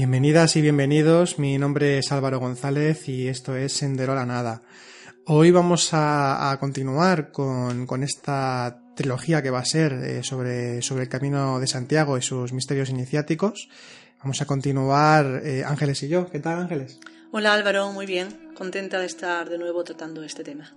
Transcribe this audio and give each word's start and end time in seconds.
Bienvenidas 0.00 0.56
y 0.56 0.62
bienvenidos, 0.62 1.38
mi 1.38 1.58
nombre 1.58 1.98
es 1.98 2.10
Álvaro 2.10 2.40
González 2.40 3.06
y 3.06 3.28
esto 3.28 3.54
es 3.54 3.74
Sendero 3.74 4.12
a 4.12 4.14
la 4.14 4.24
Nada. 4.24 4.62
Hoy 5.26 5.50
vamos 5.50 5.90
a, 5.92 6.56
continuar 6.58 7.30
con, 7.32 8.02
esta 8.02 8.80
trilogía 8.96 9.42
que 9.42 9.50
va 9.50 9.58
a 9.58 9.64
ser 9.66 9.92
eh, 9.92 10.22
sobre, 10.22 10.80
sobre 10.80 11.02
el 11.02 11.10
Camino 11.10 11.60
de 11.60 11.66
Santiago 11.66 12.16
y 12.16 12.22
sus 12.22 12.54
misterios 12.54 12.88
iniciáticos. 12.88 13.68
Vamos 14.22 14.40
a 14.40 14.46
continuar 14.46 15.42
eh, 15.44 15.64
Ángeles 15.66 16.02
y 16.02 16.08
yo. 16.08 16.30
¿Qué 16.30 16.38
tal 16.38 16.60
Ángeles? 16.60 16.98
Hola 17.32 17.54
Álvaro, 17.54 17.92
muy 17.92 18.06
bien. 18.06 18.28
Contenta 18.56 18.98
de 18.98 19.06
estar 19.06 19.48
de 19.48 19.56
nuevo 19.56 19.84
tratando 19.84 20.24
este 20.24 20.42
tema. 20.42 20.72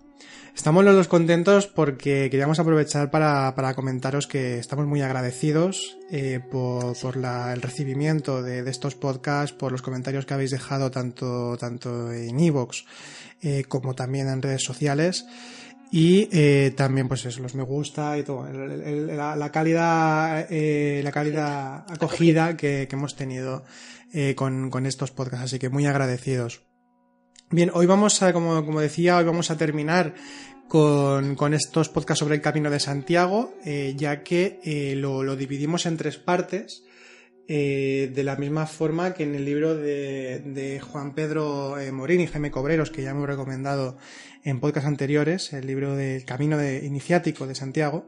Estamos 0.55 0.85
los 0.85 0.93
dos 0.93 1.07
contentos 1.07 1.65
porque 1.65 2.29
queríamos 2.29 2.59
aprovechar 2.59 3.09
para, 3.09 3.73
comentaros 3.73 4.27
que 4.27 4.59
estamos 4.59 4.85
muy 4.85 5.01
agradecidos 5.01 5.97
eh, 6.11 6.39
por, 6.51 6.95
el 7.15 7.61
recibimiento 7.61 8.43
de, 8.43 8.59
estos 8.69 8.93
podcasts, 8.93 9.51
por 9.51 9.71
los 9.71 9.81
comentarios 9.81 10.27
que 10.27 10.35
habéis 10.35 10.51
dejado 10.51 10.91
tanto, 10.91 11.57
tanto 11.57 12.13
en 12.13 12.39
iVoox 12.39 12.83
eh, 13.41 13.63
como 13.67 13.95
también 13.95 14.27
en 14.27 14.43
redes 14.43 14.63
sociales. 14.63 15.25
Y 15.91 16.29
eh, 16.31 16.71
también, 16.77 17.07
pues 17.07 17.25
eso, 17.25 17.41
los 17.41 17.55
me 17.55 17.63
gusta 17.63 18.15
y 18.17 18.23
todo. 18.23 18.47
la, 18.47 19.51
calidad, 19.51 20.47
la 20.49 21.11
calidad 21.11 21.91
acogida 21.91 22.55
que, 22.57 22.87
hemos 22.91 23.15
tenido 23.15 23.63
con, 24.35 24.69
con 24.69 24.85
estos 24.85 25.11
podcasts. 25.11 25.45
Así 25.45 25.59
que 25.59 25.69
muy 25.69 25.85
agradecidos. 25.85 26.61
Bien, 27.53 27.69
hoy 27.71 27.85
vamos 27.85 28.23
a, 28.23 28.33
como, 28.33 28.65
como 28.65 28.81
decía, 28.81 29.15
hoy 29.17 29.25
vamos 29.25 29.51
a 29.51 29.57
terminar 29.57 30.15
con, 30.67 31.35
con, 31.35 31.53
estos 31.53 31.87
podcasts 31.87 32.19
sobre 32.21 32.33
el 32.33 32.41
Camino 32.41 32.71
de 32.71 32.79
Santiago, 32.79 33.53
eh, 33.63 33.93
ya 33.95 34.23
que 34.23 34.59
eh, 34.63 34.95
lo, 34.95 35.21
lo, 35.21 35.35
dividimos 35.35 35.85
en 35.85 35.97
tres 35.97 36.17
partes, 36.17 36.83
eh, 37.47 38.11
de 38.11 38.23
la 38.23 38.37
misma 38.37 38.65
forma 38.65 39.13
que 39.13 39.21
en 39.21 39.35
el 39.35 39.45
libro 39.45 39.75
de, 39.75 40.39
de 40.39 40.79
Juan 40.79 41.13
Pedro 41.13 41.75
Morín 41.91 42.21
y 42.21 42.27
Jaime 42.27 42.49
Cobreros, 42.49 42.89
que 42.89 43.03
ya 43.03 43.11
hemos 43.11 43.27
recomendado 43.27 43.99
en 44.43 44.59
podcasts 44.59 44.87
anteriores, 44.87 45.53
el 45.53 45.67
libro 45.67 45.95
del 45.95 46.25
Camino 46.25 46.57
de 46.57 46.83
Iniciático 46.83 47.45
de 47.45 47.53
Santiago. 47.53 48.07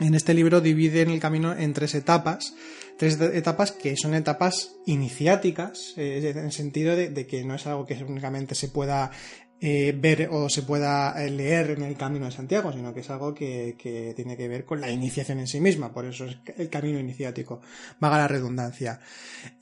En 0.00 0.14
este 0.14 0.34
libro 0.34 0.60
dividen 0.60 1.10
el 1.10 1.20
camino 1.20 1.56
en 1.56 1.72
tres 1.72 1.94
etapas, 1.94 2.54
tres 2.98 3.18
etapas 3.20 3.72
que 3.72 3.96
son 3.96 4.14
etapas 4.14 4.76
iniciáticas, 4.84 5.94
eh, 5.96 6.32
en 6.36 6.44
el 6.44 6.52
sentido 6.52 6.94
de, 6.94 7.26
que 7.26 7.44
no 7.44 7.54
es 7.54 7.66
algo 7.66 7.86
que 7.86 7.94
únicamente 8.04 8.54
se 8.54 8.68
pueda 8.68 9.10
eh, 9.58 9.94
ver 9.96 10.28
o 10.30 10.50
se 10.50 10.62
pueda 10.62 11.14
eh, 11.24 11.30
leer 11.30 11.70
en 11.70 11.82
el 11.82 11.96
camino 11.96 12.26
de 12.26 12.30
Santiago, 12.30 12.72
sino 12.72 12.92
que 12.92 13.00
es 13.00 13.08
algo 13.08 13.32
que, 13.32 13.74
tiene 14.14 14.36
que 14.36 14.48
ver 14.48 14.66
con 14.66 14.82
la 14.82 14.90
iniciación 14.90 15.38
en 15.38 15.46
sí 15.46 15.60
misma, 15.60 15.94
por 15.94 16.04
eso 16.04 16.26
es 16.26 16.36
el 16.58 16.68
camino 16.68 16.98
iniciático, 16.98 17.62
vaga 17.98 18.18
la 18.18 18.28
redundancia. 18.28 19.00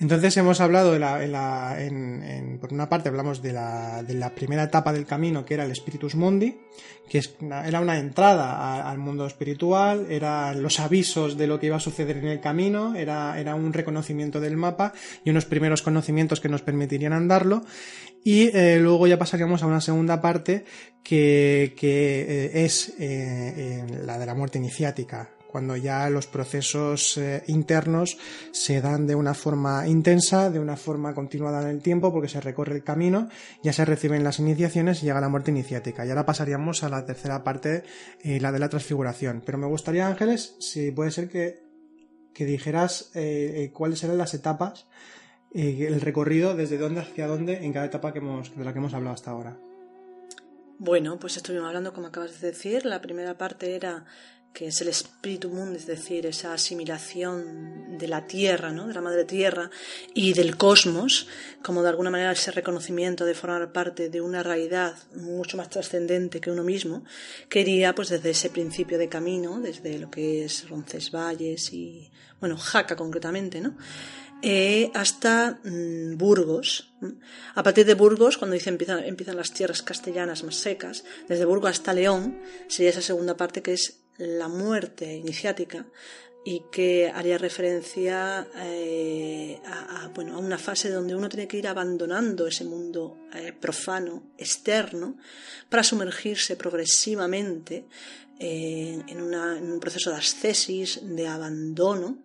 Entonces 0.01 0.37
hemos 0.37 0.61
hablado 0.61 0.99
la, 0.99 1.81
en, 1.81 2.59
por 2.61 2.73
una 2.73 2.89
parte 2.89 3.09
hablamos 3.09 3.41
de 3.41 3.53
la, 3.53 4.03
de 4.03 4.15
la 4.15 4.35
primera 4.35 4.65
etapa 4.65 4.93
del 4.93 5.07
camino, 5.07 5.45
que 5.45 5.55
era 5.55 5.65
el 5.65 5.75
Spiritus 5.77 6.17
Mundi, 6.17 6.59
que 7.09 7.23
era 7.65 7.81
una 7.81 7.99
entrada 7.99 8.91
al 8.91 8.99
mundo 8.99 9.27
espiritual, 9.27 10.07
eran 10.11 10.61
los 10.61 10.81
avisos 10.81 11.37
de 11.37 11.47
lo 11.47 11.61
que 11.61 11.67
iba 11.67 11.77
a 11.77 11.81
suceder 11.81 12.17
en 12.17 12.27
el 12.27 12.41
camino, 12.41 12.97
era, 12.97 13.39
era 13.39 13.55
un 13.55 13.73
reconocimiento 13.73 14.41
del 14.41 14.57
mapa 14.57 14.93
y 15.25 15.31
unos 15.31 15.45
primeros 15.45 15.83
conocimientos 15.83 16.41
que 16.41 16.49
nos 16.49 16.63
permitirían 16.63 17.13
andarlo, 17.13 17.63
y 18.25 18.57
eh, 18.57 18.79
luego 18.81 19.07
ya 19.07 19.19
pasaríamos 19.19 19.63
a 19.63 19.67
una 19.67 19.83
segunda 19.83 20.23
parte 20.23 20.65
que, 21.03 21.75
que 21.77 22.23
eh, 22.23 22.65
es 22.65 22.95
eh, 22.99 23.85
la 24.07 24.19
de 24.19 24.25
la 24.25 24.35
muerte 24.35 24.57
iniciática, 24.57 25.29
cuando 25.47 25.77
ya 25.77 26.09
los 26.09 26.27
procesos 26.27 27.21
internos 27.47 28.17
se 28.51 28.81
dan 28.81 29.07
de 29.07 29.15
una 29.15 29.35
forma 29.35 29.87
intensa, 29.87 30.51
de 30.51 30.59
una 30.59 30.77
forma 30.77 31.15
continuada 31.15 31.63
en 31.63 31.77
el 31.77 31.83
tiempo, 31.83 32.13
porque 32.13 32.29
se 32.29 32.41
recorre 32.41 32.75
el 32.75 32.83
camino, 32.83 33.29
ya 33.63 33.73
se 33.73 33.85
reciben 33.85 34.25
las 34.25 34.41
iniciaciones 34.41 35.03
y 35.03 35.07
llega 35.07 35.21
la 35.21 35.29
muerte 35.29 35.53
iniciática. 35.53 36.05
Y 36.05 36.09
ahora 36.09 36.27
pasaríamos 36.27 36.83
a 36.83 36.89
la 36.89 37.07
tercera 37.07 37.45
parte, 37.45 37.85
la 38.25 38.51
de 38.51 38.59
la 38.59 38.69
transfiguración. 38.69 39.45
Pero 39.47 39.59
me 39.59 39.69
gustaría, 39.69 40.09
Ángeles, 40.09 40.57
si 40.59 40.91
puede 40.91 41.13
ser 41.13 41.29
que, 41.29 41.63
que 42.35 42.47
dijeras 42.47 43.13
cuáles 43.73 44.03
eran 44.03 44.19
las 44.19 44.35
etapas 44.35 44.89
eh, 45.55 45.87
el 45.89 46.01
recorrido 46.01 46.55
desde 46.55 46.79
dónde 46.79 47.01
hacia 47.01 47.27
dónde 47.27 47.65
en 47.65 47.73
cada 47.73 47.87
etapa 47.87 48.13
que 48.13 48.19
hemos, 48.19 48.57
de 48.57 48.65
la 48.65 48.73
que 48.73 48.79
hemos 48.81 48.95
hablado 48.95 49.15
hasta 49.15 49.31
ahora. 49.31 49.57
Bueno, 50.79 51.19
pues 51.19 51.37
estuvimos 51.37 51.69
hablando, 51.69 51.93
como 51.93 52.09
acabas 52.09 52.41
de 52.41 52.49
decir, 52.49 52.85
la 52.85 53.01
primera 53.01 53.39
parte 53.39 53.77
era 53.77 54.05
que 54.55 54.69
es 54.69 54.81
el 54.81 54.89
espíritu 54.89 55.51
mundo, 55.51 55.77
es 55.77 55.85
decir, 55.85 56.27
esa 56.27 56.55
asimilación 56.55 57.99
de 57.99 58.07
la 58.07 58.25
tierra, 58.29 58.71
¿no? 58.71 58.87
de 58.87 58.95
la 58.95 59.01
madre 59.01 59.25
tierra 59.25 59.69
y 60.15 60.33
del 60.33 60.57
cosmos, 60.57 61.27
como 61.61 61.83
de 61.83 61.89
alguna 61.89 62.11
manera 62.11 62.31
ese 62.31 62.53
reconocimiento 62.53 63.25
de 63.25 63.35
formar 63.35 63.73
parte 63.73 64.09
de 64.09 64.21
una 64.21 64.45
realidad 64.45 64.95
mucho 65.17 65.57
más 65.57 65.71
trascendente 65.71 66.41
que 66.41 66.53
uno 66.53 66.63
mismo, 66.63 67.05
quería 67.49 67.97
pues 67.97 68.11
desde 68.11 68.31
ese 68.31 68.49
principio 68.49 68.97
de 68.97 69.09
camino, 69.09 69.61
desde 69.61 69.99
lo 69.99 70.09
que 70.09 70.45
es 70.45 70.69
Roncesvalles 70.69 71.73
y, 71.73 72.09
bueno, 72.39 72.57
Jaca 72.57 72.95
concretamente, 72.95 73.61
¿no? 73.61 73.77
Eh, 74.43 74.91
hasta 74.95 75.59
mm, 75.65 76.17
Burgos. 76.17 76.93
A 77.55 77.63
partir 77.63 77.87
de 77.87 77.95
Burgos, 77.95 78.37
cuando 78.37 78.55
dice 78.55 78.71
empiezan, 78.71 79.37
las 79.37 79.53
tierras 79.53 79.83
castellanas 79.83 80.45
más 80.45 80.57
secas, 80.57 81.05
desde 81.29 81.45
Burgos 81.45 81.71
hasta 81.71 81.95
León, 81.95 82.39
sería 82.69 82.91
esa 82.91 83.01
segunda 83.01 83.37
parte 83.37 83.63
que 83.63 83.73
es 83.73 84.01
la 84.19 84.49
muerte 84.49 85.15
iniciática 85.15 85.87
y 86.45 86.65
que 86.71 87.11
haría 87.13 87.39
referencia 87.39 88.47
eh, 88.57 89.59
a, 89.65 90.11
bueno, 90.15 90.35
a 90.35 90.39
una 90.39 90.59
fase 90.59 90.91
donde 90.91 91.15
uno 91.17 91.31
tiene 91.31 91.49
que 91.49 91.57
ir 91.57 91.67
abandonando 91.67 92.47
ese 92.47 92.65
mundo 92.65 93.17
eh, 93.35 93.55
profano, 93.59 94.25
externo, 94.37 95.17
para 95.71 95.83
sumergirse 95.83 96.57
progresivamente 96.57 97.87
en, 98.39 99.09
en, 99.09 99.23
un 99.73 99.81
proceso 99.81 100.11
de 100.11 100.17
ascesis, 100.17 101.01
de 101.03 101.27
abandono. 101.27 102.19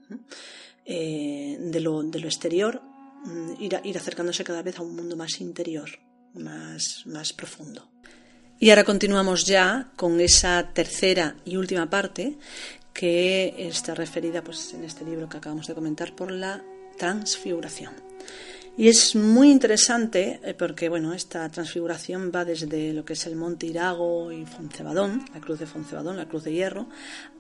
Eh, 0.86 1.58
de, 1.60 1.80
lo, 1.80 2.02
de, 2.02 2.20
lo, 2.20 2.28
exterior, 2.28 2.82
mm, 3.26 3.62
ir, 3.62 3.80
ir, 3.84 3.98
acercándose 3.98 4.44
cada 4.44 4.64
vez 4.64 4.80
a 4.80 4.82
un 4.82 4.96
mundo 4.96 5.16
más 5.16 5.40
interior, 5.40 5.90
más, 6.34 7.04
más 7.06 7.32
profundo. 7.34 7.88
Y 8.60 8.72
ahora 8.72 8.84
continuamos 8.84 9.46
ya 9.46 9.92
con 9.96 10.20
esa 10.20 10.72
tercera 10.74 11.36
y 11.46 11.56
última 11.56 11.90
parte 11.90 12.38
que 12.94 13.56
está 13.58 13.96
referida 13.96 14.44
pues, 14.44 14.74
en 14.74 14.84
este 14.84 15.06
libro 15.06 15.30
que 15.30 15.38
acabamos 15.38 15.68
de 15.68 15.76
comentar 15.76 16.16
por 16.16 16.32
la 16.32 16.64
transfiguración. 16.98 17.94
Y 18.80 18.88
es 18.88 19.14
muy 19.14 19.52
interesante 19.52 20.40
eh, 20.42 20.54
porque 20.54 20.88
bueno, 20.88 21.14
esta 21.14 21.50
transfiguración 21.50 22.32
va 22.34 22.46
desde 22.46 22.94
lo 22.94 23.04
que 23.04 23.12
es 23.12 23.28
el 23.28 23.36
Monte 23.36 23.66
Irago 23.66 24.32
y 24.32 24.46
Foncebadón, 24.46 25.26
la 25.34 25.42
cruz 25.42 25.60
de 25.60 25.66
Foncebadón, 25.66 26.16
la 26.16 26.30
cruz 26.30 26.46
de 26.46 26.54
hierro, 26.54 26.88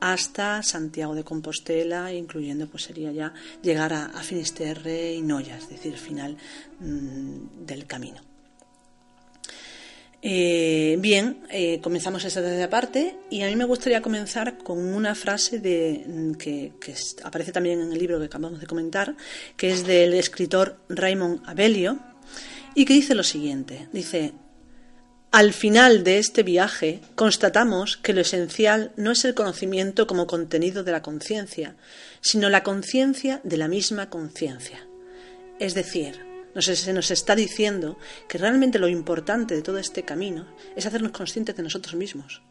hasta 0.02 0.62
Santiago 0.64 1.16
de 1.16 1.24
Compostela, 1.24 2.12
incluyendo 2.12 2.68
pues 2.68 2.84
sería 2.84 3.14
ya 3.14 3.34
llegar 3.62 3.94
a, 3.94 4.10
Finisterre 4.22 5.14
y 5.14 5.22
Noya, 5.22 5.56
es 5.58 5.70
decir, 5.70 5.96
final 5.96 6.36
mm, 6.82 7.66
del 7.66 7.86
camino. 7.86 8.29
Eh, 10.22 10.98
bien, 11.00 11.44
eh, 11.50 11.80
comenzamos 11.82 12.26
esta 12.26 12.42
tercera 12.42 12.70
parte 12.70 13.16
y 13.30 13.42
a 13.42 13.48
mí 13.48 13.56
me 13.56 13.64
gustaría 13.64 14.02
comenzar 14.02 14.58
con 14.58 14.78
una 14.94 15.16
frase 15.16 15.60
de, 15.60 16.04
mm, 16.06 16.34
que, 16.34 16.74
aparece 17.24 17.54
también 17.54 17.80
en 17.80 17.94
el 17.94 18.00
libro 18.00 18.20
que 18.20 18.26
acabamos 18.26 18.60
de 18.60 18.68
comentar, 18.68 19.16
que 19.56 19.72
es 19.72 19.86
del 19.86 20.14
escritor 20.14 20.78
Raymond 20.90 21.42
Abelio 21.46 22.00
y 22.76 22.84
que 22.84 22.94
dice 22.94 23.16
lo 23.16 23.24
siguiente. 23.24 23.88
Dice, 23.94 24.34
al 25.32 25.54
final 25.54 26.04
de 26.04 26.18
este 26.18 26.44
viaje 26.44 27.00
constatamos 27.16 27.96
que 27.96 28.14
lo 28.14 28.20
esencial 28.20 28.92
no 28.98 29.12
es 29.12 29.24
el 29.24 29.36
conocimiento 29.36 30.06
como 30.06 30.28
contenido 30.28 30.84
de 30.84 30.92
la 30.92 31.02
conciencia, 31.02 31.76
sino 32.20 32.50
la 32.50 32.64
conciencia 32.64 33.40
de 33.46 33.56
la 33.56 33.70
misma 33.70 34.10
conciencia. 34.10 34.86
Es 35.60 35.76
decir, 35.76 36.29
se 36.62 36.94
nos 36.94 37.12
está 37.12 37.36
diciendo 37.36 37.98
que 38.28 38.38
realmente 38.38 38.80
lo 38.80 38.88
importante 38.88 39.56
de 39.56 39.62
todo 39.62 39.78
este 39.78 40.04
camino 40.04 40.48
es 40.76 40.86
hacernos 40.86 41.12
conscientes 41.12 41.56
de 41.56 41.64
nosotros 41.64 41.96
mismos. 41.96 42.42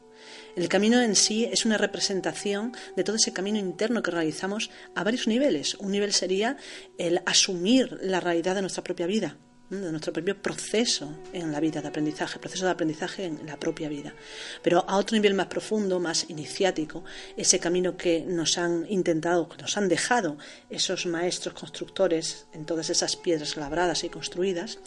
El 0.57 0.69
camino 0.69 1.01
en 1.01 1.15
sí 1.15 1.45
es 1.45 1.65
una 1.65 1.79
representación 1.79 2.73
de 2.97 3.05
todo 3.05 3.17
ese 3.17 3.33
camino 3.33 3.59
interno 3.59 4.03
que 4.03 4.11
realizamos 4.11 4.71
a 4.95 5.05
varios 5.05 5.27
niveles. 5.27 5.75
Un 5.75 5.93
nivel 5.93 6.13
sería 6.13 6.57
el 6.99 7.21
asumir 7.27 7.99
la 8.03 8.21
realidad 8.21 8.55
de 8.55 8.63
nuestra 8.63 8.83
propia 8.83 9.07
vida, 9.07 9.37
de 9.71 9.91
nuestro 9.91 10.13
propio 10.13 10.41
proceso 10.41 11.15
en 11.33 11.53
la 11.53 11.61
vida 11.61 11.83
de 11.83 11.89
aprendizaje, 11.89 12.39
proceso 12.39 12.65
de 12.65 12.71
aprendizaje 12.71 13.25
en 13.25 13.45
la 13.47 13.59
propia 13.59 13.89
vida. 13.89 14.15
Pero 14.63 14.85
a 14.89 14.97
otro 14.97 15.17
nivel 15.17 15.35
más 15.35 15.47
profundo, 15.47 16.01
más 16.01 16.27
iniciático, 16.29 17.05
ese 17.37 17.59
camino 17.59 17.97
que 17.97 18.25
nos 18.27 18.57
han 18.57 18.87
intentado, 18.89 19.49
que 19.49 19.61
nos 19.61 19.77
han 19.77 19.89
dejado 19.89 20.39
esos 20.71 21.07
maestros 21.07 21.55
constructores 21.55 22.47
en 22.53 22.65
todas 22.65 22.89
esas 22.91 23.17
piedras 23.17 23.57
labradas 23.57 24.05
y 24.05 24.09
construidas, 24.09 24.79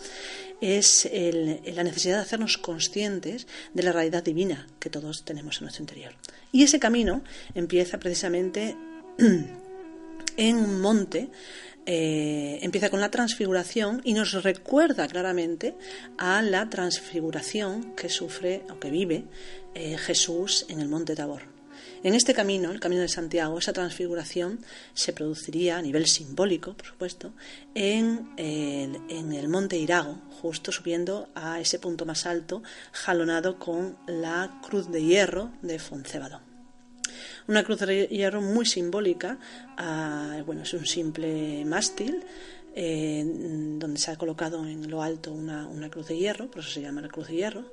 es 0.62 1.10
la 1.12 1.84
necesidad 1.84 2.18
de 2.18 2.22
hacernos 2.22 2.58
conscientes 2.58 3.48
de 3.74 3.84
la 3.84 3.92
realidad 3.92 4.24
divina 4.24 4.68
que 4.80 4.90
todos 4.90 5.24
tenemos 5.24 5.58
en 5.58 5.64
nuestro 5.66 5.84
interior. 5.84 6.14
Y 6.52 6.64
ese 6.64 6.80
camino 6.80 7.24
empieza 7.56 8.00
precisamente 8.00 8.76
en 10.38 10.56
un 10.56 10.82
monte 10.82 11.30
eh, 11.86 12.60
empieza 12.62 12.90
con 12.90 13.00
la 13.00 13.10
transfiguración 13.10 14.02
y 14.04 14.14
nos 14.14 14.44
recuerda 14.44 15.08
claramente 15.08 15.76
a 16.18 16.42
la 16.42 16.70
transfiguración 16.70 17.96
que 17.96 18.10
sufre 18.10 18.64
o 18.70 18.80
que 18.80 18.92
vive 18.92 19.26
eh, 19.74 19.98
Jesús 19.98 20.66
en 20.70 20.80
el 20.80 20.88
monte 20.88 21.16
Tabor. 21.16 21.42
En 22.04 22.14
este 22.14 22.34
camino, 22.34 22.72
el 22.72 22.80
camino 22.80 23.02
de 23.02 23.08
Santiago, 23.08 23.58
esa 23.58 23.74
transfiguración 23.74 24.60
se 24.94 25.14
produciría 25.14 25.78
a 25.78 25.82
nivel 25.82 26.08
simbólico, 26.08 26.74
por 26.74 26.86
supuesto, 26.86 27.34
en 27.76 28.32
el, 28.38 29.00
en 29.10 29.34
el 29.34 29.48
monte 29.48 29.78
Irago, 29.78 30.20
justo 30.42 30.72
subiendo 30.72 31.30
a 31.36 31.60
ese 31.60 31.80
punto 31.80 32.06
más 32.06 32.26
alto, 32.26 32.64
jalonado 32.92 33.60
con 33.60 33.98
la 34.08 34.60
cruz 34.68 34.92
de 34.92 35.04
hierro 35.04 35.52
de 35.62 35.78
Foncébado. 35.80 36.51
Una 37.48 37.64
cruz 37.64 37.80
de 37.80 38.08
hierro 38.08 38.42
muy 38.42 38.66
simbólica, 38.66 39.38
ah, 39.78 40.42
bueno, 40.46 40.64
es 40.64 40.74
un 40.74 40.86
simple 40.86 41.66
mástil 41.66 42.24
eh, 42.76 43.24
donde 43.26 44.00
se 44.00 44.12
ha 44.12 44.16
colocado 44.16 44.66
en 44.66 44.90
lo 44.90 45.02
alto 45.02 45.34
una, 45.34 45.68
una, 45.68 45.90
cruz 45.90 46.08
de 46.08 46.18
hierro, 46.18 46.50
por 46.50 46.60
eso 46.60 46.72
se 46.72 46.82
llama 46.82 47.02
la 47.02 47.10
cruz 47.10 47.28
de 47.28 47.36
hierro, 47.36 47.66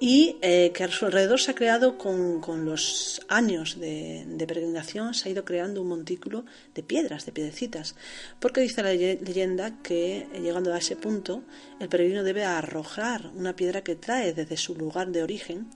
y 0.00 0.36
eh, 0.42 0.70
que 0.72 0.84
a 0.84 0.88
su 0.88 1.06
alrededor 1.06 1.40
se 1.40 1.50
ha 1.50 1.54
creado 1.54 1.98
con, 1.98 2.40
con 2.40 2.64
los 2.64 3.20
años 3.28 3.80
de, 3.80 4.24
de, 4.28 4.46
peregrinación, 4.46 5.12
se 5.12 5.28
ha 5.28 5.32
ido 5.32 5.44
creando 5.44 5.82
un 5.82 5.88
montículo 5.88 6.44
de 6.74 6.84
piedras, 6.84 7.26
de 7.26 7.32
piedecitas, 7.32 7.96
porque 8.38 8.60
dice 8.60 8.82
la 8.84 8.92
leyenda 8.92 9.82
que 9.82 10.28
eh, 10.32 10.40
llegando 10.40 10.72
a 10.72 10.78
ese 10.78 10.94
punto 10.94 11.42
el 11.80 11.88
peregrino 11.88 12.22
debe 12.22 12.44
arrojar 12.44 13.30
una 13.34 13.56
piedra 13.56 13.82
que 13.82 13.96
trae 13.96 14.32
desde 14.32 14.56
su 14.56 14.76
lugar 14.76 15.08
de 15.08 15.24
origen 15.24 15.68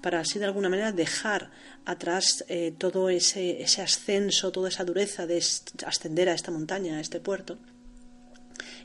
para 0.00 0.20
así 0.20 0.38
de 0.38 0.46
alguna 0.46 0.70
manera 0.70 0.92
dejar 0.92 1.50
atrás 1.84 2.44
eh, 2.48 2.72
todo 2.78 3.10
ese, 3.10 3.60
ese 3.62 3.82
ascenso, 3.82 4.52
toda 4.52 4.70
esa 4.70 4.84
dureza 4.84 5.26
de 5.26 5.36
ascender 5.84 6.30
a 6.30 6.34
esta 6.34 6.50
montaña, 6.50 6.96
a 6.96 7.00
este 7.00 7.20
puerto 7.20 7.58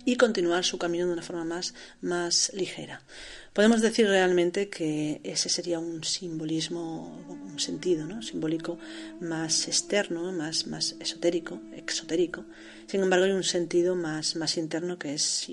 y 0.05 0.15
continuar 0.15 0.63
su 0.63 0.77
camino 0.77 1.07
de 1.07 1.13
una 1.13 1.21
forma 1.21 1.45
más, 1.45 1.73
más 2.01 2.51
ligera. 2.53 3.01
Podemos 3.53 3.81
decir 3.81 4.07
realmente 4.07 4.69
que 4.69 5.19
ese 5.25 5.50
sería 5.50 5.77
un 5.77 6.06
simbolismo, 6.06 7.19
un 7.27 7.59
sentido 7.59 8.06
¿no? 8.06 8.21
simbólico 8.21 8.77
más 9.19 9.68
externo, 9.68 10.31
más, 10.31 10.68
más 10.68 10.95
esotérico, 11.01 11.59
exotérico. 11.75 12.45
Sin 12.88 13.01
embargo, 13.01 13.25
hay 13.25 13.31
un 13.31 13.44
sentido 13.44 13.95
más, 13.95 14.38
más 14.38 14.57
interno 14.57 14.98
que 14.98 15.13
es, 15.13 15.48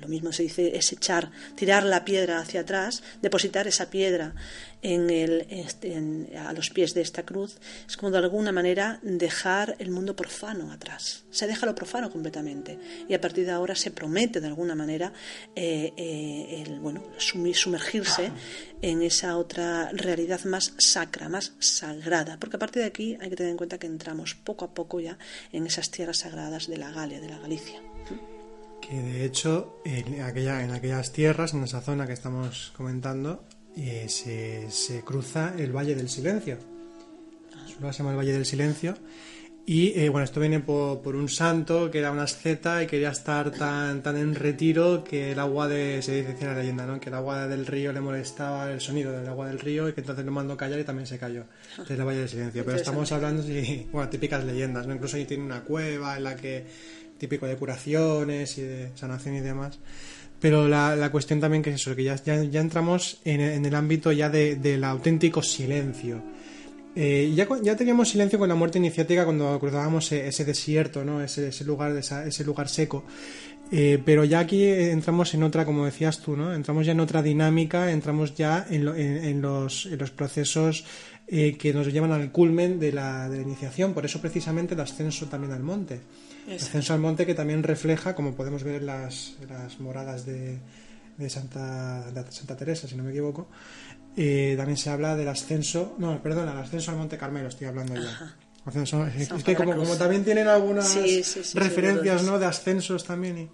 lo 0.00 0.08
mismo 0.08 0.32
se 0.32 0.44
dice, 0.44 0.76
es 0.76 0.92
echar, 0.92 1.30
tirar 1.54 1.84
la 1.84 2.04
piedra 2.04 2.38
hacia 2.38 2.60
atrás, 2.60 3.02
depositar 3.20 3.66
esa 3.66 3.90
piedra 3.90 4.34
en 4.82 5.08
el, 5.10 5.46
este, 5.48 5.96
a 6.36 6.52
los 6.52 6.70
pies 6.70 6.92
de 6.92 7.00
esta 7.00 7.22
cruz, 7.22 7.58
es 7.86 7.96
como 7.96 8.10
de 8.10 8.18
alguna 8.18 8.52
manera 8.52 8.98
dejar 9.02 9.76
el 9.78 9.90
mundo 9.90 10.14
profano 10.16 10.72
atrás. 10.72 11.24
Se 11.30 11.46
deja 11.46 11.66
lo 11.66 11.74
profano 11.74 12.10
completamente 12.10 12.78
y 13.08 13.14
a 13.14 13.20
partir 13.20 13.46
de 13.46 13.52
ahora 13.52 13.74
se 13.74 13.90
promete 13.90 14.40
de 14.40 14.48
alguna 14.48 14.74
manera 14.74 15.12
eh, 15.54 15.92
eh, 15.96 16.64
el, 16.66 16.80
bueno, 16.80 17.02
sumergirse 17.54 18.30
en 18.80 19.02
esa 19.02 19.36
otra 19.36 19.90
realidad 19.92 20.44
más 20.44 20.74
sacra, 20.78 21.28
más 21.28 21.52
sagrada, 21.58 22.38
porque 22.38 22.56
a 22.56 22.58
partir 22.58 22.82
de 22.82 22.88
aquí 22.88 23.16
hay 23.20 23.30
que 23.30 23.36
tener 23.36 23.50
en 23.50 23.56
cuenta 23.56 23.78
que 23.78 23.86
entramos 23.86 24.34
poco 24.34 24.64
a 24.64 24.74
poco 24.74 25.00
ya 25.00 25.18
en 25.52 25.66
esas 25.66 25.90
tierras 25.90 26.18
sagradas 26.18 26.66
de 26.66 26.76
la 26.78 26.90
Galia, 26.90 27.20
de 27.20 27.28
la 27.28 27.38
Galicia. 27.38 27.80
Que 28.80 29.00
de 29.00 29.24
hecho 29.24 29.80
en, 29.84 30.22
aquella, 30.22 30.64
en 30.64 30.72
aquellas 30.72 31.12
tierras, 31.12 31.54
en 31.54 31.64
esa 31.64 31.80
zona 31.80 32.06
que 32.06 32.12
estamos 32.12 32.72
comentando, 32.76 33.44
eh, 33.76 34.06
se, 34.08 34.70
se, 34.70 35.02
cruza 35.02 35.54
el 35.56 35.72
Valle 35.72 35.94
del 35.94 36.08
Silencio. 36.08 36.58
se 37.66 37.92
llama 37.92 38.10
el 38.10 38.16
Valle 38.16 38.32
del 38.32 38.46
Silencio 38.46 38.96
y 39.64 39.92
eh, 39.98 40.08
bueno, 40.08 40.24
esto 40.24 40.40
viene 40.40 40.58
por, 40.58 41.14
un 41.14 41.28
santo 41.28 41.88
que 41.90 42.00
era 42.00 42.10
una 42.10 42.24
asceta 42.24 42.82
y 42.82 42.88
quería 42.88 43.10
estar 43.10 43.52
tan, 43.52 44.02
tan 44.02 44.16
en 44.16 44.34
retiro 44.34 45.04
que 45.04 45.32
el 45.32 45.38
agua 45.38 45.68
de, 45.68 46.02
se 46.02 46.16
dice 46.16 46.36
en 46.40 46.48
la 46.48 46.54
leyenda, 46.54 46.84
¿no? 46.84 46.98
que 46.98 47.10
el 47.10 47.14
agua 47.14 47.46
del 47.46 47.64
río 47.64 47.92
le 47.92 48.00
molestaba 48.00 48.72
el 48.72 48.80
sonido 48.80 49.12
del 49.12 49.28
agua 49.28 49.46
del 49.46 49.60
río 49.60 49.88
y 49.88 49.92
que 49.92 50.00
entonces 50.00 50.24
lo 50.24 50.32
mandó 50.32 50.56
callar 50.56 50.80
y 50.80 50.84
también 50.84 51.06
se 51.06 51.16
cayó 51.16 51.44
desde 51.78 51.94
el 51.94 52.04
Valle 52.04 52.18
del 52.20 52.28
Silencio. 52.28 52.64
Pero 52.64 52.76
estamos 52.76 53.12
hablando, 53.12 53.42
de 53.44 53.86
bueno, 53.92 54.08
típicas 54.08 54.44
leyendas, 54.44 54.86
¿no? 54.88 54.94
incluso 54.94 55.16
ahí 55.16 55.26
tiene 55.26 55.44
una 55.44 55.62
cueva 55.62 56.16
en 56.16 56.24
la 56.24 56.34
que, 56.34 56.66
típico 57.16 57.46
de 57.46 57.56
curaciones 57.56 58.58
y 58.58 58.62
de 58.62 58.90
sanación 58.96 59.36
y 59.36 59.40
demás. 59.40 59.78
Pero 60.40 60.66
la, 60.66 60.96
la 60.96 61.12
cuestión 61.12 61.38
también 61.38 61.62
que 61.62 61.70
es 61.70 61.76
eso, 61.76 61.94
que 61.94 62.02
ya, 62.02 62.16
ya, 62.16 62.42
ya 62.42 62.60
entramos 62.60 63.20
en, 63.24 63.40
en, 63.40 63.64
el 63.64 63.76
ámbito 63.76 64.10
ya 64.10 64.28
de, 64.28 64.56
del 64.56 64.82
auténtico 64.82 65.40
silencio 65.40 66.20
eh, 66.94 67.32
ya, 67.34 67.48
ya, 67.62 67.76
teníamos 67.76 68.10
silencio 68.10 68.38
con 68.38 68.48
la 68.48 68.54
muerte 68.54 68.78
iniciática 68.78 69.24
cuando 69.24 69.58
cruzábamos 69.58 70.12
e, 70.12 70.28
ese, 70.28 70.44
desierto, 70.44 71.04
¿no? 71.04 71.22
ese, 71.22 71.48
ese 71.48 71.64
lugar, 71.64 71.96
ese 71.96 72.44
lugar 72.44 72.68
seco. 72.68 73.04
Eh, 73.74 74.02
pero 74.04 74.24
ya 74.24 74.40
aquí 74.40 74.66
entramos 74.66 75.32
en 75.32 75.42
otra, 75.44 75.64
como 75.64 75.86
decías 75.86 76.18
tú, 76.18 76.36
¿no? 76.36 76.52
entramos 76.52 76.84
ya 76.84 76.92
en 76.92 77.00
otra 77.00 77.22
dinámica, 77.22 77.90
entramos 77.90 78.34
ya 78.34 78.66
en, 78.68 78.86
en, 78.86 79.40
los, 79.40 79.86
en 79.86 79.98
los, 79.98 80.10
procesos 80.10 80.84
eh, 81.26 81.56
que 81.56 81.72
nos 81.72 81.90
llevan 81.90 82.12
al 82.12 82.30
culmen 82.30 82.78
de 82.78 82.92
la, 82.92 83.30
de 83.30 83.38
la, 83.38 83.42
iniciación. 83.42 83.94
Por 83.94 84.04
eso 84.04 84.20
precisamente 84.20 84.74
el 84.74 84.80
ascenso 84.80 85.26
también 85.26 85.54
al 85.54 85.62
monte. 85.62 86.00
El 86.46 86.56
ascenso 86.56 86.92
al 86.92 87.00
monte 87.00 87.24
que 87.24 87.34
también 87.34 87.62
refleja, 87.62 88.14
como 88.14 88.34
podemos 88.34 88.62
ver 88.62 88.74
en 88.74 88.86
las, 88.86 89.36
las 89.48 89.80
moradas 89.80 90.26
de, 90.26 90.58
de 91.16 91.30
Santa, 91.30 92.10
de 92.10 92.30
Santa 92.30 92.56
Teresa, 92.56 92.88
si 92.88 92.96
no 92.96 93.04
me 93.04 93.10
equivoco, 93.10 93.48
eh, 94.16 94.54
también 94.56 94.76
se 94.76 94.90
habla 94.90 95.16
del 95.16 95.28
ascenso, 95.28 95.94
no, 95.98 96.22
perdón, 96.22 96.48
el 96.48 96.58
ascenso 96.58 96.90
al 96.90 96.98
Monte 96.98 97.16
Carmelo, 97.18 97.48
estoy 97.48 97.66
hablando 97.66 97.94
ya. 97.94 98.36
Ascenso, 98.64 99.04
es, 99.06 99.28
que 99.42 99.56
como, 99.56 99.74
como, 99.74 99.96
también 99.96 100.24
tienen 100.24 100.46
algunas 100.46 100.94
referencias 101.54 102.22
¿no? 102.22 102.38
de 102.38 102.46
ascensos 102.46 103.04
también. 103.04 103.38
Y, 103.38 103.50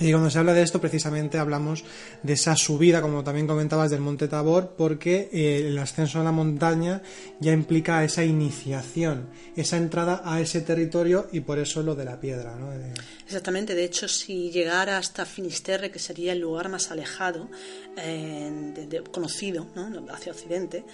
y 0.00 0.10
cuando 0.12 0.30
se 0.30 0.38
habla 0.38 0.54
de 0.54 0.62
esto, 0.62 0.80
precisamente 0.80 1.38
hablamos 1.38 1.84
de 2.22 2.32
esa 2.32 2.56
subida, 2.56 3.02
como 3.02 3.22
también 3.22 3.46
comentabas, 3.46 3.90
del 3.90 4.00
Monte 4.00 4.28
Tabor, 4.28 4.74
porque 4.76 5.28
eh, 5.30 5.66
el 5.68 5.78
ascenso 5.78 6.20
a 6.20 6.24
la 6.24 6.32
montaña 6.32 7.02
ya 7.38 7.52
implica 7.52 8.02
esa 8.02 8.24
iniciación, 8.24 9.28
esa 9.56 9.76
entrada 9.76 10.22
a 10.24 10.40
ese 10.40 10.62
territorio 10.62 11.28
y 11.32 11.40
por 11.40 11.58
eso 11.58 11.82
lo 11.82 11.94
de 11.94 12.06
la 12.06 12.18
piedra. 12.18 12.56
¿no? 12.56 12.72
Exactamente, 13.26 13.74
de 13.74 13.84
hecho, 13.84 14.08
si 14.08 14.50
llegara 14.50 14.96
hasta 14.96 15.26
Finisterre, 15.26 15.90
que 15.90 15.98
sería 15.98 16.32
el 16.32 16.40
lugar 16.40 16.70
más 16.70 16.90
alejado, 16.90 17.50
eh, 17.98 19.02
conocido 19.12 19.66
¿no? 19.74 20.06
hacia 20.12 20.32
Occidente, 20.32 20.84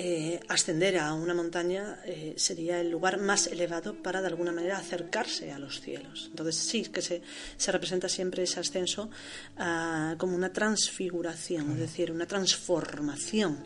eh, 0.00 0.38
ascender 0.46 0.96
a 0.96 1.12
una 1.12 1.34
montaña 1.34 1.98
eh, 2.04 2.34
sería 2.36 2.80
el 2.80 2.88
lugar 2.88 3.18
más 3.18 3.48
elevado 3.48 4.00
para 4.00 4.20
de 4.20 4.28
alguna 4.28 4.52
manera 4.52 4.78
acercarse 4.78 5.50
a 5.50 5.58
los 5.58 5.80
cielos. 5.80 6.28
Entonces 6.30 6.54
sí 6.54 6.84
que 6.84 7.02
se, 7.02 7.20
se 7.56 7.72
representa 7.72 8.08
siempre 8.08 8.44
ese 8.44 8.60
ascenso 8.60 9.10
uh, 9.58 10.16
como 10.16 10.36
una 10.36 10.52
transfiguración, 10.52 11.72
es 11.72 11.78
decir, 11.78 12.12
una 12.12 12.26
transformación, 12.26 13.58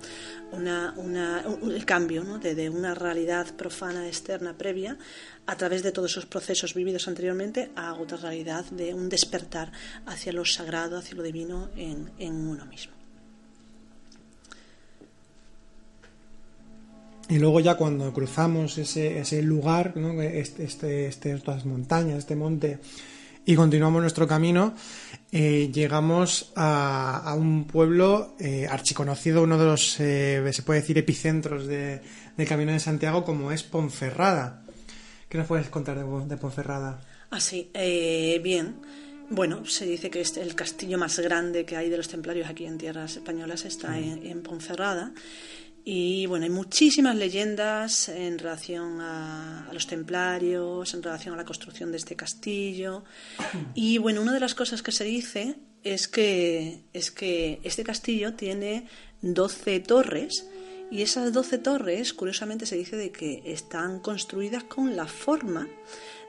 una, 0.52 0.94
una, 0.96 1.44
un, 1.46 1.70
el 1.70 1.84
cambio 1.84 2.24
¿no? 2.24 2.38
de, 2.38 2.54
de, 2.54 2.70
una 2.70 2.94
realidad 2.94 3.54
profana 3.54 4.06
externa 4.06 4.56
previa 4.56 4.96
a 5.44 5.56
través 5.58 5.82
de 5.82 5.92
todos 5.92 6.12
esos 6.12 6.24
procesos 6.24 6.72
vividos 6.72 7.08
anteriormente 7.08 7.72
a 7.76 7.92
otra 7.92 8.16
realidad 8.16 8.64
de 8.70 8.94
un 8.94 9.10
despertar 9.10 9.70
hacia 10.06 10.32
lo 10.32 10.46
sagrado, 10.46 10.96
hacia 10.96 11.14
lo 11.14 11.22
divino 11.22 11.68
en, 11.76 12.10
en 12.18 12.48
uno 12.48 12.64
mismo. 12.64 13.01
Y 17.28 17.38
luego 17.38 17.60
ya 17.60 17.76
cuando 17.76 18.12
cruzamos 18.12 18.78
ese, 18.78 19.18
ese 19.18 19.42
lugar, 19.42 19.96
¿no? 19.96 20.20
este, 20.20 20.64
este, 20.64 21.06
este, 21.06 21.32
estas 21.32 21.64
montañas, 21.64 22.18
este 22.18 22.36
monte, 22.36 22.78
y 23.44 23.56
continuamos 23.56 24.00
nuestro 24.00 24.28
camino, 24.28 24.74
eh, 25.32 25.70
llegamos 25.72 26.52
a, 26.54 27.22
a, 27.24 27.34
un 27.34 27.64
pueblo 27.64 28.36
eh, 28.38 28.68
archiconocido, 28.70 29.42
uno 29.42 29.58
de 29.58 29.64
los, 29.64 29.98
eh, 29.98 30.52
se 30.52 30.62
puede 30.62 30.80
decir, 30.80 30.98
epicentros 30.98 31.66
de, 31.66 32.02
del 32.36 32.46
Camino 32.46 32.72
de 32.72 32.78
Santiago, 32.78 33.24
como 33.24 33.50
es 33.50 33.62
Ponferrada. 33.62 34.62
¿Qué 35.28 35.38
nos 35.38 35.46
puedes 35.46 35.68
contar 35.70 35.98
de, 35.98 36.26
de 36.26 36.36
Ponferrada? 36.36 37.00
Ah, 37.30 37.40
sí, 37.40 37.70
eh, 37.72 38.40
bien. 38.44 38.76
bueno, 39.30 39.64
se 39.64 39.86
dice 39.86 40.10
que 40.10 40.20
es 40.20 40.36
el 40.36 40.54
castillo 40.54 40.98
más 40.98 41.18
grande 41.18 41.64
que 41.64 41.76
hay 41.76 41.88
de 41.88 41.96
los 41.96 42.08
templarios 42.08 42.48
aquí 42.48 42.66
en 42.66 42.76
tierras 42.76 43.16
españolas 43.16 43.64
está 43.64 43.98
en, 43.98 44.42
Ponferrada. 44.42 45.12
Y 45.84 46.26
bueno, 46.26 46.44
hay 46.44 46.50
muchísimas 46.50 47.16
leyendas 47.16 48.08
en 48.08 48.38
relación 48.38 49.00
a, 49.00 49.68
los 49.72 49.86
templarios, 49.86 50.94
en 50.94 51.02
relación 51.02 51.34
a 51.34 51.38
la 51.38 51.44
construcción 51.44 51.90
de 51.90 51.98
este 51.98 52.14
castillo. 52.14 53.04
Y 53.74 53.98
bueno, 53.98 54.22
una 54.22 54.32
de 54.32 54.40
las 54.40 54.54
cosas 54.54 54.82
que 54.82 54.92
se 54.92 55.04
dice 55.04 55.56
es 55.82 56.06
que, 56.06 56.84
es 56.92 57.10
que 57.10 57.60
este 57.64 57.82
castillo 57.82 58.34
tiene 58.34 58.86
12 59.22 59.80
torres 59.80 60.46
y 60.92 61.02
esas 61.02 61.32
12 61.32 61.58
torres, 61.58 62.12
curiosamente, 62.12 62.66
se 62.66 62.76
dice 62.76 62.96
de 62.96 63.10
que 63.10 63.42
están 63.46 63.98
construidas 63.98 64.64
con 64.64 64.94
la 64.94 65.06
forma 65.06 65.66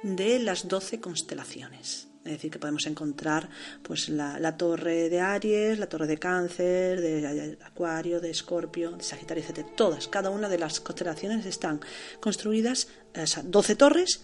de 0.04 0.40
las 0.40 0.68
12 0.68 1.00
constelaciones. 1.00 2.08
Es 2.26 2.32
decir, 2.32 2.52
que 2.52 2.60
podemos 2.60 2.86
encontrar 2.86 3.50
pues 3.82 4.08
la, 4.08 4.58
torre 4.58 5.10
de 5.10 5.20
Aries, 5.20 5.78
la 5.78 5.88
torre 5.88 6.08
de 6.08 6.18
Cáncer, 6.18 7.02
de 7.02 7.58
Acuario, 7.66 8.22
de 8.22 8.30
Escorpio, 8.30 8.92
de 8.92 9.04
Sagitario, 9.04 9.44
etc. 9.44 9.68
Todas, 9.76 10.08
cada 10.08 10.30
una 10.30 10.48
de 10.48 10.58
las 10.58 10.80
constelaciones 10.80 11.46
están 11.46 11.82
construidas, 12.22 12.88
sea, 13.26 13.44
12 13.44 13.76
torres, 13.76 14.22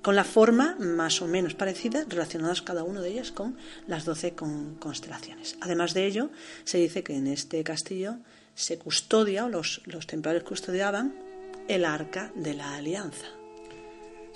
con 0.00 0.14
la 0.14 0.24
forma 0.24 0.76
más 0.78 1.20
o 1.20 1.26
menos 1.26 1.54
parecida, 1.54 2.04
relacionadas 2.08 2.62
cada 2.62 2.84
una 2.84 3.00
de 3.00 3.10
ellas 3.10 3.32
con 3.32 3.56
las 3.86 4.04
12 4.04 4.34
constelaciones. 4.78 5.56
Además 5.60 5.94
de 5.94 6.06
ello, 6.06 6.30
se 6.64 6.78
dice 6.78 7.02
que 7.02 7.16
en 7.16 7.26
este 7.26 7.62
castillo 7.64 8.18
se 8.54 8.78
custodia, 8.78 9.44
o 9.44 9.48
los, 9.48 9.82
los 9.84 10.06
templarios 10.06 10.44
custodiaban, 10.44 11.14
el 11.68 11.84
arca 11.84 12.32
de 12.34 12.54
la 12.54 12.76
alianza. 12.76 13.26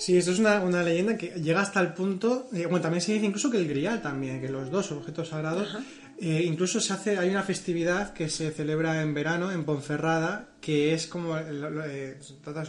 Sí, 0.01 0.17
esto 0.17 0.31
es 0.31 0.39
una, 0.39 0.83
leyenda 0.83 1.19
que 1.19 1.27
llega 1.27 1.61
hasta 1.61 1.79
el 1.79 1.93
punto, 1.93 2.49
eh, 2.55 2.65
bueno, 2.65 2.81
también 2.81 3.03
se 3.03 3.13
dice 3.13 3.27
incluso 3.27 3.51
que 3.51 3.59
el 3.59 3.69
grial 3.69 4.01
también, 4.01 4.41
que 4.41 4.49
los 4.49 4.71
dos 4.71 4.91
objetos 4.93 5.29
sagrados, 5.29 5.77
eh, 6.19 6.43
incluso 6.43 6.81
se 6.81 6.95
hace, 6.95 7.19
hay 7.19 7.29
una 7.29 7.43
festividad 7.43 8.15
que 8.15 8.31
se 8.31 8.51
celebra 8.51 9.03
en 9.03 9.13
verano 9.13 9.53
en 9.53 9.63
Ponferrada, 9.65 10.49
que 10.63 10.95
es 10.95 11.07
como, 11.07 11.37
eh, 11.37 12.19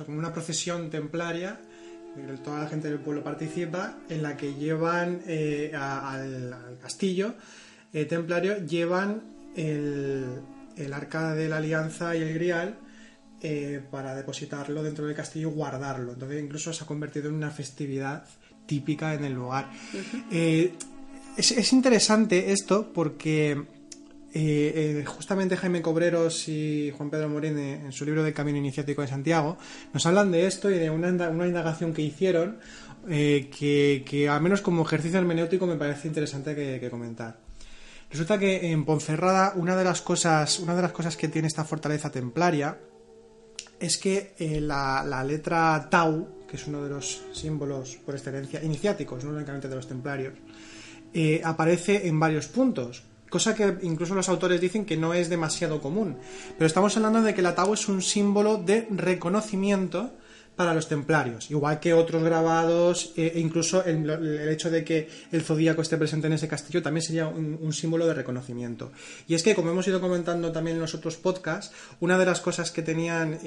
como 0.05 0.19
una 0.19 0.33
procesión 0.33 0.89
templaria, 0.89 1.61
toda 2.43 2.63
la 2.63 2.67
gente 2.67 2.89
del 2.89 2.99
pueblo 2.99 3.23
participa, 3.23 3.97
en 4.09 4.23
la 4.23 4.35
que 4.35 4.53
llevan 4.55 5.21
al, 5.73 6.77
castillo 6.81 7.35
templario, 8.09 8.57
llevan 8.65 9.21
el, 9.55 10.41
el 10.75 10.91
arca 10.91 11.33
de 11.33 11.47
la 11.47 11.57
alianza 11.57 12.13
y 12.13 12.23
el 12.23 12.33
grial, 12.33 12.77
eh, 13.43 13.81
para 13.89 14.13
depositarlo 14.13 14.83
dentro 14.83 15.07
del 15.07 15.15
castillo 15.15 15.49
y 15.49 15.53
guardarlo. 15.53 16.13
Entonces 16.13 16.43
incluso 16.43 16.71
se 16.73 16.83
ha 16.83 16.85
convertido 16.85 17.27
en 17.27 17.33
una 17.33 17.49
festividad 17.49 18.23
típica 18.67 19.15
en 19.15 19.25
el 19.25 19.33
lugar. 19.33 19.71
Eh, 20.31 20.73
es, 21.35 21.73
interesante 21.73 22.51
esto 22.51 22.93
porque 22.93 23.63
eh, 24.31 25.03
justamente 25.07 25.57
Jaime 25.57 25.81
Cobreros 25.81 26.47
y 26.49 26.93
Juan 26.95 27.09
Pedro 27.09 27.29
Morín 27.29 27.57
en 27.57 27.91
su 27.91 28.05
libro 28.05 28.21
de 28.21 28.31
Camino 28.31 28.59
Iniciático 28.59 29.01
de 29.01 29.07
Santiago 29.07 29.57
nos 29.91 30.05
hablan 30.05 30.31
de 30.31 30.45
esto 30.45 30.69
y 30.69 30.77
de 30.77 30.91
una, 30.91 31.09
indagación 31.09 31.95
que 31.95 32.03
hicieron 32.03 32.59
que, 33.07 34.03
que, 34.05 34.29
al 34.29 34.41
menos 34.41 34.61
como 34.61 34.83
ejercicio 34.83 35.17
hermenéutico 35.17 35.65
me 35.65 35.77
parece 35.77 36.07
interesante 36.07 36.53
que, 36.53 36.89
comentar. 36.91 37.39
Resulta 38.11 38.37
que 38.37 38.71
en 38.71 38.85
Ponferrada 38.85 39.53
una 39.55 39.75
de 39.75 39.83
las 39.83 40.01
cosas, 40.01 40.59
una 40.59 40.75
de 40.75 40.83
las 40.83 40.91
cosas 40.91 41.17
que 41.17 41.27
tiene 41.27 41.47
esta 41.47 41.65
fortaleza 41.65 42.11
templaria 42.11 42.77
es 43.81 43.97
que 43.97 44.35
eh, 44.37 44.61
la, 44.61 45.23
letra 45.25 45.87
Tau, 45.89 46.45
que 46.47 46.55
es 46.55 46.67
uno 46.67 46.83
de 46.83 46.89
los 46.89 47.23
símbolos 47.33 47.97
por 48.05 48.15
excelencia 48.15 48.63
iniciáticos, 48.63 49.23
no 49.23 49.31
únicamente 49.31 49.67
de 49.67 49.75
los 49.75 49.87
templarios, 49.87 50.33
eh, 51.13 51.41
aparece 51.43 52.07
en 52.07 52.19
varios 52.19 52.47
puntos, 52.47 53.03
cosa 53.29 53.55
que 53.55 53.79
incluso 53.81 54.13
los 54.13 54.29
autores 54.29 54.61
dicen 54.61 54.85
que 54.85 54.97
no 54.97 55.13
es 55.13 55.29
demasiado 55.29 55.81
común. 55.81 56.17
Pero 56.57 56.67
estamos 56.67 56.95
hablando 56.95 57.21
de 57.23 57.33
que 57.33 57.41
la 57.41 57.55
Tau 57.55 57.73
es 57.73 57.89
un 57.89 58.01
símbolo 58.01 58.57
de 58.57 58.87
reconocimiento 58.91 60.11
para 60.55 60.73
los 60.73 60.87
templarios, 60.87 61.49
igual 61.49 61.79
que 61.79 61.93
otros 61.93 62.21
grabados, 62.23 63.13
e 63.15 63.39
incluso 63.39 63.83
el, 63.85 64.49
hecho 64.49 64.69
de 64.69 64.83
que 64.83 65.07
el 65.31 65.41
zodíaco 65.41 65.81
esté 65.81 65.97
presente 65.97 66.27
en 66.27 66.33
ese 66.33 66.47
castillo 66.47 66.83
también 66.83 67.03
sería 67.03 67.27
un, 67.27 67.71
símbolo 67.73 68.05
de 68.05 68.13
reconocimiento. 68.13 68.91
Y 69.27 69.33
es 69.33 69.43
que, 69.43 69.55
como 69.55 69.71
hemos 69.71 69.87
ido 69.87 70.01
comentando 70.01 70.51
también 70.51 70.75
en 70.75 70.81
los 70.81 70.93
otros 70.93 71.15
podcasts, 71.15 71.73
una 71.99 72.17
de 72.17 72.25
las 72.25 72.41
cosas 72.41 72.69
que 72.69 72.81
tenían 72.81 73.39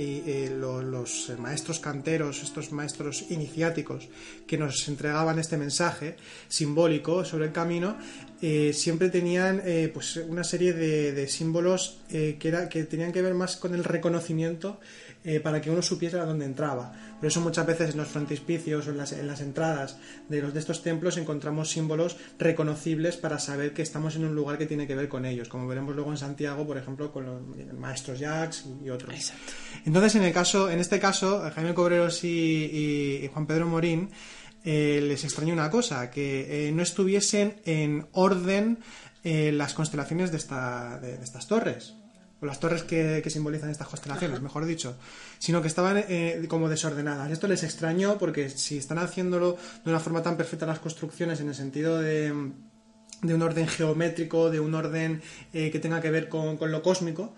los, 0.59 1.31
maestros 1.39 1.79
canteros, 1.79 2.43
estos 2.43 2.73
maestros 2.73 3.27
iniciáticos, 3.31 4.09
que 4.47 4.57
nos 4.57 4.89
entregaban 4.89 5.39
este 5.39 5.59
mensaje 5.59 6.17
simbólico 6.49 7.25
sobre 7.25 7.45
el 7.47 7.53
camino, 7.53 7.97
eh, 8.41 8.73
siempre 8.73 9.09
tenían 9.11 9.63
eh, 9.65 9.91
pues 9.93 10.17
una 10.17 10.43
serie 10.43 10.73
de, 10.73 11.29
símbolos 11.29 11.99
que, 12.09 12.39
era, 12.43 12.69
que 12.69 12.85
tenían 12.85 13.13
que 13.13 13.23
ver 13.23 13.35
más 13.35 13.57
con 13.57 13.75
el 13.75 13.85
reconocimiento 13.85 14.81
eh, 15.27 15.41
para 15.41 15.59
que 15.63 15.71
uno 15.71 15.81
supiese 15.81 16.19
a 16.19 16.27
dónde 16.27 16.45
entraba. 16.45 16.93
Por 17.19 17.27
eso 17.27 17.41
muchas 17.41 17.67
veces 17.67 17.93
en 17.93 17.97
los 17.97 18.09
frontispicios 18.09 18.87
o 18.87 18.91
en 18.91 18.99
las, 18.99 19.13
en 19.13 19.27
las 19.27 19.41
entradas 19.41 19.97
de, 20.29 20.43
los, 20.43 20.53
de 20.53 20.61
estos 20.61 20.83
templos 20.83 21.17
encontramos 21.17 21.71
símbolos 21.71 22.19
reconocibles 22.39 23.17
para 23.17 23.39
saber 23.39 23.73
que 23.73 23.81
estamos 23.81 24.17
en 24.17 24.27
un 24.27 24.35
lugar 24.35 24.59
que 24.59 24.67
tiene 24.67 24.87
que 24.87 24.95
ver 24.95 25.09
con 25.09 25.25
ellos, 25.25 25.49
como 25.49 25.67
veremos 25.67 25.95
luego 25.95 26.11
en 26.11 26.19
Santiago, 26.19 26.67
por 26.67 26.77
ejemplo, 26.77 27.11
con 27.11 27.25
los 27.25 27.41
maestros 27.73 28.19
Jacques 28.19 28.67
y, 28.85 28.91
otros. 28.91 29.15
Exacto. 29.15 29.53
Entonces, 29.87 30.15
en, 30.17 30.25
el 30.25 30.33
caso, 30.35 30.71
en 30.71 30.79
este 30.79 31.01
caso, 31.01 31.51
Jaime 31.55 31.73
Cobreros 31.73 32.23
y, 32.23 33.31
Juan 33.33 33.47
Pedro 33.47 33.67
Morín 33.67 34.11
eh, 34.63 35.01
les 35.03 35.25
extrañó 35.25 35.55
una 35.55 35.71
cosa, 35.71 36.11
que 36.11 36.69
eh, 36.69 36.73
no 36.73 36.83
estuviesen 36.83 37.63
en 37.65 38.07
orden 38.13 38.79
las 39.25 39.73
constelaciones 39.73 40.31
de, 40.33 40.37
esta, 40.37 40.99
de 41.01 41.15
estas 41.15 41.49
torres 41.49 41.95
las 42.47 42.61
torres 42.61 42.83
que, 42.83 43.23
simbolizan 43.29 43.71
estas 43.71 43.89
constelaciones, 43.89 44.41
mejor 44.41 44.65
dicho, 44.65 44.97
sino 45.39 45.63
que 45.63 45.69
estaban 45.69 46.05
eh, 46.09 46.45
como 46.49 46.69
desordenadas. 46.69 47.31
Esto 47.31 47.49
les 47.49 47.63
extrañó 47.63 48.19
porque 48.19 48.49
si 48.51 48.79
están 48.79 48.99
haciéndolo 48.99 49.57
de 49.85 49.91
una 49.91 50.01
forma 50.01 50.23
tan 50.23 50.37
perfecta 50.37 50.67
las 50.67 50.79
construcciones 50.79 51.41
en 51.41 51.49
el 51.49 51.55
sentido 51.55 52.01
de, 52.01 52.33
un 52.33 53.43
orden 53.43 53.67
geométrico, 53.67 54.51
de 54.51 54.61
un 54.61 54.75
orden 54.75 55.23
eh, 55.53 55.71
que 55.71 55.79
tenga 55.79 56.01
que 56.01 56.11
ver 56.11 56.29
con, 56.29 56.59
lo 56.61 56.83
cósmico, 56.83 57.35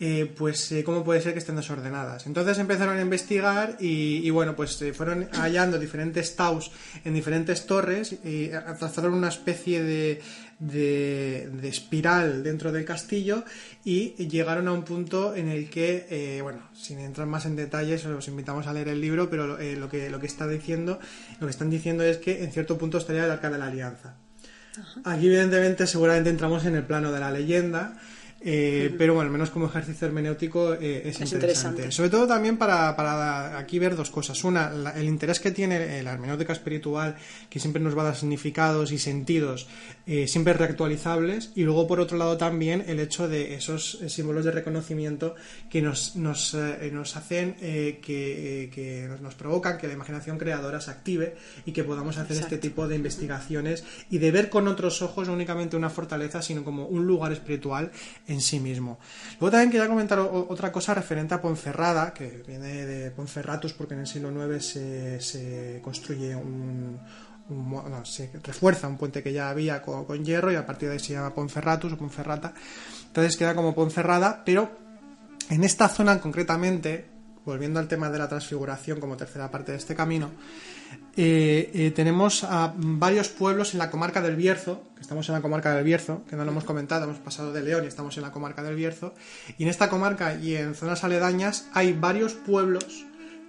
eh, 0.00 0.32
pues 0.36 0.74
cómo 0.84 1.04
puede 1.04 1.20
ser 1.20 1.32
que 1.32 1.38
estén 1.38 1.56
desordenadas. 1.56 2.26
Entonces 2.26 2.58
empezaron 2.58 2.98
a 2.98 3.02
investigar 3.02 3.76
y, 3.80 4.28
bueno, 4.30 4.54
pues 4.54 4.82
fueron 4.94 5.28
hallando 5.32 5.78
diferentes 5.78 6.36
taus 6.36 6.70
en 7.04 7.14
diferentes 7.14 7.66
torres 7.66 8.16
y 8.24 8.48
trazaron 8.78 9.14
una 9.14 9.28
especie 9.28 9.82
de, 9.82 10.22
de, 10.58 11.50
espiral 11.62 12.42
dentro 12.42 12.72
del 12.72 12.84
castillo 12.84 13.44
y 13.84 14.10
llegaron 14.28 14.68
a 14.68 14.72
un 14.72 14.84
punto 14.84 15.34
en 15.34 15.48
el 15.48 15.70
que, 15.70 16.06
eh, 16.10 16.42
bueno, 16.42 16.68
sin 16.74 16.98
entrar 16.98 17.26
más 17.26 17.46
en 17.46 17.56
detalles, 17.56 18.04
os 18.06 18.28
invitamos 18.28 18.66
a 18.66 18.72
leer 18.72 18.88
el 18.88 19.00
libro, 19.00 19.30
pero 19.30 19.58
eh, 19.58 19.76
lo, 19.76 19.88
que, 19.88 20.10
lo 20.10 20.20
que 20.20 20.26
está 20.26 20.46
diciendo, 20.46 20.98
lo 21.40 21.46
que 21.46 21.50
están 21.50 21.70
diciendo 21.70 22.04
es 22.04 22.18
que 22.18 22.44
en 22.44 22.52
cierto 22.52 22.78
punto 22.78 22.98
estaría 22.98 23.24
el 23.24 23.30
arca 23.30 23.50
de 23.50 23.58
la 23.58 23.66
alianza. 23.66 24.16
Aquí, 25.04 25.26
evidentemente, 25.26 25.86
seguramente 25.86 26.30
entramos 26.30 26.64
en 26.64 26.74
el 26.74 26.82
plano 26.82 27.12
de 27.12 27.20
la 27.20 27.30
leyenda 27.30 27.96
eh, 28.46 28.94
pero 28.98 29.14
bueno, 29.14 29.28
al 29.28 29.32
menos 29.32 29.48
como 29.48 29.66
ejercicio 29.66 30.06
hermenéutico 30.06 30.74
eh, 30.74 31.08
es, 31.08 31.18
interesante. 31.32 31.90
Sobre 31.90 32.10
todo 32.10 32.26
también 32.26 32.58
para, 32.58 33.58
aquí 33.58 33.78
ver 33.78 33.96
dos 33.96 34.10
cosas. 34.10 34.44
Una, 34.44 34.70
el 34.94 35.06
interés 35.06 35.40
que 35.40 35.50
tiene 35.50 36.02
la 36.02 36.12
hermenéutica 36.12 36.52
espiritual, 36.52 37.16
que 37.48 37.58
siempre 37.58 37.82
nos 37.82 37.96
va 37.96 38.02
a 38.02 38.06
dar 38.06 38.16
significados 38.16 38.92
y 38.92 38.98
sentidos 38.98 39.66
eh, 40.06 40.28
siempre 40.28 40.52
reactualizables. 40.52 41.52
Y 41.54 41.62
luego, 41.62 41.86
por 41.86 42.00
otro 42.00 42.18
lado, 42.18 42.36
también 42.36 42.84
el 42.86 43.00
hecho 43.00 43.28
de 43.28 43.54
esos 43.54 43.98
símbolos 44.08 44.44
de 44.44 44.50
reconocimiento 44.50 45.34
que 45.70 45.80
nos, 45.80 46.14
nos, 46.16 46.54
nos 46.92 47.16
hacen, 47.16 47.54
que, 47.54 49.08
nos, 49.22 49.34
provocan 49.36 49.78
que 49.78 49.86
la 49.86 49.94
imaginación 49.94 50.36
creadora 50.36 50.82
se 50.82 50.90
active 50.90 51.36
y 51.64 51.72
que 51.72 51.82
podamos 51.82 52.18
hacer 52.18 52.36
este 52.36 52.58
tipo 52.58 52.88
de 52.88 52.96
investigaciones 52.96 53.84
y 54.10 54.18
de 54.18 54.30
ver 54.30 54.50
con 54.50 54.68
otros 54.68 55.00
ojos 55.00 55.28
no 55.28 55.32
únicamente 55.32 55.76
una 55.76 55.88
fortaleza, 55.88 56.42
sino 56.42 56.62
como 56.62 56.86
un 56.86 57.06
lugar 57.06 57.32
espiritual 57.32 57.90
en 58.34 58.40
sí 58.40 58.60
mismo. 58.60 58.98
Luego 59.40 59.52
también 59.52 59.70
quería 59.70 59.88
comentar 59.88 60.18
otra 60.18 60.70
cosa 60.70 60.94
referente 60.94 61.34
a 61.34 61.40
Ponferrada, 61.40 62.12
que 62.12 62.42
viene 62.46 62.84
de 62.86 63.10
Ponferratus 63.10 63.72
porque 63.72 63.94
en 63.94 64.00
el 64.00 64.06
siglo 64.06 64.30
IX 64.30 64.64
se, 64.64 65.80
construye 65.82 66.36
un, 66.36 66.98
se 68.04 68.30
refuerza 68.42 68.88
un 68.88 68.98
puente 68.98 69.22
que 69.22 69.32
ya 69.32 69.48
había 69.48 69.82
con, 69.82 70.24
hierro 70.24 70.52
y 70.52 70.56
a 70.56 70.66
partir 70.66 70.88
de 70.88 70.94
ahí 70.94 71.00
se 71.00 71.14
llama 71.14 71.34
Ponferratus 71.34 71.92
o 71.92 71.96
Ponferrata. 71.96 72.52
Entonces 73.06 73.36
queda 73.36 73.54
como 73.54 73.74
Ponferrada, 73.74 74.42
pero 74.44 74.70
en 75.50 75.64
esta 75.64 75.88
zona 75.88 76.20
concretamente, 76.20 77.13
volviendo 77.44 77.80
al 77.80 77.88
tema 77.88 78.10
de 78.10 78.18
la 78.18 78.28
transfiguración 78.28 79.00
como 79.00 79.16
tercera 79.16 79.50
parte 79.50 79.72
de 79.72 79.78
este 79.78 79.94
camino, 79.94 80.30
eh, 81.16 81.70
eh, 81.74 81.90
tenemos 81.92 82.44
a 82.44 82.74
varios 82.76 83.28
pueblos 83.28 83.72
en 83.72 83.78
la 83.78 83.90
comarca 83.90 84.20
del 84.20 84.36
Bierzo, 84.36 84.82
que 84.96 85.02
estamos 85.02 85.28
en 85.28 85.34
la 85.34 85.42
comarca 85.42 85.74
del 85.74 85.84
Bierzo, 85.84 86.22
que 86.28 86.36
no 86.36 86.44
lo 86.44 86.50
hemos 86.50 86.64
comentado, 86.64 87.04
hemos 87.04 87.18
pasado 87.18 87.52
de 87.52 87.62
León 87.62 87.84
y 87.84 87.86
estamos 87.86 88.16
en 88.16 88.24
la 88.24 88.32
comarca 88.32 88.62
del 88.62 88.74
Bierzo, 88.74 89.14
y 89.56 89.62
en 89.62 89.68
esta 89.68 89.88
comarca 89.88 90.34
y 90.34 90.56
en 90.56 90.74
zonas 90.74 91.04
aledañas 91.04 91.68
hay 91.72 91.92
varios 91.92 92.32
pueblos 92.32 93.04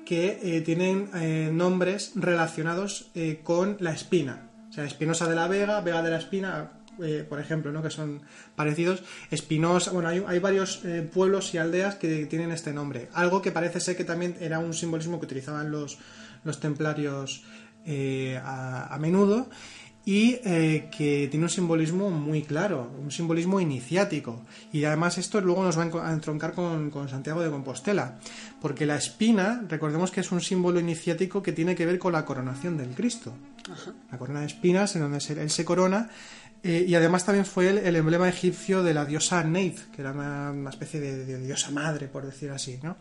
que 0.05 0.39
eh, 0.43 0.61
tienen 0.61 1.09
nombres 1.57 2.11
relacionados 2.13 3.09
con 3.43 3.77
la 3.79 3.91
espina. 3.91 4.49
sea, 4.69 4.83
Espinosa 4.83 5.27
de 5.27 5.35
la 5.35 5.47
Vega, 5.47 5.81
Vega 5.81 6.03
de 6.03 6.11
la 6.11 6.17
Espina, 6.17 6.69
eh, 7.03 7.25
por 7.27 7.39
ejemplo, 7.39 7.71
¿no? 7.71 7.81
que 7.81 7.89
son 7.89 8.21
parecidos. 8.55 9.03
Espinosa, 9.31 9.91
bueno, 9.91 10.09
hay, 10.09 10.23
hay 10.27 10.39
varios 10.39 10.83
eh, 10.85 11.01
pueblos 11.01 11.53
y 11.53 11.57
aldeas 11.57 11.95
que 11.95 12.25
tienen 12.25 12.51
este 12.51 12.73
nombre. 12.73 13.09
Algo 13.13 13.41
que 13.41 13.51
parece 13.51 13.79
ser 13.79 13.95
que 13.95 14.03
también 14.03 14.37
era 14.39 14.59
un 14.59 14.73
simbolismo 14.73 15.19
que 15.19 15.25
utilizaban 15.25 15.71
los, 15.71 15.97
los 16.43 16.59
templarios 16.59 17.43
eh, 17.85 18.39
a, 18.43 18.93
a 18.93 18.99
menudo 18.99 19.49
y 20.07 20.35
que 20.35 21.27
tiene 21.31 21.45
un 21.45 21.49
simbolismo 21.49 22.11
muy 22.11 22.43
claro, 22.43 22.91
un 23.01 23.09
simbolismo 23.09 23.59
iniciático. 23.59 24.43
Y 24.71 24.83
además 24.83 25.17
esto 25.17 25.41
luego 25.41 25.63
nos 25.63 25.79
va 25.79 26.07
a 26.07 26.13
entroncar 26.13 26.53
con, 26.53 26.91
con, 26.91 27.09
Santiago 27.09 27.41
de 27.41 27.49
Compostela, 27.49 28.19
porque 28.61 28.85
la 28.85 28.97
espina, 28.97 29.63
recordemos 29.67 30.11
que 30.11 30.21
es 30.21 30.31
un 30.31 30.41
símbolo 30.41 30.79
iniciático 30.79 31.41
que 31.41 31.53
tiene 31.53 31.73
que 31.73 31.87
ver 31.87 31.97
con 31.97 32.13
la 32.13 32.23
coronación 32.23 32.77
del 32.77 32.89
Cristo. 32.89 33.33
Ajá. 33.71 33.93
La 34.11 34.17
corona 34.17 34.41
de 34.41 34.45
espinas 34.45 34.95
en 34.95 35.01
donde 35.01 35.17
él 35.17 35.49
se 35.49 35.65
corona. 35.65 36.09
Eh, 36.67 36.84
y 36.88 36.95
además 36.95 37.24
también 37.24 37.45
fue 37.45 37.69
el, 37.69 37.77
el, 37.77 37.95
emblema 37.95 38.27
egipcio 38.27 38.81
de 38.81 38.95
la 38.95 39.05
diosa 39.05 39.43
Neith, 39.43 39.91
que 39.91 40.01
era 40.01 40.12
una, 40.12 40.67
especie 40.72 41.00
de, 41.00 41.38
diosa 41.38 41.69
madre, 41.69 42.07
por 42.07 42.25
decir 42.25 42.50
así, 42.50 42.79
¿no? 42.81 42.98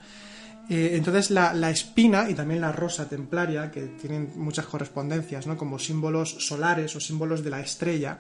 Eh, 0.69 0.91
entonces 0.93 1.31
la, 1.31 1.55
la, 1.55 1.71
espina 1.71 2.29
y 2.29 2.35
también 2.35 2.61
la 2.61 2.73
rosa 2.73 3.09
templaria, 3.09 3.71
que 3.71 3.87
tienen 3.87 4.33
muchas 4.37 4.67
correspondencias, 4.67 5.47
¿no? 5.47 5.57
como 5.57 5.79
símbolos 5.79 6.47
solares 6.47 6.95
o 6.95 7.01
símbolos 7.01 7.43
de 7.43 7.51
la 7.51 7.61
estrella, 7.61 8.19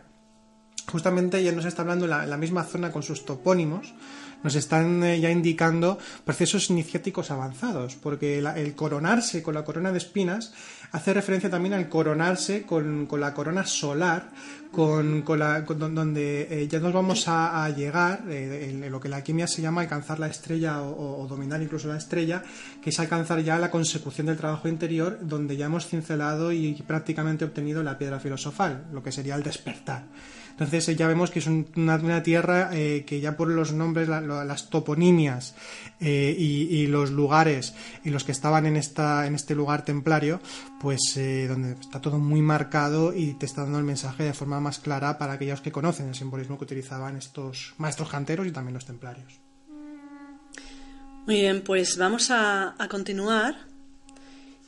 justamente 0.90 1.42
ya 1.44 1.52
nos 1.52 1.66
está 1.66 1.82
hablando 1.82 2.06
en 2.06 2.12
la, 2.12 2.24
la 2.24 2.38
misma 2.38 2.64
zona 2.64 2.90
con 2.90 3.02
sus 3.02 3.26
topónimos, 3.26 3.92
nos 4.44 4.54
están 4.54 5.02
eh, 5.02 5.18
ya 5.20 5.30
indicando 5.30 5.98
procesos 6.24 6.70
iniciáticos 6.70 7.30
avanzados, 7.30 7.96
porque 7.96 8.38
el 8.38 8.74
coronarse 8.74 9.42
con 9.42 9.54
la 9.54 9.64
corona 9.64 9.90
de 9.90 9.98
espinas 9.98 10.52
hace 10.92 11.14
referencia 11.14 11.50
también 11.50 11.72
al 11.72 11.88
coronarse 11.88 12.62
con, 12.62 13.06
con 13.06 13.20
la 13.20 13.32
corona 13.32 13.64
solar, 13.64 14.30
con, 14.74 15.22
con, 15.22 15.38
la, 15.38 15.64
con 15.64 15.78
donde 15.78 16.48
eh, 16.50 16.68
ya 16.68 16.80
nos 16.80 16.92
vamos 16.92 17.24
a, 17.28 17.68
llegar, 17.70 18.24
eh, 18.28 18.70
en, 18.70 18.90
lo 18.90 18.98
que 19.00 19.08
la 19.08 19.22
química 19.22 19.46
se 19.46 19.62
llama 19.62 19.82
alcanzar 19.82 20.18
la 20.18 20.26
estrella 20.26 20.82
o, 20.82 21.22
o, 21.22 21.26
dominar 21.28 21.62
incluso 21.62 21.88
la 21.88 21.96
estrella, 21.96 22.42
que 22.82 22.90
es 22.90 22.98
alcanzar 22.98 23.40
ya 23.40 23.58
la 23.58 23.70
consecución 23.70 24.26
del 24.26 24.36
trabajo 24.36 24.68
interior, 24.68 25.18
donde 25.22 25.56
ya 25.56 25.66
hemos 25.66 25.86
cincelado 25.86 26.50
y 26.52 26.74
prácticamente 26.86 27.44
obtenido 27.44 27.82
la 27.82 27.96
piedra 27.96 28.18
filosofal, 28.18 28.86
lo 28.92 29.02
que 29.02 29.12
sería 29.12 29.36
el 29.36 29.42
despertar. 29.42 30.04
Entonces 30.54 30.88
eh, 30.88 30.94
ya 30.94 31.08
vemos 31.08 31.32
que 31.32 31.40
es 31.40 31.48
una, 31.48 32.22
tierra 32.22 32.70
eh, 32.72 33.04
que 33.04 33.20
ya 33.20 33.36
por 33.36 33.48
los 33.48 33.72
nombres, 33.72 34.08
la, 34.08 34.20
las 34.20 34.70
toponimias 34.70 35.56
eh, 36.00 36.34
y, 36.38 36.86
los 36.86 37.10
lugares 37.10 37.74
y 38.04 38.10
los 38.10 38.22
que 38.22 38.30
estaban 38.30 38.64
en, 38.66 38.76
esta, 38.76 39.26
en 39.26 39.34
este 39.34 39.56
lugar 39.56 39.84
templario, 39.84 40.40
pues 40.80 41.00
donde 41.48 41.72
está 41.72 42.00
todo 42.00 42.18
muy 42.18 42.40
marcado 42.40 43.12
y 43.12 43.34
te 43.34 43.46
está 43.46 43.62
dando 43.62 43.78
el 43.78 43.84
mensaje 43.84 44.22
de 44.22 44.32
forma 44.32 44.60
más 44.60 44.78
clara 44.78 45.18
para 45.18 45.32
aquellos 45.32 45.60
que 45.60 45.72
conocen 45.72 46.08
el 46.08 46.14
simbolismo 46.14 46.56
que 46.56 46.64
utilizaban 46.64 47.16
estos 47.16 47.74
maestros 47.78 48.08
canteros 48.08 48.46
y 48.46 48.52
también 48.52 48.74
los 48.74 48.84
templarios. 48.84 49.40
Muy 51.26 51.40
bien, 51.40 51.62
pues 51.62 51.96
vamos 51.96 52.30
a 52.30 52.76
continuar 52.88 53.73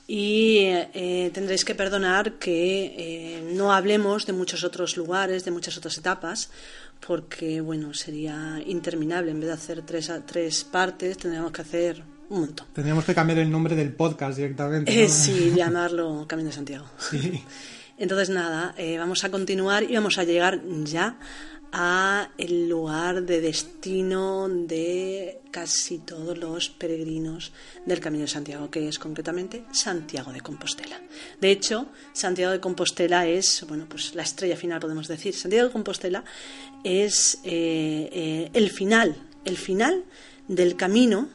y 0.08 0.58
eh, 0.62 1.30
tendréis 1.34 1.64
que 1.64 1.75
perdonar 1.75 2.34
que 2.34 2.94
eh, 2.96 3.52
no 3.54 3.72
hablemos 3.72 4.25
de 4.26 4.32
muchos 4.32 4.62
otros 4.62 4.96
lugares, 4.96 5.44
de 5.44 5.50
muchas 5.50 5.76
otras 5.76 5.98
etapas, 5.98 6.50
porque 7.04 7.60
bueno, 7.60 7.92
sería 7.92 8.62
interminable. 8.64 9.32
En 9.32 9.40
vez 9.40 9.48
de 9.48 9.54
hacer 9.54 9.82
tres, 9.82 10.12
tres 10.26 10.64
partes, 10.64 11.18
tendríamos 11.18 11.50
que 11.50 11.62
hacer 11.62 12.04
un 12.28 12.40
montón. 12.40 12.66
Tendríamos 12.72 13.04
que 13.04 13.14
cambiar 13.14 13.40
el 13.40 13.50
nombre 13.50 13.75
del 13.75 13.92
podcast 13.92 14.36
directamente. 14.36 14.94
¿no? 14.94 15.00
Eh, 15.00 15.08
sí, 15.08 15.52
llamarlo 15.54 16.26
Camino 16.28 16.50
de 16.50 16.54
Santiago. 16.54 16.86
Sí. 16.98 17.42
Entonces 17.98 18.28
nada, 18.28 18.75
eh, 18.76 18.98
vamos 18.98 19.25
a 19.25 19.30
continuar 19.30 19.82
y 19.82 19.94
vamos 19.94 20.18
a 20.18 20.25
llegar 20.25 20.60
ya 20.84 21.18
a 21.73 22.30
el 22.38 22.68
lugar 22.68 23.23
de 23.23 23.40
destino 23.40 24.49
de 24.49 25.40
casi 25.50 25.99
todos 25.99 26.37
los 26.37 26.68
peregrinos 26.70 27.52
del 27.85 28.00
Camino 28.00 28.23
de 28.23 28.28
Santiago, 28.28 28.70
que 28.70 28.88
es 28.88 28.99
concretamente 28.99 29.64
Santiago 29.73 30.32
de 30.32 30.41
Compostela. 30.41 31.00
De 31.41 31.50
hecho, 31.50 31.86
Santiago 32.12 32.52
de 32.52 32.60
Compostela 32.60 33.26
es, 33.26 33.64
bueno, 33.69 33.86
pues 33.88 34.14
la 34.14 34.23
estrella 34.23 34.56
final, 34.56 34.80
podemos 34.80 35.08
decir. 35.08 35.34
Santiago 35.34 35.69
de 35.69 35.73
Compostela 35.73 36.25
es 36.84 37.41
eh, 37.45 38.08
eh, 38.12 38.50
el 38.52 38.71
final, 38.71 39.17
el 39.45 39.56
final 39.56 40.04
del 40.49 40.76
camino 40.76 41.28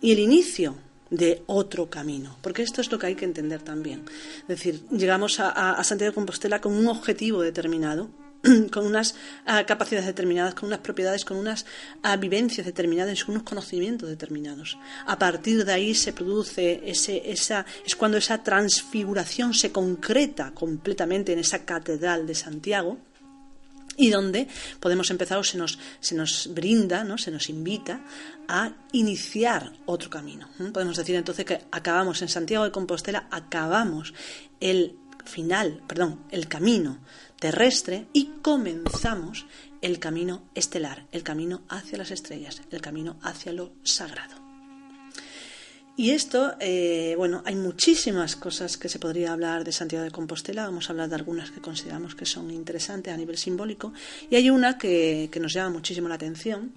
y 0.00 0.12
el 0.12 0.18
inicio 0.18 0.76
de 1.10 1.42
otro 1.46 1.88
camino, 1.88 2.36
porque 2.42 2.62
esto 2.62 2.80
es 2.80 2.90
lo 2.90 2.98
que 2.98 3.06
hay 3.06 3.14
que 3.14 3.24
entender 3.24 3.62
también. 3.62 4.04
Es 4.42 4.48
decir, 4.48 4.82
llegamos 4.90 5.38
a, 5.38 5.82
Santiago 5.84 6.10
de 6.10 6.14
Compostela 6.14 6.60
con 6.60 6.74
un 6.74 6.88
objetivo 6.88 7.42
determinado, 7.42 8.08
con 8.70 8.86
unas 8.86 9.14
uh, 9.46 9.64
capacidades 9.66 10.06
determinadas, 10.06 10.54
con 10.54 10.66
unas 10.66 10.80
propiedades, 10.80 11.24
con 11.24 11.36
unas 11.36 11.64
uh, 12.04 12.18
vivencias 12.18 12.66
determinadas, 12.66 13.24
con 13.24 13.34
unos 13.34 13.44
conocimientos 13.44 14.08
determinados. 14.08 14.78
A 15.06 15.18
partir 15.18 15.64
de 15.64 15.72
ahí 15.72 15.94
se 15.94 16.12
produce 16.12 16.82
ese, 16.84 17.30
esa, 17.30 17.64
es 17.84 17.96
cuando 17.96 18.18
esa 18.18 18.42
transfiguración 18.42 19.54
se 19.54 19.72
concreta 19.72 20.52
completamente 20.52 21.32
en 21.32 21.38
esa 21.38 21.64
catedral 21.64 22.26
de 22.26 22.34
Santiago 22.34 22.98
y 23.96 24.10
donde 24.10 24.48
podemos 24.80 25.10
empezar 25.10 25.38
o 25.38 25.44
se 25.44 25.56
nos, 25.56 25.78
se 26.00 26.14
nos 26.14 26.52
brinda, 26.52 27.04
¿no? 27.04 27.16
se 27.16 27.30
nos 27.30 27.48
invita 27.48 28.00
a 28.48 28.72
iniciar 28.92 29.72
otro 29.86 30.10
camino. 30.10 30.48
¿Mm? 30.58 30.72
Podemos 30.72 30.96
decir 30.96 31.14
entonces 31.14 31.44
que 31.44 31.60
acabamos 31.70 32.20
en 32.22 32.28
Santiago 32.28 32.64
de 32.64 32.72
Compostela, 32.72 33.28
acabamos 33.30 34.12
el 34.60 34.98
final, 35.24 35.82
perdón, 35.86 36.20
el 36.30 36.48
camino 36.48 36.98
terrestre 37.44 38.06
y 38.14 38.30
comenzamos 38.40 39.44
el 39.82 39.98
camino 39.98 40.44
estelar, 40.54 41.04
el 41.12 41.22
camino 41.22 41.60
hacia 41.68 41.98
las 41.98 42.10
estrellas, 42.10 42.62
el 42.70 42.80
camino 42.80 43.18
hacia 43.20 43.52
lo 43.52 43.74
sagrado. 43.82 44.36
Y 45.94 46.12
esto, 46.12 46.54
eh, 46.58 47.12
bueno, 47.18 47.42
hay 47.44 47.54
muchísimas 47.54 48.34
cosas 48.36 48.78
que 48.78 48.88
se 48.88 48.98
podría 48.98 49.34
hablar 49.34 49.62
de 49.62 49.72
Santiago 49.72 50.06
de 50.06 50.10
Compostela, 50.10 50.64
vamos 50.64 50.88
a 50.88 50.94
hablar 50.94 51.10
de 51.10 51.16
algunas 51.16 51.50
que 51.50 51.60
consideramos 51.60 52.14
que 52.14 52.24
son 52.24 52.50
interesantes 52.50 53.12
a 53.12 53.16
nivel 53.18 53.36
simbólico, 53.36 53.92
y 54.30 54.36
hay 54.36 54.48
una 54.48 54.78
que, 54.78 55.28
que 55.30 55.38
nos 55.38 55.52
llama 55.52 55.68
muchísimo 55.68 56.08
la 56.08 56.14
atención, 56.14 56.72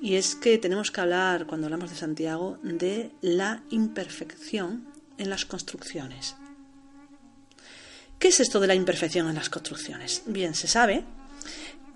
y 0.00 0.14
es 0.14 0.36
que 0.36 0.58
tenemos 0.58 0.92
que 0.92 1.00
hablar, 1.00 1.48
cuando 1.48 1.66
hablamos 1.66 1.90
de 1.90 1.96
Santiago, 1.96 2.60
de 2.62 3.10
la 3.22 3.64
imperfección 3.70 4.86
en 5.18 5.30
las 5.30 5.46
construcciones. 5.46 6.36
¿Qué 8.18 8.28
es 8.28 8.40
esto 8.40 8.60
de 8.60 8.66
la 8.66 8.74
imperfección 8.74 9.28
en 9.28 9.34
las 9.34 9.50
construcciones? 9.50 10.22
Bien, 10.26 10.54
se 10.54 10.66
sabe 10.66 11.04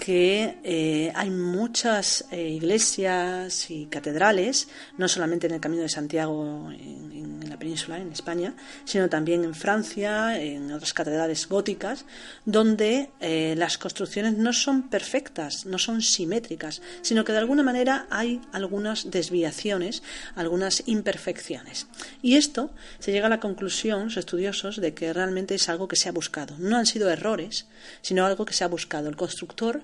que 0.01 0.57
eh, 0.65 1.13
hay 1.15 1.29
muchas 1.29 2.25
eh, 2.31 2.49
iglesias 2.49 3.71
y 3.71 3.85
catedrales, 3.85 4.69
no 4.97 5.09
solamente 5.09 5.47
en 5.47 5.53
el 5.53 5.61
Camino 5.61 5.83
de 5.83 5.91
Santiago 5.91 6.71
en, 6.73 7.39
la 7.47 7.59
península, 7.59 7.99
en 7.99 8.11
España, 8.11 8.55
sino 8.87 9.11
también 9.11 9.45
en 9.45 9.55
Francia, 9.55 10.41
en 10.41 10.73
otras 10.73 10.95
catedrales 10.95 11.47
góticas, 11.47 12.07
donde 12.47 13.11
eh, 13.21 13.55
las 13.59 13.77
construcciones 13.77 14.39
no 14.39 14.55
son 14.55 14.89
perfectas, 14.89 15.67
no 15.67 15.77
son 15.77 16.01
simétricas, 16.01 16.81
sino 17.03 17.23
que 17.23 17.33
de 17.33 17.39
alguna 17.39 17.63
manera 17.63 18.07
hay 18.09 18.41
algunas 18.53 19.11
desviaciones, 19.11 20.03
algunas 20.35 20.83
imperfecciones. 20.87 21.89
Y 22.23 22.37
esto 22.37 22.71
se 23.01 23.13
llega 23.13 23.27
a 23.27 23.31
la 23.31 23.41
conclusión, 23.41 24.05
los 24.05 24.17
estudiosos, 24.17 24.81
de 24.81 24.95
que 24.95 25.13
realmente 25.13 25.57
es 25.57 25.69
algo 25.69 25.89
que 25.89 25.97
se 25.97 26.09
ha 26.09 26.13
buscado. 26.13 26.57
No 26.59 26.79
han 26.79 26.87
sido 26.87 27.11
errores, 27.11 27.67
sino 28.01 28.25
algo 28.25 28.47
que 28.47 28.55
se 28.55 28.65
ha 28.65 28.69
buscado. 28.69 29.11
El 29.11 29.17
constructor 29.17 29.83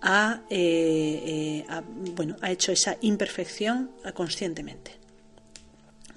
ha, 0.00 0.42
eh, 0.50 1.22
eh, 1.26 1.64
ha, 1.68 1.82
bueno, 2.14 2.36
ha 2.40 2.50
hecho 2.50 2.72
esa 2.72 2.96
imperfección 3.00 3.90
conscientemente. 4.14 4.98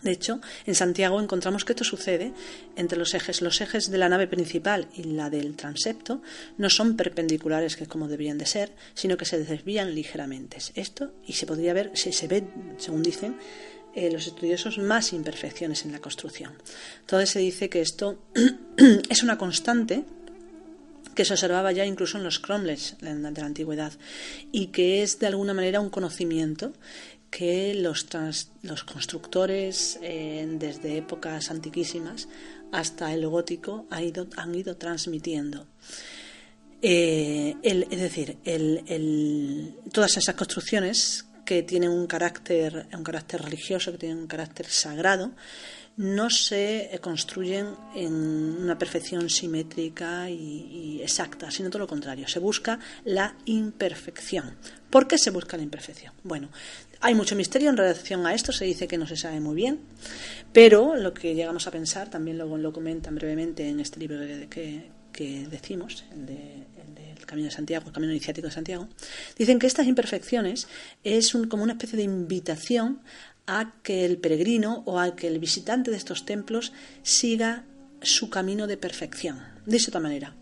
De 0.01 0.11
hecho, 0.11 0.41
en 0.65 0.73
Santiago 0.73 1.21
encontramos 1.21 1.63
que 1.63 1.73
esto 1.73 1.83
sucede 1.83 2.33
entre 2.75 2.97
los 2.97 3.13
ejes. 3.13 3.41
Los 3.41 3.61
ejes 3.61 3.91
de 3.91 3.97
la 3.97 4.09
nave 4.09 4.27
principal 4.27 4.87
y 4.95 5.03
la 5.03 5.29
del 5.29 5.55
transepto 5.55 6.21
no 6.57 6.69
son 6.69 6.95
perpendiculares, 6.95 7.75
que 7.75 7.83
es 7.83 7.89
como 7.89 8.07
deberían 8.07 8.39
de 8.39 8.47
ser, 8.47 8.73
sino 8.95 9.17
que 9.17 9.25
se 9.25 9.43
desvían 9.43 9.93
ligeramente. 9.93 10.57
Esto, 10.73 11.13
y 11.27 11.33
se 11.33 11.45
podría 11.45 11.73
ver, 11.73 11.91
si 11.93 12.11
se 12.13 12.27
ve, 12.27 12.43
según 12.77 13.03
dicen, 13.03 13.37
eh, 13.93 14.09
los 14.11 14.25
estudiosos, 14.25 14.79
más 14.79 15.13
imperfecciones 15.13 15.85
en 15.85 15.91
la 15.91 15.99
construcción. 15.99 16.53
Entonces 17.01 17.29
se 17.29 17.39
dice 17.39 17.69
que 17.69 17.81
esto 17.81 18.23
es 19.09 19.21
una 19.21 19.37
constante 19.37 20.03
que 21.15 21.25
se 21.25 21.33
observaba 21.33 21.71
ya 21.71 21.85
incluso 21.85 22.17
en 22.17 22.23
los 22.23 22.39
cromlechs 22.39 22.97
de 22.99 23.13
la 23.13 23.45
antigüedad 23.45 23.93
y 24.51 24.67
que 24.67 25.03
es 25.03 25.19
de 25.19 25.27
alguna 25.27 25.53
manera 25.53 25.79
un 25.79 25.89
conocimiento 25.89 26.73
que 27.29 27.73
los, 27.73 28.07
trans, 28.07 28.51
los 28.61 28.83
constructores 28.83 29.97
eh, 30.01 30.45
desde 30.59 30.97
épocas 30.97 31.49
antiquísimas 31.49 32.27
hasta 32.71 33.13
el 33.13 33.27
gótico 33.27 33.87
han 33.89 34.55
ido 34.55 34.77
transmitiendo. 34.77 35.65
Eh, 36.81 37.55
el, 37.63 37.87
es 37.89 37.99
decir, 37.99 38.37
el, 38.43 39.75
todas 39.91 40.17
esas 40.17 40.35
construcciones 40.35 41.25
que 41.45 41.63
tienen 41.63 41.89
un 41.89 42.07
carácter, 42.07 42.87
un 42.93 43.03
carácter 43.03 43.41
religioso, 43.41 43.91
que 43.91 43.97
tienen 43.97 44.19
un 44.19 44.27
carácter 44.27 44.67
sagrado, 44.67 45.31
no 45.97 46.29
se 46.29 46.97
construyen 47.01 47.67
en 47.95 48.13
una 48.13 48.77
perfección 48.77 49.29
simétrica 49.29 50.29
y, 50.29 50.99
exacta, 51.01 51.51
sino 51.51 51.69
todo 51.69 51.79
lo 51.79 51.87
contrario. 51.87 52.27
Se 52.27 52.39
busca 52.39 52.79
la 53.05 53.35
imperfección. 53.45 54.55
¿Por 54.89 55.07
qué 55.07 55.17
se 55.17 55.31
busca 55.31 55.57
la 55.57 55.63
imperfección? 55.63 56.13
Bueno, 56.23 56.49
hay 57.01 57.15
mucho 57.15 57.35
misterio 57.35 57.69
en 57.69 57.77
relación 57.77 58.25
a 58.25 58.33
esto, 58.33 58.51
se 58.51 58.65
dice 58.65 58.87
que 58.87 58.97
no 58.97 59.07
se 59.07 59.17
sabe 59.17 59.39
muy 59.39 59.55
bien, 59.55 59.79
pero 60.53 60.95
lo 60.95 61.13
que 61.13 61.35
llegamos 61.35 61.67
a 61.67 61.71
pensar, 61.71 62.09
también 62.09 62.37
lo, 62.37 62.57
lo 62.57 62.73
comentan 62.73 63.15
brevemente 63.15 63.67
en 63.67 63.79
este 63.79 63.99
libro 63.99 64.19
que, 64.49 64.89
que 65.11 65.47
decimos, 65.47 66.03
el, 66.11 66.25
de, 66.25 66.65
del 67.15 67.25
Camino 67.25 67.47
de 67.47 67.53
Santiago, 67.53 67.87
el 67.87 67.93
Camino 67.93 68.11
Iniciático 68.11 68.47
de 68.47 68.53
Santiago, 68.53 68.87
dicen 69.37 69.59
que 69.59 69.67
estas 69.67 69.87
imperfecciones 69.87 70.67
es 71.03 71.31
como 71.49 71.63
una 71.63 71.73
especie 71.73 71.97
de 71.97 72.03
invitación 72.03 73.01
a 73.51 73.73
que 73.83 74.05
el 74.05 74.17
peregrino 74.17 74.81
o 74.85 74.97
a 74.97 75.13
que 75.15 75.27
el 75.27 75.37
visitante 75.37 75.91
de 75.91 75.97
estos 75.97 76.25
templos 76.25 76.71
siga 77.03 77.65
su 78.01 78.29
camino 78.29 78.65
de 78.65 78.77
perfección. 78.77 79.41
De 79.65 79.75
esta 79.75 79.99
manera, 79.99 80.33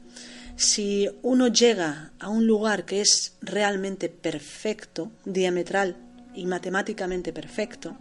si 0.56 1.10
uno 1.24 1.48
llega 1.48 2.14
a 2.20 2.30
un 2.30 2.46
lugar 2.46 2.86
que 2.86 3.02
es 3.02 3.34
realmente 3.42 4.10
perfecto, 4.10 5.12
diametral 5.26 5.98
y 6.36 6.46
matemáticamente 6.46 7.34
perfecto, 7.34 7.98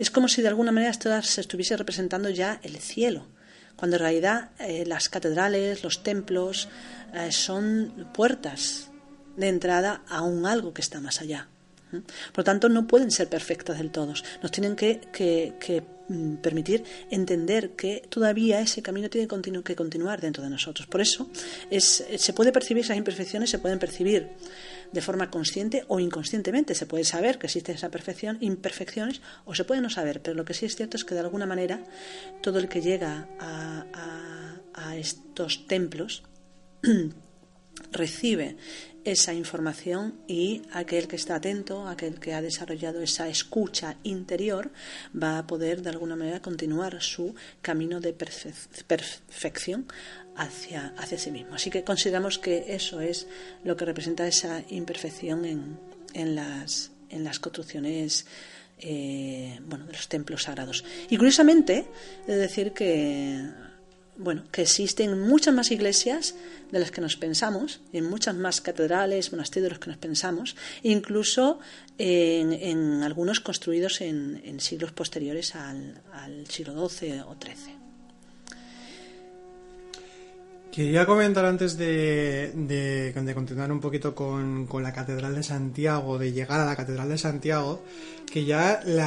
es 0.00 0.10
como 0.10 0.26
si 0.26 0.42
de 0.42 0.48
alguna 0.48 0.72
manera 0.72 0.92
se 1.22 1.40
estuviese 1.40 1.76
representando 1.76 2.28
ya 2.28 2.58
el 2.64 2.78
cielo, 2.78 3.28
cuando 3.76 3.96
en 3.96 4.02
realidad 4.02 4.50
eh, 4.58 4.84
las 4.84 5.08
catedrales, 5.08 5.84
los 5.84 6.02
templos, 6.02 6.68
eh, 7.12 7.30
son 7.30 8.08
puertas 8.12 8.90
de 9.36 9.48
entrada 9.48 10.02
a 10.08 10.22
un 10.22 10.44
algo 10.44 10.74
que 10.74 10.82
está 10.82 11.00
más 11.00 11.20
allá. 11.20 11.48
Por 12.02 12.38
lo 12.38 12.44
tanto, 12.44 12.68
no 12.68 12.86
pueden 12.86 13.10
ser 13.10 13.28
perfectas 13.28 13.78
del 13.78 13.90
todo. 13.90 14.14
Nos 14.42 14.50
tienen 14.50 14.76
que, 14.76 15.00
mm, 16.08 16.34
permitir 16.36 16.84
entender 17.10 17.70
que 17.70 18.02
todavía 18.08 18.60
ese 18.60 18.82
camino 18.82 19.08
tiene 19.08 19.28
que 19.62 19.76
continuar 19.76 20.20
dentro 20.20 20.42
de 20.42 20.50
nosotros. 20.50 20.86
Por 20.86 21.00
eso 21.00 21.28
se 21.70 22.32
puede 22.32 22.52
percibir 22.52 22.84
esas 22.84 22.96
imperfecciones, 22.96 23.50
se 23.50 23.58
pueden 23.58 23.78
percibir 23.78 24.28
de 24.92 25.00
forma 25.00 25.30
consciente 25.30 25.84
o 25.88 25.98
inconscientemente. 26.00 26.74
Se 26.74 26.86
puede 26.86 27.04
saber 27.04 27.38
que 27.38 27.46
existen 27.46 27.74
esas 27.74 27.90
perfección, 27.90 28.38
imperfecciones 28.40 29.20
o 29.44 29.54
se 29.54 29.64
puede 29.64 29.80
no 29.80 29.90
saber, 29.90 30.20
pero 30.22 30.36
lo 30.36 30.44
que 30.44 30.54
sí 30.54 30.66
es 30.66 30.76
cierto 30.76 30.96
es 30.96 31.04
que 31.04 31.14
de 31.14 31.20
alguna 31.20 31.46
manera 31.46 31.82
todo 32.42 32.58
el 32.58 32.68
que 32.68 32.80
llega 32.80 33.28
a, 33.40 33.86
a 34.74 34.96
estos 34.96 35.66
templos 35.66 36.22
recibe 37.92 38.56
esa 39.04 39.34
información 39.34 40.14
y 40.26 40.62
aquel 40.72 41.06
que 41.06 41.16
está 41.16 41.36
atento, 41.36 41.86
aquel 41.86 42.18
que 42.18 42.32
ha 42.32 42.40
desarrollado 42.40 43.02
esa 43.02 43.28
escucha 43.28 43.96
interior, 44.02 44.72
va 45.14 45.38
a 45.38 45.46
poder 45.46 45.82
de 45.82 45.90
alguna 45.90 46.16
manera 46.16 46.40
continuar 46.40 47.02
su 47.02 47.34
camino 47.60 48.00
de 48.00 48.14
perfección 48.14 49.86
hacia, 50.36 50.94
hacia 50.96 51.18
sí 51.18 51.30
mismo. 51.30 51.54
Así 51.54 51.70
que 51.70 51.84
consideramos 51.84 52.38
que 52.38 52.74
eso 52.74 53.00
es 53.00 53.26
lo 53.62 53.76
que 53.76 53.84
representa 53.84 54.26
esa 54.26 54.64
imperfección 54.70 55.44
en, 55.44 55.78
en, 56.14 56.34
las, 56.34 56.90
en 57.10 57.24
las 57.24 57.38
construcciones 57.38 58.26
eh, 58.78 59.60
bueno, 59.66 59.86
de 59.86 59.92
los 59.92 60.08
templos 60.08 60.44
sagrados. 60.44 60.84
Y 61.10 61.16
curiosamente, 61.16 61.86
de 62.26 62.36
decir 62.36 62.72
que 62.72 63.48
bueno, 64.16 64.44
que 64.52 64.62
existen 64.62 65.20
muchas 65.20 65.54
más 65.54 65.70
iglesias 65.70 66.34
de 66.70 66.78
las 66.78 66.90
que 66.90 67.00
nos 67.00 67.16
pensamos, 67.16 67.80
en 67.92 68.04
muchas 68.04 68.34
más 68.34 68.60
catedrales, 68.60 69.32
monasterios 69.32 69.64
de 69.64 69.70
los 69.70 69.78
que 69.78 69.90
nos 69.90 69.98
pensamos, 69.98 70.56
incluso 70.82 71.58
en, 71.98 73.02
algunos 73.02 73.40
construidos 73.40 74.00
en, 74.00 74.60
siglos 74.60 74.92
posteriores 74.92 75.54
al, 75.54 76.00
siglo 76.48 76.88
XII 76.88 77.20
o 77.20 77.36
XIII. 77.40 77.83
Quería 80.74 81.06
comentar 81.06 81.44
antes 81.44 81.78
de, 81.78 82.50
de, 82.52 83.32
continuar 83.32 83.70
un 83.70 83.78
poquito 83.78 84.12
con, 84.12 84.66
la 84.82 84.92
Catedral 84.92 85.32
de 85.36 85.44
Santiago, 85.44 86.18
de 86.18 86.32
llegar 86.32 86.58
a 86.58 86.64
la 86.64 86.74
Catedral 86.74 87.08
de 87.08 87.16
Santiago, 87.16 87.84
que 88.26 88.44
ya 88.44 88.82
el, 88.82 89.06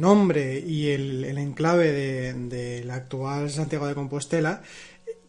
nombre 0.00 0.58
y 0.58 0.88
el, 0.88 1.38
enclave 1.38 1.92
de, 1.92 2.82
la 2.84 2.96
actual 2.96 3.50
Santiago 3.50 3.86
de 3.86 3.94
Compostela 3.94 4.62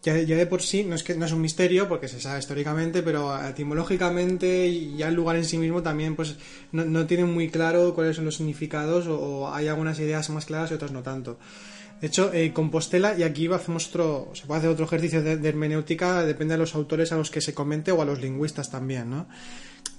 ya, 0.01 0.13
de 0.15 0.45
por 0.47 0.63
sí 0.63 0.83
no 0.83 0.95
es 0.95 1.03
que 1.03 1.13
no 1.13 1.25
es 1.25 1.31
un 1.33 1.41
misterio 1.41 1.87
porque 1.87 2.07
se 2.07 2.21
sabe 2.21 2.39
históricamente 2.39 3.03
pero 3.03 3.37
etimológicamente 3.45 4.65
y 4.67 4.95
ya 4.95 5.09
el 5.09 5.13
lugar 5.13 5.35
en 5.35 5.43
sí 5.43 5.57
mismo 5.57 5.83
también 5.83 6.15
pues 6.15 6.37
no, 6.71 6.85
no 6.85 7.05
tienen 7.05 7.31
muy 7.31 7.49
claro 7.49 7.93
cuáles 7.93 8.15
son 8.15 8.23
los 8.23 8.37
significados 8.37 9.07
o 9.07 9.53
hay 9.53 9.67
algunas 9.67 9.99
ideas 9.99 10.29
más 10.29 10.45
claras 10.45 10.71
y 10.71 10.75
otras 10.75 10.93
no 10.93 11.03
tanto 11.03 11.37
de 12.01 12.07
hecho, 12.07 12.31
eh, 12.33 12.53
Compostela, 12.53 13.17
y 13.17 13.23
aquí 13.23 13.47
hacemos 13.51 13.89
otro, 13.89 14.31
se 14.33 14.45
puede 14.45 14.59
hacer 14.59 14.69
otro 14.69 14.85
ejercicio 14.85 15.21
de, 15.21 15.49
hermenéutica, 15.49 16.23
depende 16.23 16.53
de 16.53 16.57
los 16.57 16.73
autores 16.73 17.11
a 17.11 17.17
los 17.17 17.29
que 17.29 17.41
se 17.41 17.53
comente 17.53 17.91
o 17.91 18.01
a 18.01 18.05
los 18.05 18.21
lingüistas 18.21 18.71
también, 18.71 19.09
¿no? 19.09 19.27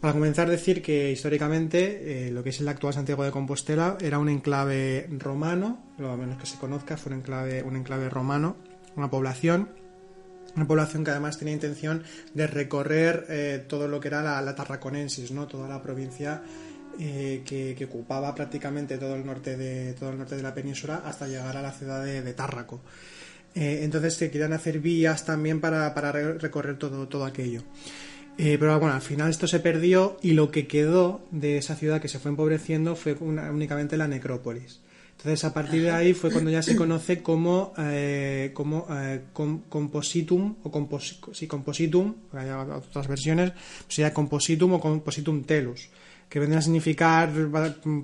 Para 0.00 0.14
comenzar, 0.14 0.48
decir 0.48 0.80
que 0.80 1.10
históricamente 1.10 2.28
eh, 2.28 2.30
lo 2.30 2.42
que 2.42 2.50
es 2.50 2.60
el 2.60 2.68
actual 2.68 2.94
Santiago 2.94 3.22
de 3.22 3.30
Compostela 3.30 3.98
era 4.00 4.18
un 4.18 4.30
enclave 4.30 5.08
romano, 5.18 5.78
lo 5.98 6.16
menos 6.16 6.38
que 6.38 6.46
se 6.46 6.56
conozca, 6.56 6.96
fue 6.96 7.12
un 7.12 7.18
enclave, 7.18 7.62
un 7.62 7.76
enclave 7.76 8.08
romano, 8.08 8.56
una 8.96 9.10
población, 9.10 9.68
una 10.56 10.66
población 10.66 11.04
que 11.04 11.10
además 11.10 11.38
tenía 11.38 11.52
intención 11.52 12.02
de 12.32 12.46
recorrer 12.46 13.26
eh, 13.28 13.64
todo 13.68 13.88
lo 13.88 14.00
que 14.00 14.08
era 14.08 14.22
la, 14.22 14.40
la 14.40 14.54
Tarraconensis, 14.54 15.32
¿no? 15.32 15.46
toda 15.46 15.68
la 15.68 15.82
provincia 15.82 16.42
eh, 17.02 17.40
que, 17.46 17.82
ocupaba 17.86 18.34
prácticamente 18.34 18.98
todo 18.98 19.16
el 19.16 19.24
norte 19.24 19.56
de 19.56 19.94
todo 19.94 20.10
el 20.10 20.18
norte 20.18 20.36
de 20.36 20.42
la 20.42 20.52
península 20.52 21.00
hasta 21.02 21.26
llegar 21.26 21.56
a 21.56 21.62
la 21.62 21.72
ciudad 21.72 22.04
de, 22.04 22.34
Tárraco. 22.34 22.82
Eh, 23.54 23.80
entonces 23.84 24.12
se 24.16 24.30
querían 24.30 24.52
hacer 24.52 24.80
vías 24.80 25.24
también 25.24 25.62
para, 25.62 25.88
recorrer 25.94 26.76
todo, 26.76 27.08
todo 27.08 27.24
aquello. 27.24 27.62
Eh, 28.36 28.58
pero 28.60 28.78
bueno, 28.78 28.94
al 28.94 29.00
final 29.00 29.30
esto 29.30 29.46
se 29.46 29.60
perdió 29.60 30.18
y 30.20 30.32
lo 30.32 30.50
que 30.50 30.66
quedó 30.66 31.26
de 31.30 31.56
esa 31.56 31.74
ciudad 31.74 32.02
que 32.02 32.08
se 32.08 32.18
fue 32.18 32.32
empobreciendo 32.32 32.94
fue 32.96 33.14
únicamente 33.14 33.96
la 33.96 34.06
necrópolis. 34.06 34.80
Entonces 35.12 35.42
a 35.44 35.54
partir 35.54 35.80
de 35.80 35.92
ahí 35.92 36.12
fue 36.12 36.30
cuando 36.30 36.50
ya 36.50 36.62
se 36.62 36.76
conoce 36.76 37.22
como, 37.22 37.72
como 38.52 39.62
compositum 39.70 40.56
o 40.64 40.70
compositum, 40.70 42.14
hay 42.34 42.50
otras 42.50 43.08
versiones, 43.08 43.52
sería 43.88 44.12
compositum 44.12 44.74
o 44.74 44.80
compositum 44.80 45.44
telus 45.44 45.88
que 46.30 46.38
vendría 46.38 46.60
a 46.60 46.62
significar 46.62 47.30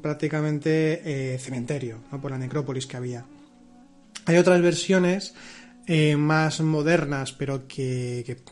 prácticamente 0.03 1.01
eh, 1.35 1.39
cementerio, 1.39 2.01
¿no? 2.11 2.21
por 2.21 2.33
la 2.33 2.39
necrópolis 2.39 2.87
que 2.87 2.97
había. 2.97 3.25
Hay 4.27 4.37
otras 4.37 4.61
versiones 4.61 5.35
eh, 5.87 6.17
más 6.17 6.61
modernas, 6.61 7.33
pero 7.33 7.69
que, 7.69 8.43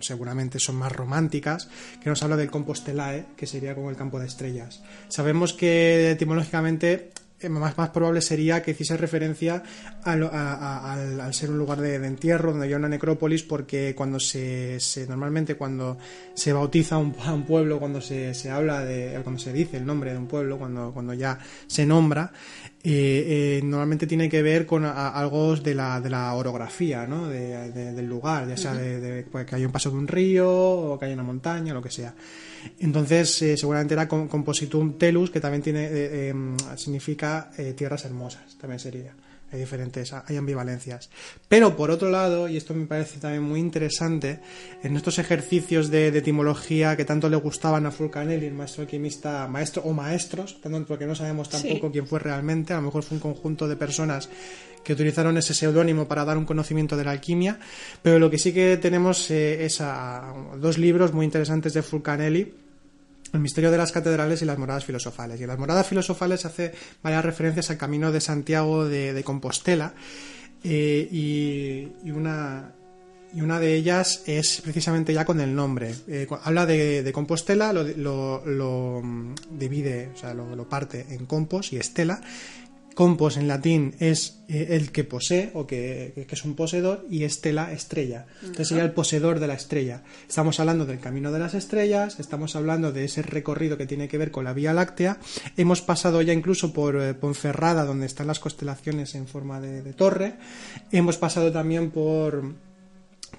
seguramente 0.00 0.60
son 0.60 0.76
más 0.76 0.92
románticas, 0.92 1.68
que 2.00 2.08
nos 2.08 2.22
habla 2.22 2.36
del 2.36 2.52
Compostelae, 2.52 3.26
que 3.36 3.48
sería 3.48 3.74
como 3.74 3.90
el 3.90 3.96
campo 3.96 4.20
de 4.20 4.26
estrellas. 4.26 4.84
Sabemos 5.08 5.52
que 5.52 6.12
etimológicamente 6.12 7.10
más, 7.48 7.78
más 7.78 7.90
probable 7.90 8.20
sería 8.20 8.62
que 8.62 8.72
hiciese 8.72 8.96
referencia 8.96 9.62
al, 10.02 11.32
ser 11.32 11.50
un 11.50 11.58
lugar 11.58 11.80
de, 11.80 11.94
entierro 11.94 12.50
donde 12.50 12.66
había 12.66 12.76
una 12.76 12.88
necrópolis 12.88 13.44
porque 13.44 13.94
cuando 13.94 14.18
se, 14.18 14.78
normalmente 15.08 15.54
cuando 15.54 15.98
se 16.34 16.52
bautiza 16.52 16.96
a 16.96 16.98
un, 16.98 17.44
pueblo 17.44 17.78
cuando 17.78 18.00
se, 18.00 18.34
se, 18.34 18.50
habla 18.50 18.84
de 18.84 19.20
cuando 19.22 19.40
se 19.40 19.52
dice 19.52 19.76
el 19.76 19.86
nombre 19.86 20.12
de 20.12 20.18
un 20.18 20.26
pueblo 20.26 20.58
cuando, 20.58 20.92
cuando 20.92 21.14
ya 21.14 21.38
se 21.66 21.86
nombra 21.86 22.32
eh, 22.84 23.58
eh, 23.58 23.60
normalmente 23.64 24.06
tiene 24.06 24.28
que 24.28 24.42
ver 24.42 24.64
con 24.64 24.84
algo 24.84 25.56
de 25.56 25.74
la, 25.74 26.00
de 26.00 26.10
la 26.10 26.32
orografía 26.34 27.06
¿no? 27.06 27.28
del 27.28 28.06
lugar 28.06 28.48
ya 28.48 28.56
sea 28.56 28.74
de, 28.74 29.24
pues, 29.24 29.46
que 29.46 29.56
haya 29.56 29.66
un 29.66 29.72
paso 29.72 29.90
de 29.90 29.96
un 29.96 30.06
río 30.06 30.48
o 30.50 30.98
que 30.98 31.06
haya 31.06 31.14
una 31.14 31.24
montaña 31.24 31.74
lo 31.74 31.82
que 31.82 31.90
sea 31.90 32.14
entonces, 32.80 33.42
eh, 33.42 33.56
seguramente 33.56 33.94
era 33.94 34.08
Compositum 34.08 34.98
Telus, 34.98 35.30
que 35.30 35.40
también 35.40 35.62
tiene, 35.62 35.86
eh, 35.86 36.28
em, 36.28 36.56
significa 36.76 37.50
eh, 37.56 37.74
tierras 37.76 38.04
hermosas, 38.04 38.56
también 38.58 38.78
sería. 38.78 39.12
Hay 39.50 39.60
diferentes, 39.60 40.12
hay 40.12 40.36
ambivalencias. 40.36 41.08
Pero 41.48 41.74
por 41.76 41.90
otro 41.90 42.10
lado, 42.10 42.48
y 42.48 42.56
esto 42.56 42.74
me 42.74 42.86
parece 42.86 43.18
también 43.18 43.42
muy 43.42 43.60
interesante, 43.60 44.40
en 44.82 44.96
estos 44.96 45.18
ejercicios 45.18 45.90
de, 45.90 46.08
etimología 46.08 46.96
que 46.96 47.04
tanto 47.04 47.28
le 47.28 47.36
gustaban 47.36 47.86
a 47.86 47.90
Fulcanelli, 47.90 48.46
el 48.46 48.54
maestro 48.54 48.82
alquimista, 48.82 49.46
maestro 49.48 49.82
o 49.84 49.92
maestros, 49.94 50.58
porque 50.86 51.06
no 51.06 51.14
sabemos 51.14 51.48
tampoco 51.48 51.90
quién 51.90 52.06
fue 52.06 52.18
realmente, 52.18 52.74
a 52.74 52.76
lo 52.76 52.82
mejor 52.82 53.02
fue 53.02 53.16
un 53.16 53.20
conjunto 53.20 53.66
de 53.66 53.76
personas 53.76 54.28
que 54.84 54.92
utilizaron 54.92 55.36
ese 55.36 55.54
seudónimo 55.54 56.06
para 56.06 56.24
dar 56.24 56.36
un 56.36 56.44
conocimiento 56.44 56.96
de 56.96 57.04
la 57.04 57.12
alquimia, 57.12 57.58
pero 58.02 58.18
lo 58.18 58.30
que 58.30 58.38
sí 58.38 58.52
que 58.52 58.76
tenemos 58.76 59.30
eh, 59.30 59.64
es 59.64 59.82
dos 60.56 60.78
libros 60.78 61.12
muy 61.12 61.24
interesantes 61.24 61.74
de 61.74 61.82
Fulcanelli, 61.82 62.54
el 63.32 63.40
misterio 63.40 63.70
de 63.70 63.78
las 63.78 63.92
catedrales 63.92 64.42
y 64.42 64.44
las 64.44 64.58
moradas 64.58 64.84
filosofales. 64.84 65.40
Y 65.40 65.46
las 65.46 65.58
moradas 65.58 65.86
filosofales 65.86 66.44
hace 66.44 66.72
varias 67.02 67.24
referencias 67.24 67.70
al 67.70 67.78
camino 67.78 68.12
de 68.12 68.20
Santiago 68.20 68.86
de, 68.86 69.22
Compostela 69.24 69.94
eh, 70.64 71.08
y, 71.10 72.10
una, 72.10 72.72
y 73.34 73.40
una 73.40 73.60
de 73.60 73.74
ellas 73.74 74.22
es 74.26 74.60
precisamente 74.60 75.12
ya 75.12 75.24
con 75.24 75.40
el 75.40 75.54
nombre. 75.54 75.94
Eh, 76.08 76.26
habla 76.44 76.66
de, 76.66 77.10
Compostela, 77.12 77.72
lo, 77.72 78.44
lo, 78.44 79.02
mm, 79.02 79.34
divide, 79.52 80.10
o 80.14 80.16
sea, 80.16 80.34
lo, 80.34 80.68
parte 80.68 81.06
en 81.10 81.26
compos 81.26 81.72
y 81.72 81.76
estela. 81.76 82.20
Compos 82.98 83.36
en 83.36 83.46
latín 83.46 83.94
es 84.00 84.40
eh, 84.48 84.70
el 84.70 84.90
que 84.90 85.04
posee 85.04 85.52
o 85.54 85.68
que, 85.68 86.26
es 86.28 86.44
un 86.44 86.56
poseedor 86.56 87.06
y 87.08 87.22
estela 87.22 87.70
estrella. 87.70 88.26
Entonces 88.40 88.66
sería 88.66 88.82
el 88.82 88.90
poseedor 88.90 89.38
de 89.38 89.46
la 89.46 89.54
estrella. 89.54 90.02
Estamos 90.28 90.58
hablando 90.58 90.84
del 90.84 90.98
camino 90.98 91.30
de 91.30 91.38
las 91.38 91.54
estrellas, 91.54 92.18
estamos 92.18 92.56
hablando 92.56 92.90
de 92.90 93.04
ese 93.04 93.22
recorrido 93.22 93.78
que 93.78 93.86
tiene 93.86 94.08
que 94.08 94.18
ver 94.18 94.32
con 94.32 94.42
la 94.42 94.52
Vía 94.52 94.72
Láctea. 94.72 95.18
Hemos 95.56 95.80
pasado 95.80 96.22
ya 96.22 96.32
incluso 96.32 96.72
por 96.72 97.00
eh, 97.00 97.14
Ponferrada, 97.14 97.84
donde 97.84 98.06
están 98.06 98.26
las 98.26 98.40
constelaciones 98.40 99.14
en 99.14 99.28
forma 99.28 99.60
de 99.60 99.92
torre. 99.92 100.34
Hemos 100.90 101.18
pasado 101.18 101.52
también 101.52 101.92
por 101.92 102.56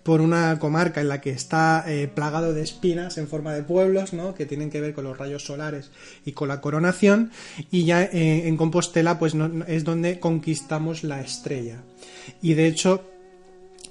por 0.04 0.22
una 0.22 0.58
comarca 0.60 1.02
en 1.02 1.10
la 1.10 1.22
que 1.22 1.32
está 1.32 1.84
eh, 1.88 2.08
plagado 2.08 2.54
de 2.54 2.62
espinas 2.62 3.18
en 3.18 3.28
forma 3.28 3.54
de 3.54 3.64
pueblos, 3.64 4.14
¿no? 4.14 4.34
que 4.34 4.46
tienen 4.46 4.70
que 4.70 4.82
ver 4.82 4.94
con 4.94 5.04
los 5.04 5.18
rayos 5.18 5.44
solares 5.44 5.92
y 6.26 6.32
con 6.34 6.48
la 6.48 6.62
coronación, 6.62 7.32
y 7.72 7.86
ya 7.86 8.04
eh, 8.04 8.48
en 8.48 8.58
Compostela 8.58 9.20
pues 9.20 9.34
es 9.68 9.84
donde 9.84 10.20
conquistamos 10.20 11.04
la 11.04 11.22
estrella. 11.22 11.82
Y 12.42 12.54
de 12.54 12.68
hecho, 12.68 13.04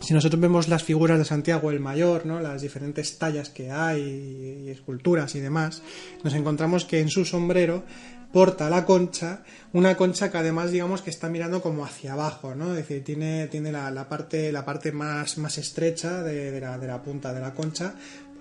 si 0.00 0.14
nosotros 0.14 0.40
vemos 0.40 0.68
las 0.68 0.84
figuras 0.84 1.18
de 1.18 1.24
Santiago 1.24 1.70
el 1.70 1.80
Mayor, 1.80 2.26
¿no? 2.26 2.40
las 2.40 2.62
diferentes 2.62 3.18
tallas 3.18 3.50
que 3.50 3.70
hay 3.70 4.64
y 4.66 4.70
esculturas 4.70 5.34
y 5.34 5.40
demás, 5.40 5.82
nos 6.22 6.34
encontramos 6.34 6.84
que 6.84 7.00
en 7.00 7.10
su 7.10 7.24
sombrero 7.24 7.84
porta 8.32 8.68
la 8.68 8.84
concha, 8.84 9.42
una 9.72 9.96
concha 9.96 10.30
que 10.30 10.38
además 10.38 10.70
digamos 10.70 11.02
que 11.02 11.10
está 11.10 11.28
mirando 11.28 11.62
como 11.62 11.84
hacia 11.84 12.12
abajo, 12.12 12.54
¿no? 12.54 12.70
Es 12.70 12.76
decir, 12.76 13.02
tiene, 13.02 13.48
tiene 13.48 13.72
la, 13.72 14.08
parte, 14.08 14.52
la 14.52 14.64
parte 14.64 14.92
más, 14.92 15.38
más 15.38 15.58
estrecha 15.58 16.22
de, 16.22 16.60
la, 16.60 17.02
punta 17.02 17.32
de 17.32 17.40
la 17.40 17.54
concha, 17.54 17.94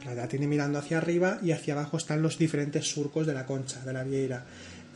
pues 0.04 0.16
la 0.16 0.28
tiene 0.28 0.48
mirando 0.48 0.80
hacia 0.80 0.98
arriba 0.98 1.40
y 1.42 1.52
hacia 1.52 1.74
abajo 1.74 1.98
están 1.98 2.22
los 2.22 2.38
diferentes 2.38 2.86
surcos 2.86 3.26
de 3.26 3.34
la 3.34 3.46
concha, 3.46 3.80
de 3.86 3.94
la 3.94 4.04
vieira. 4.04 4.46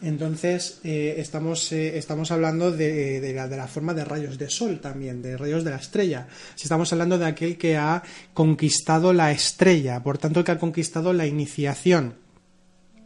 Entonces, 0.02 0.80
eh, 0.84 1.16
estamos, 1.20 1.72
eh, 1.72 1.98
estamos 1.98 2.32
hablando 2.32 2.72
de, 2.72 3.22
de, 3.22 3.34
la, 3.34 3.68
forma 3.68 3.94
de 3.94 4.04
rayos 4.04 4.40
de 4.40 4.50
sol 4.50 4.80
también, 4.80 5.22
de 5.22 5.38
rayos 5.38 5.64
de 5.64 5.70
la 5.70 5.76
estrella. 5.76 6.28
Si 6.56 6.64
estamos 6.64 6.92
hablando 6.92 7.20
de 7.20 7.28
aquel 7.28 7.58
que 7.58 7.78
ha 7.78 8.02
conquistado 8.34 9.14
la 9.14 9.32
estrella, 9.32 10.02
por 10.02 10.18
tanto, 10.18 10.44
que 10.44 10.52
ha 10.52 10.58
conquistado 10.58 11.14
la 11.14 11.28
iniciación. 11.28 12.16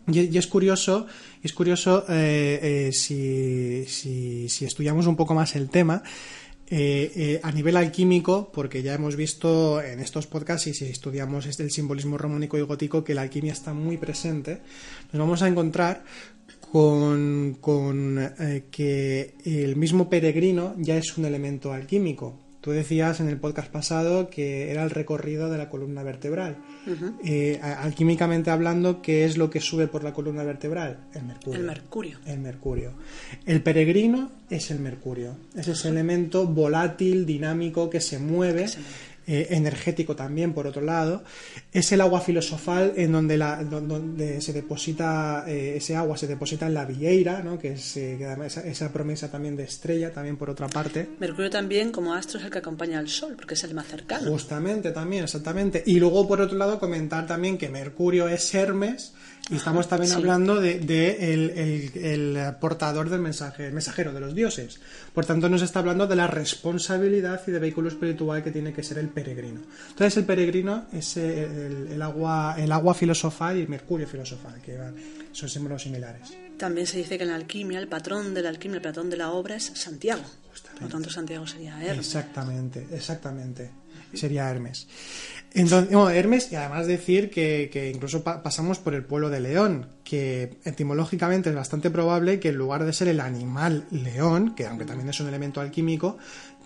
Y, 0.08 0.38
es 0.38 0.48
curioso, 0.48 1.08
es 1.44 1.52
curioso 1.52 2.06
eh, 2.08 2.92
si, 2.94 3.86
si, 3.88 4.66
estudiamos 4.66 5.06
un 5.08 5.18
poco 5.18 5.34
más 5.34 5.56
el 5.58 5.70
tema, 5.70 6.02
a 6.72 7.52
nivel 7.52 7.76
alquímico, 7.76 8.52
porque 8.54 8.82
ya 8.82 8.94
hemos 8.94 9.18
visto 9.18 9.82
en 9.82 10.00
estos 10.00 10.28
podcasts 10.28 10.68
y 10.68 10.74
si 10.74 10.86
estudiamos 10.86 11.46
el 11.60 11.72
simbolismo 11.72 12.18
romónico 12.18 12.58
y 12.58 12.62
gótico 12.62 13.04
que 13.04 13.14
la 13.14 13.24
alquimia 13.24 13.54
está 13.54 13.74
muy 13.74 13.98
presente, 13.98 14.62
nos 15.12 15.20
vamos 15.20 15.42
a 15.42 15.48
encontrar 15.48 16.04
con, 16.72 17.58
con 17.62 18.34
que 18.72 19.36
el 19.46 19.76
mismo 19.76 20.10
peregrino 20.10 20.76
ya 20.78 20.98
es 20.98 21.18
un 21.18 21.26
elemento 21.26 21.74
alquímico. 21.74 22.46
Tú 22.66 22.72
decías 22.72 23.20
en 23.20 23.28
el 23.30 23.38
podcast 23.38 23.72
pasado 23.72 24.28
que 24.32 24.72
era 24.72 24.84
el 24.84 24.90
recorrido 24.90 25.52
de 25.52 25.60
la 25.60 25.70
columna 25.70 26.02
vertebral. 26.02 26.58
Eh, 27.24 27.60
alquímicamente 27.62 28.50
hablando, 28.50 29.04
¿qué 29.04 29.24
es 29.24 29.38
lo 29.38 29.52
que 29.52 29.62
sube 29.62 29.86
por 29.86 30.04
la 30.04 30.14
columna 30.14 30.44
vertebral? 30.44 31.06
El 31.14 31.26
mercurio. 31.26 31.60
El 31.60 31.66
mercurio. 31.68 32.18
El 32.26 32.40
mercurio. 32.40 32.94
El 33.46 33.62
peregrino 33.62 34.32
es 34.50 34.72
el 34.72 34.80
mercurio. 34.80 35.38
Es 35.56 35.68
ese 35.68 35.90
elemento 35.90 36.48
volátil, 36.48 37.28
dinámico, 37.28 37.88
que 37.88 38.02
se 38.02 38.18
mueve. 38.18 38.66
Eh, 39.28 39.48
energético 39.56 40.16
también, 40.16 40.54
por 40.54 40.68
otro 40.68 40.84
lado. 40.84 41.24
Es 41.74 41.92
el 41.92 42.02
agua 42.02 42.22
filosofal 42.22 42.94
en 42.96 43.12
donde, 43.12 43.40
la, 43.40 43.64
donde 43.64 44.40
se 44.40 44.54
deposita, 44.54 45.46
eh, 45.48 45.78
ese 45.78 45.96
agua 45.96 46.16
se 46.16 46.28
deposita 46.28 46.68
en 46.68 46.76
la 46.76 46.86
vieira, 46.86 47.42
¿no? 47.42 47.58
que 47.58 47.74
es 47.74 47.98
eh, 47.98 48.20
esa, 48.66 48.94
promesa 48.94 49.32
también 49.32 49.56
de 49.56 49.64
estrella, 49.64 50.14
también 50.14 50.38
por 50.38 50.52
otra 50.52 50.68
parte. 50.68 51.10
Mercurio 51.20 51.50
también, 51.50 51.92
como 51.92 52.14
astro, 52.14 52.38
es 52.38 52.46
el 52.46 52.52
que 52.52 52.60
acompaña 52.60 53.00
al 53.00 53.10
Sol, 53.10 53.34
porque 53.36 53.56
es 53.56 53.64
el 53.64 53.74
más 53.74 53.88
cercano. 53.88 54.30
Justamente, 54.30 54.92
también, 54.92 55.24
exactamente. 55.24 55.82
Y 55.88 56.00
luego, 56.00 56.28
por 56.28 56.40
otro 56.40 56.56
lado, 56.56 56.78
comentar 56.78 57.26
también 57.26 57.58
que 57.58 57.68
Mercurio 57.68 58.30
es 58.30 58.54
Hermes, 58.54 59.16
y 59.50 59.56
estamos 59.58 59.88
también 59.88 60.12
hablando 60.14 60.60
de, 60.60 61.34
el, 61.34 62.56
portador 62.60 63.10
del 63.10 63.20
mensaje, 63.20 63.68
el 63.68 63.74
mensajero 63.74 64.12
de 64.12 64.20
los 64.20 64.34
dioses. 64.34 64.80
Por 65.14 65.26
tanto, 65.26 65.50
nos 65.50 65.62
está 65.62 65.80
hablando 65.80 66.08
de 66.08 66.16
la 66.16 66.26
responsabilidad 66.26 67.42
y 67.46 67.52
de 67.52 67.60
vehículo 67.60 67.90
espiritual 67.90 68.44
que 68.44 68.52
tiene 68.52 68.74
que 68.74 68.82
ser 68.82 68.98
el 68.98 69.10
peregrino. 69.10 69.62
Entonces, 69.90 70.18
el 70.18 70.26
peregrino 70.26 70.86
es 70.92 71.18
el, 71.18 72.02
agua, 72.02 72.56
el 72.58 72.72
agua 72.72 72.96
filosofal 72.96 73.58
y 73.58 73.62
el 73.62 73.68
mercurio 73.68 74.08
filosofal, 74.08 74.60
que 74.62 74.80
son 75.32 75.48
símbolos 75.48 75.84
similares. 75.84 76.34
También 76.58 76.88
se 76.88 76.98
dice 76.98 77.18
que 77.18 77.24
en 77.24 77.30
la 77.30 77.36
alquimia, 77.36 77.80
el 77.80 77.88
patrón 77.88 78.34
de 78.34 78.42
la 78.42 78.50
alquimia, 78.50 78.78
el 78.78 78.84
patrón 78.84 79.10
de 79.12 79.18
la 79.18 79.32
obra 79.32 79.58
es 79.58 79.66
Santiago. 79.76 80.24
Por 80.74 80.84
lo 80.84 80.88
tanto, 80.88 81.10
Santiago 81.10 81.46
sería 81.46 81.80
Hermes. 81.84 82.08
Exactamente, 82.08 82.88
exactamente. 82.92 83.70
Sería 84.16 84.50
Hermes. 84.50 84.88
Entonces, 85.54 85.96
Hermes, 86.14 86.52
y 86.52 86.56
además 86.56 86.86
decir 86.86 87.30
que, 87.30 87.92
incluso 87.94 88.24
pasamos 88.24 88.78
por 88.80 88.94
el 88.94 89.06
pueblo 89.06 89.30
de 89.30 89.40
León, 89.40 89.88
que 90.04 90.58
etimológicamente 90.66 91.50
es 91.50 91.56
bastante 91.56 91.90
probable 91.90 92.42
que 92.42 92.50
en 92.50 92.56
lugar 92.56 92.84
de 92.84 92.92
ser 92.92 93.08
el 93.08 93.22
animal 93.22 93.86
león, 93.90 94.54
que 94.54 94.66
aunque 94.66 94.84
también 94.84 95.10
es 95.10 95.20
un 95.22 95.30
elemento 95.30 95.62
alquímico, 95.62 96.18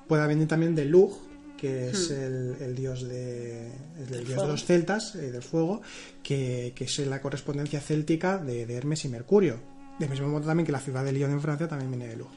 pueda 0.07 0.25
venir 0.25 0.47
también 0.47 0.73
de 0.73 0.85
Lug, 0.85 1.15
que 1.55 1.89
es 1.89 2.09
el, 2.09 2.73
dios, 2.75 3.07
de, 3.07 3.67
el 4.09 4.25
dios 4.25 4.41
de 4.41 4.47
los 4.47 4.65
celtas, 4.65 5.13
eh, 5.13 5.29
del 5.29 5.43
fuego, 5.43 5.81
que, 6.23 6.73
es 6.75 6.99
la 6.99 7.21
correspondencia 7.21 7.81
céltica 7.81 8.39
de 8.39 8.73
Hermes 8.73 9.05
y 9.05 9.09
Mercurio 9.09 9.78
de 9.99 10.07
mismo 10.07 10.27
modo 10.29 10.45
también 10.45 10.65
que 10.65 10.71
la 10.71 10.79
ciudad 10.79 11.03
de 11.03 11.11
Lyon 11.11 11.31
en 11.31 11.41
Francia 11.41 11.67
también 11.67 11.91
viene 11.91 12.07
de 12.07 12.15
Lugo. 12.15 12.31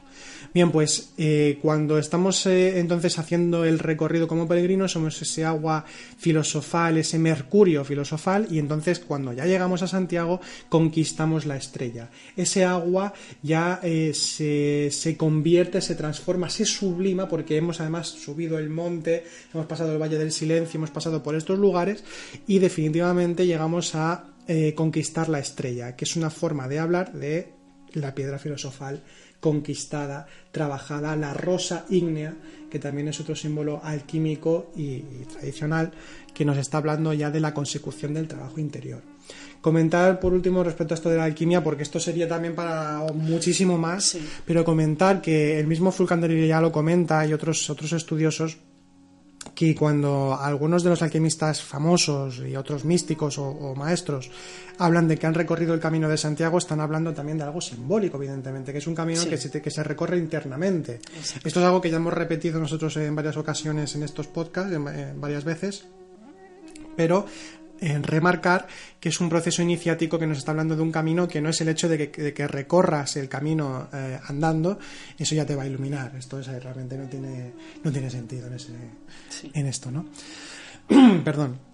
Bien, 0.53 0.71
pues 0.71 1.13
eh, 1.17 1.57
cuando 1.61 1.97
estamos 1.97 2.45
eh, 2.45 2.79
entonces 2.79 3.17
haciendo 3.17 3.65
el 3.65 3.79
recorrido 3.79 4.27
como 4.27 4.47
peregrinos, 4.47 4.91
somos 4.91 5.19
ese 5.21 5.45
agua 5.45 5.85
filosofal, 6.17 6.97
ese 6.97 7.17
mercurio 7.17 7.83
filosofal, 7.83 8.47
y 8.51 8.59
entonces 8.59 8.99
cuando 8.99 9.33
ya 9.33 9.45
llegamos 9.45 9.81
a 9.81 9.87
Santiago, 9.87 10.41
conquistamos 10.69 11.45
la 11.45 11.55
estrella. 11.55 12.09
Ese 12.35 12.65
agua 12.65 13.13
ya 13.41 13.79
eh, 13.81 14.11
se, 14.13 14.89
se 14.91 15.17
convierte, 15.17 15.81
se 15.81 15.95
transforma, 15.95 16.49
se 16.49 16.65
sublima, 16.65 17.27
porque 17.27 17.57
hemos 17.57 17.79
además 17.79 18.09
subido 18.09 18.59
el 18.59 18.69
monte, 18.69 19.23
hemos 19.53 19.65
pasado 19.65 19.93
el 19.93 20.01
Valle 20.01 20.17
del 20.17 20.31
Silencio, 20.31 20.77
hemos 20.77 20.91
pasado 20.91 21.23
por 21.23 21.35
estos 21.35 21.57
lugares, 21.57 22.03
y 22.45 22.59
definitivamente 22.59 23.47
llegamos 23.47 23.95
a 23.95 24.25
conquistar 24.75 25.29
la 25.29 25.39
estrella, 25.39 25.95
que 25.95 26.03
es 26.03 26.17
una 26.17 26.29
forma 26.29 26.67
de 26.67 26.77
hablar 26.77 27.13
de 27.13 27.52
la 27.93 28.15
piedra 28.15 28.39
filosofal 28.39 29.01
conquistada, 29.39 30.25
trabajada, 30.51 31.15
la 31.17 31.33
rosa 31.33 31.85
ígnea, 31.89 32.33
que 32.71 32.79
también 32.79 33.09
es 33.09 33.19
otro 33.19 33.35
símbolo 33.35 33.81
alquímico 33.83 34.71
y, 34.75 34.99
tradicional, 35.31 35.91
que 36.33 36.45
nos 36.45 36.57
está 36.57 36.77
hablando 36.77 37.13
ya 37.13 37.29
de 37.29 37.41
la 37.41 37.53
consecución 37.53 38.13
del 38.13 38.27
trabajo 38.27 38.59
interior. 38.59 39.01
Comentar 39.59 40.19
por 40.19 40.33
último 40.33 40.63
respecto 40.63 40.93
a 40.93 40.95
esto 40.95 41.09
de 41.09 41.17
la 41.17 41.25
alquimia, 41.25 41.63
porque 41.63 41.83
esto 41.83 41.99
sería 41.99 42.27
también 42.27 42.55
para 42.55 43.05
muchísimo 43.13 43.77
más, 43.77 44.17
pero 44.45 44.63
comentar 44.63 45.21
que 45.21 45.59
el 45.59 45.67
mismo 45.67 45.91
Fulcanderillo 45.91 46.45
ya 46.45 46.61
lo 46.61 46.71
comenta 46.71 47.25
y 47.27 47.33
otros, 47.33 47.69
otros 47.69 47.91
estudiosos 47.93 48.57
que 49.55 49.75
cuando 49.75 50.37
algunos 50.39 50.83
de 50.83 50.89
los 50.89 51.01
alquimistas 51.01 51.61
famosos 51.61 52.39
y 52.39 52.55
otros 52.55 52.85
místicos 52.85 53.37
o, 53.37 53.75
maestros 53.75 54.31
hablan 54.79 55.07
de 55.07 55.17
que 55.17 55.27
han 55.27 55.33
recorrido 55.33 55.73
el 55.73 55.79
camino 55.79 56.09
de 56.09 56.17
Santiago, 56.17 56.57
están 56.57 56.79
hablando 56.79 57.13
también 57.13 57.37
de 57.37 57.43
algo 57.43 57.61
simbólico, 57.61 58.17
evidentemente, 58.17 58.71
que 58.71 58.79
es 58.79 58.87
un 58.87 58.95
camino 58.95 59.23
que, 59.25 59.37
se, 59.37 59.61
que 59.61 59.71
se 59.71 59.83
recorre 59.83 60.17
internamente. 60.17 60.99
Esto 61.43 61.59
es 61.59 61.65
algo 61.65 61.81
que 61.81 61.91
ya 61.91 61.97
hemos 61.97 62.13
repetido 62.13 62.59
nosotros 62.59 62.97
en 62.97 63.15
varias 63.15 63.37
ocasiones 63.37 63.95
en 63.95 64.03
estos 64.03 64.27
podcasts, 64.27 64.75
varias 65.15 65.43
veces, 65.43 65.85
pero 66.95 67.25
en 67.83 68.03
remarcar 68.03 68.67
que 68.99 69.09
es 69.09 69.19
un 69.19 69.29
proceso 69.29 69.61
iniciático 69.61 70.17
que 70.17 70.27
nos 70.27 70.37
está 70.37 70.51
hablando 70.51 70.75
de 70.75 70.81
un 70.81 70.91
camino 70.91 71.27
que 71.27 71.41
no 71.41 71.49
es 71.49 71.59
el 71.61 71.69
hecho 71.69 71.89
de 71.89 72.09
que, 72.09 72.47
recorras 72.47 73.15
el 73.17 73.27
camino 73.27 73.89
eh, 73.93 74.19
andando, 74.27 74.79
eso 75.17 75.35
ya 75.35 75.45
te 75.45 75.55
va 75.55 75.63
a 75.63 75.67
iluminar. 75.67 76.15
Esto 76.15 76.39
es, 76.39 76.47
realmente 76.47 76.97
no 76.97 77.07
tiene, 77.07 77.53
no 77.83 77.91
tiene 77.91 78.09
sentido 78.09 78.47
en, 78.47 78.53
ese, 78.53 78.73
en 79.53 79.67
esto, 79.67 79.91
¿no? 79.91 80.05
Perdón. 81.23 81.72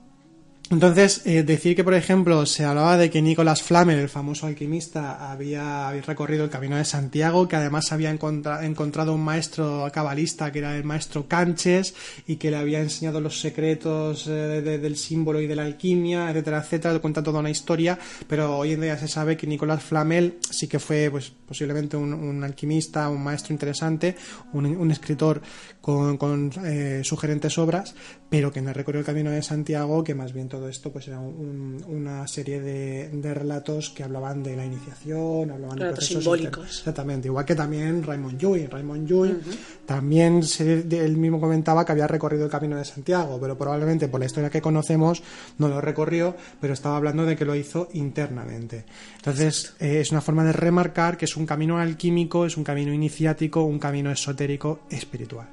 Entonces, 0.71 1.23
eh, 1.25 1.41
decir 1.41 1.75
que, 1.75 1.83
por 1.83 1.95
ejemplo, 1.95 2.45
se 2.45 2.63
hablaba 2.63 2.95
de 2.95 3.09
que 3.09 3.23
Nicolás 3.23 3.63
Flamel, 3.63 3.97
el 3.97 4.07
famoso 4.07 4.45
alquimista, 4.45 5.31
había, 5.31 5.91
recorrido 6.05 6.43
el 6.43 6.51
camino 6.51 6.75
de 6.75 6.85
Santiago, 6.85 7.47
que 7.47 7.55
además 7.55 7.91
había 7.91 8.11
encontrado 8.11 9.15
un 9.15 9.23
maestro 9.23 9.89
cabalista, 9.91 10.51
que 10.51 10.59
era 10.59 10.77
el 10.77 10.83
maestro 10.83 11.27
Canches, 11.27 11.95
y 12.27 12.35
que 12.35 12.51
le 12.51 12.57
había 12.57 12.81
enseñado 12.81 13.19
los 13.19 13.39
secretos 13.39 14.27
eh, 14.27 14.61
del 14.61 14.95
símbolo 14.95 15.41
y 15.41 15.47
de 15.47 15.55
la 15.55 15.63
alquimia, 15.63 16.29
etcétera, 16.29 16.59
etcétera. 16.59 16.99
Cuenta 16.99 17.23
toda 17.23 17.39
una 17.39 17.49
historia, 17.49 17.97
pero 18.27 18.55
hoy 18.55 18.73
en 18.73 18.81
día 18.81 18.97
se 18.99 19.07
sabe 19.07 19.35
que 19.35 19.47
Nicolás 19.47 19.81
Flamel 19.81 20.37
sí 20.51 20.67
que 20.67 20.77
fue, 20.77 21.09
pues, 21.09 21.33
posiblemente 21.49 21.97
un, 21.97 22.43
alquimista, 22.43 23.09
un 23.09 23.23
maestro 23.23 23.53
interesante, 23.53 24.15
un, 24.53 24.91
escritor 24.91 25.41
con, 25.81 26.51
eh, 26.65 27.01
sugerentes 27.03 27.57
obras, 27.57 27.95
pero 28.29 28.51
que 28.51 28.61
no 28.61 28.73
recorrió 28.73 28.99
el 28.99 29.05
camino 29.05 29.31
de 29.31 29.41
Santiago, 29.41 30.03
que 30.03 30.13
más 30.13 30.33
bien 30.33 30.47
todo 30.47 30.67
esto 30.67 30.91
pues 30.91 31.07
era 31.07 31.19
una 31.19 32.27
serie 32.27 32.61
de, 32.61 33.09
de, 33.09 33.33
relatos 33.33 33.89
que 33.89 34.03
hablaban 34.03 34.43
de 34.43 34.55
la 34.55 34.65
iniciación, 34.65 35.51
hablaban 35.51 35.77
relatos 35.77 36.05
simbólicos. 36.05 36.79
Exactamente, 36.79 37.27
igual 37.27 37.45
que 37.45 37.55
también 37.55 38.03
Raymond 38.03 38.37
Llull. 38.37 38.69
Raymond 38.69 39.07
Llull 39.07 39.41
también 39.85 40.43
se, 40.43 40.73
él 40.73 41.17
mismo 41.17 41.39
comentaba 41.39 41.85
que 41.85 41.93
había 41.93 42.07
recorrido 42.07 42.45
el 42.45 42.51
camino 42.51 42.77
de 42.77 42.85
Santiago, 42.85 43.39
pero 43.39 43.57
probablemente 43.57 44.07
por 44.07 44.19
la 44.19 44.25
historia 44.25 44.49
que 44.49 44.61
conocemos 44.61 45.23
no 45.57 45.67
lo 45.67 45.81
recorrió, 45.81 46.35
pero 46.59 46.73
estaba 46.73 46.97
hablando 46.97 47.25
de 47.25 47.35
que 47.35 47.45
lo 47.45 47.55
hizo 47.55 47.89
internamente. 47.93 48.85
Entonces, 49.19 49.73
eh, 49.79 49.99
es 49.99 50.11
una 50.11 50.21
forma 50.21 50.45
de 50.45 50.53
remarcar 50.53 51.17
que 51.17 51.25
es 51.25 51.35
un 51.35 51.45
camino 51.45 51.77
alquímico, 51.77 52.45
es 52.45 52.55
un 52.55 52.63
camino 52.63 52.93
iniciático, 52.93 53.63
un 53.63 53.77
camino 53.77 54.09
esotérico 54.11 54.81
espiritual. 54.89 55.47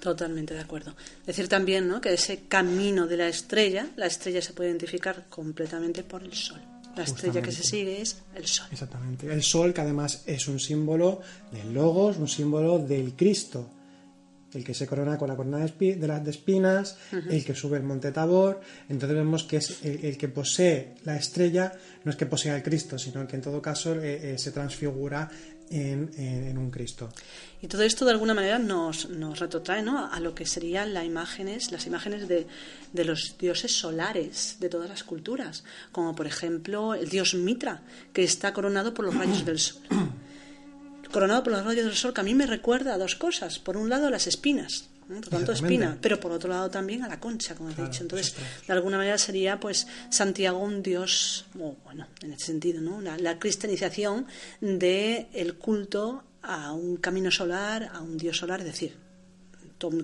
Totalmente 0.00 0.54
de 0.54 0.60
acuerdo. 0.60 0.96
Decir 1.24 1.46
también 1.46 1.86
¿no? 1.86 2.00
que 2.00 2.12
ese 2.12 2.48
camino 2.48 3.06
de 3.06 3.18
la 3.18 3.28
estrella, 3.28 3.86
la 3.96 4.06
estrella 4.06 4.42
se 4.42 4.52
puede 4.52 4.70
identificar 4.70 5.26
completamente 5.28 6.02
por 6.02 6.24
el 6.24 6.32
sol. 6.32 6.60
La 6.96 7.04
estrella 7.04 7.40
que 7.40 7.52
se 7.52 7.62
sigue 7.62 8.00
es 8.00 8.16
el 8.34 8.46
sol. 8.46 8.66
Exactamente. 8.72 9.32
El 9.32 9.44
sol, 9.44 9.72
que 9.72 9.82
además 9.82 10.24
es 10.26 10.48
un 10.48 10.58
símbolo 10.58 11.20
del 11.52 11.72
Logos, 11.72 12.16
un 12.16 12.26
símbolo 12.26 12.80
del 12.80 13.14
Cristo. 13.14 13.70
El 14.52 14.64
que 14.64 14.74
se 14.74 14.86
corona 14.86 15.16
con 15.16 15.28
la 15.28 15.36
corona 15.36 15.58
de, 15.58 16.06
las 16.06 16.24
de 16.24 16.30
espinas, 16.30 16.96
el 17.12 17.44
que 17.44 17.54
sube 17.54 17.76
el 17.76 17.84
monte 17.84 18.10
Tabor. 18.10 18.60
Entonces 18.88 19.16
vemos 19.16 19.44
que 19.44 19.58
es 19.58 19.78
el, 19.84 20.16
que 20.16 20.28
posee 20.28 20.94
la 21.04 21.16
estrella, 21.16 21.72
no 22.04 22.10
es 22.10 22.16
que 22.16 22.26
posea 22.26 22.56
el 22.56 22.62
Cristo, 22.62 22.98
sino 22.98 23.26
que 23.26 23.36
en 23.36 23.42
todo 23.42 23.62
caso 23.62 23.94
eh, 23.94 24.34
eh, 24.34 24.38
se 24.38 24.50
transfigura 24.50 25.30
en, 25.70 26.58
un 26.58 26.70
Cristo. 26.70 27.10
Y 27.62 27.68
todo 27.68 27.82
esto 27.82 28.04
de 28.04 28.10
alguna 28.10 28.34
manera 28.34 28.58
nos, 28.58 29.08
nos 29.08 29.38
retrotrae 29.38 29.82
¿no? 29.82 30.10
a 30.10 30.18
lo 30.18 30.34
que 30.34 30.46
serían 30.46 30.92
las 30.92 31.04
imágenes, 31.04 31.70
las 31.70 31.86
imágenes 31.86 32.26
de, 32.26 32.46
de, 32.92 33.04
los 33.04 33.36
dioses 33.38 33.72
solares 33.72 34.56
de 34.58 34.68
todas 34.68 34.88
las 34.88 35.04
culturas, 35.04 35.64
como 35.92 36.14
por 36.14 36.26
ejemplo 36.26 36.94
el 36.94 37.08
dios 37.08 37.34
Mitra, 37.34 37.82
que 38.12 38.24
está 38.24 38.52
coronado 38.52 38.92
por 38.94 39.04
los 39.04 39.14
rayos 39.14 39.44
del 39.44 39.58
sol. 39.58 39.82
Coronado 41.10 41.42
por 41.42 41.52
los 41.52 41.64
rayos 41.64 41.84
del 41.84 41.94
sol, 41.94 42.14
que 42.14 42.20
a 42.20 42.24
mí 42.24 42.34
me 42.34 42.46
recuerda 42.46 42.94
a 42.94 42.98
dos 42.98 43.16
cosas. 43.16 43.58
Por 43.58 43.76
un 43.76 43.88
lado, 43.88 44.10
las 44.10 44.26
espinas, 44.26 44.88
por 45.08 45.26
tanto 45.26 45.52
espina, 45.52 45.98
pero 46.00 46.20
por 46.20 46.30
otro 46.30 46.50
lado 46.50 46.70
también 46.70 47.02
a 47.02 47.08
la 47.08 47.18
concha, 47.18 47.54
como 47.54 47.70
he 47.70 47.74
dicho. 47.74 48.02
Entonces, 48.02 48.34
de 48.66 48.72
alguna 48.72 48.96
manera 48.96 49.18
sería 49.18 49.58
pues 49.58 49.86
Santiago 50.08 50.58
un 50.58 50.82
dios, 50.82 51.46
bueno, 51.54 52.06
en 52.22 52.32
ese 52.32 52.46
sentido, 52.46 52.80
¿no? 52.80 53.00
La, 53.00 53.38
cristianización 53.38 54.26
del 54.60 55.26
el 55.32 55.54
culto 55.54 56.22
a 56.42 56.72
un 56.72 56.98
camino 56.98 57.30
solar, 57.30 57.90
a 57.92 58.00
un 58.00 58.16
dios 58.16 58.36
solar, 58.36 58.60
es 58.60 58.66
decir, 58.66 58.96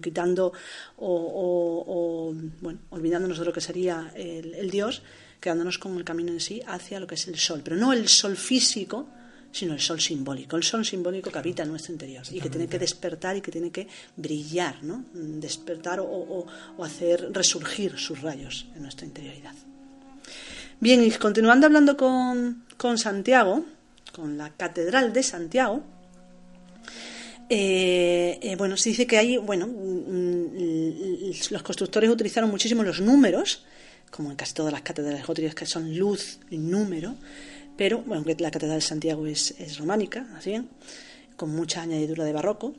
quitando 0.02 0.52
o, 0.96 2.34
bueno, 2.60 2.80
olvidándonos 2.90 3.38
de 3.38 3.44
lo 3.44 3.52
que 3.52 3.60
sería 3.60 4.10
el, 4.16 4.54
el 4.54 4.70
dios, 4.70 5.02
quedándonos 5.40 5.78
con 5.78 5.96
el 5.96 6.04
camino 6.04 6.32
en 6.32 6.40
sí 6.40 6.62
hacia 6.66 6.98
lo 6.98 7.06
que 7.06 7.14
es 7.14 7.28
el 7.28 7.38
sol, 7.38 7.60
pero 7.62 7.76
no 7.76 7.92
el 7.92 8.08
sol 8.08 8.36
físico, 8.36 9.06
sino 9.56 9.72
el 9.72 9.80
sol 9.80 9.98
simbólico, 9.98 10.56
el 10.56 10.62
sol 10.62 10.84
simbólico 10.84 11.30
que 11.30 11.38
habita 11.38 11.62
en 11.62 11.70
nuestro 11.70 11.94
interior 11.94 12.22
y 12.30 12.40
que 12.40 12.50
tiene 12.50 12.68
que 12.68 12.78
despertar 12.78 13.38
y 13.38 13.40
que 13.40 13.50
tiene 13.50 13.70
que 13.70 13.88
brillar, 14.14 14.82
¿no? 14.82 15.02
despertar 15.14 15.98
o, 16.00 16.46
hacer 16.84 17.32
resurgir 17.32 17.96
sus 17.96 18.20
rayos 18.20 18.66
en 18.76 18.82
nuestra 18.82 19.06
interioridad. 19.06 19.54
Bien, 20.78 21.02
y 21.02 21.10
continuando 21.12 21.66
hablando 21.66 21.96
con, 21.96 22.98
Santiago, 22.98 23.64
con 24.12 24.36
la 24.36 24.50
Catedral 24.50 25.14
de 25.14 25.22
Santiago, 25.22 25.82
eh, 27.48 28.38
eh, 28.42 28.56
bueno, 28.56 28.76
se 28.76 28.90
dice 28.90 29.06
que 29.06 29.16
hay, 29.16 29.38
bueno, 29.38 29.68
mm, 29.68 31.30
los 31.50 31.62
constructores 31.62 32.10
utilizaron 32.10 32.50
muchísimo 32.50 32.82
los 32.82 33.00
números, 33.00 33.64
como 34.10 34.30
en 34.30 34.36
casi 34.36 34.52
todas 34.52 34.72
las 34.72 34.82
catedrales 34.82 35.26
góticas 35.26 35.54
que 35.54 35.64
son 35.64 35.96
luz 35.96 36.40
y 36.50 36.58
número, 36.58 37.16
pero 37.76 38.02
bueno, 38.02 38.24
la 38.38 38.50
Catedral 38.50 38.78
de 38.78 38.86
Santiago 38.86 39.26
es, 39.26 39.52
es 39.58 39.78
románica, 39.78 40.26
así, 40.36 40.54
con 41.36 41.50
mucha 41.50 41.82
añadidura 41.82 42.24
de 42.24 42.32
barroco. 42.32 42.74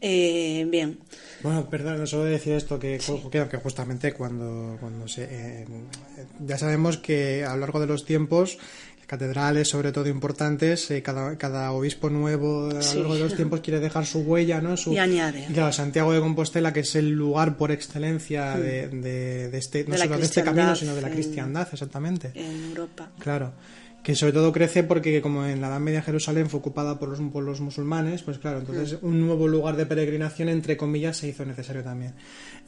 Eh, 0.00 0.64
bien. 0.70 1.00
Bueno, 1.42 1.68
perdón, 1.68 2.06
solo 2.06 2.24
decir 2.24 2.52
esto, 2.52 2.78
que, 2.78 2.98
que, 2.98 3.56
justamente 3.56 4.12
cuando, 4.12 4.76
cuando 4.78 5.08
se... 5.08 5.24
Eh, 5.24 5.66
ya 6.40 6.56
sabemos 6.56 6.98
que 6.98 7.44
a 7.44 7.54
lo 7.54 7.60
largo 7.60 7.80
de 7.80 7.86
los 7.86 8.04
tiempos 8.04 8.58
catedrales, 9.08 9.68
sobre 9.68 9.90
todo 9.90 10.06
importantes, 10.06 10.90
eh, 10.90 11.02
cada, 11.02 11.38
cada, 11.38 11.72
obispo 11.72 12.10
nuevo 12.10 12.68
a 12.68 12.74
lo 12.74 12.80
largo 12.80 13.14
de 13.14 13.20
los 13.20 13.34
tiempos 13.34 13.60
quiere 13.60 13.80
dejar 13.80 14.04
su 14.04 14.20
huella, 14.20 14.60
¿no? 14.60 14.76
Su, 14.76 14.92
y 14.92 14.98
añade. 14.98 15.46
Claro, 15.46 15.72
Santiago 15.72 16.12
de 16.12 16.20
Compostela, 16.20 16.74
que 16.74 16.80
es 16.80 16.94
el 16.94 17.12
lugar 17.12 17.56
por 17.56 17.72
excelencia 17.72 18.54
hmm. 18.54 18.60
de, 18.60 18.88
de, 19.48 19.58
este, 19.58 19.84
no 19.84 19.96
solo 19.96 20.18
de 20.18 20.24
este 20.24 20.44
camino, 20.44 20.76
sino 20.76 20.94
de 20.94 21.00
la 21.00 21.10
cristiandad, 21.10 21.66
exactamente. 21.72 22.32
En 22.34 22.66
Europa. 22.68 23.10
Claro 23.18 23.54
que 24.02 24.14
sobre 24.14 24.32
todo 24.32 24.52
crece 24.52 24.84
porque 24.84 25.20
como 25.20 25.44
en 25.44 25.60
la 25.60 25.68
Edad 25.68 25.80
Media 25.80 26.02
Jerusalén 26.02 26.48
fue 26.48 26.60
ocupada 26.60 26.98
por 26.98 27.08
los, 27.10 27.20
por 27.32 27.42
los 27.42 27.60
musulmanes, 27.60 28.22
pues 28.22 28.38
claro, 28.38 28.58
entonces 28.60 29.02
mm. 29.02 29.06
un 29.06 29.26
nuevo 29.26 29.48
lugar 29.48 29.76
de 29.76 29.86
peregrinación, 29.86 30.48
entre 30.48 30.76
comillas, 30.76 31.16
se 31.16 31.28
hizo 31.28 31.44
necesario 31.44 31.82
también. 31.82 32.14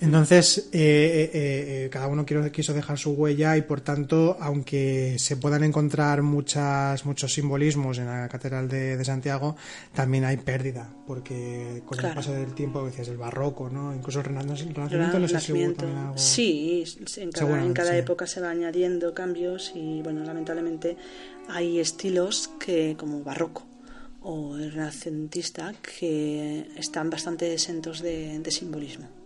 Entonces, 0.00 0.70
eh, 0.72 1.30
eh, 1.34 1.84
eh, 1.84 1.88
cada 1.90 2.06
uno 2.06 2.24
quiso 2.24 2.72
dejar 2.72 2.98
su 2.98 3.10
huella 3.12 3.56
y 3.58 3.62
por 3.62 3.82
tanto, 3.82 4.38
aunque 4.40 5.16
se 5.18 5.36
puedan 5.36 5.62
encontrar 5.62 6.22
muchas, 6.22 7.04
muchos 7.04 7.34
simbolismos 7.34 7.98
en 7.98 8.06
la 8.06 8.26
Catedral 8.28 8.66
de, 8.66 9.04
Santiago, 9.04 9.56
también 9.92 10.24
hay 10.24 10.38
pérdida, 10.38 10.88
porque 11.06 11.82
con 11.84 12.02
el 12.02 12.14
paso 12.14 12.32
del 12.32 12.54
tiempo, 12.54 12.84
decías, 12.86 13.08
el 13.08 13.18
barroco, 13.18 13.68
¿no? 13.68 13.94
incluso 13.94 14.20
el 14.20 14.24
renacimiento, 14.24 14.80
también 14.80 15.98
algo... 15.98 16.16
Sí, 16.16 16.84
en 17.18 17.30
cada, 17.30 17.62
en 17.62 17.72
cada 17.74 17.96
época 17.96 18.26
se 18.26 18.40
va 18.40 18.50
añadiendo 18.50 19.12
cambios 19.12 19.72
y, 19.74 20.00
bueno, 20.00 20.24
lamentablemente 20.24 20.96
hay 21.48 21.78
estilos 21.78 22.50
que 22.58 22.96
como 22.98 23.22
barroco 23.22 23.66
o 24.22 24.56
renacentista 24.56 25.74
que 25.82 26.68
están 26.76 27.10
bastante 27.10 27.52
exentos 27.52 28.00
de 28.00 28.50
simbolismo 28.50 29.19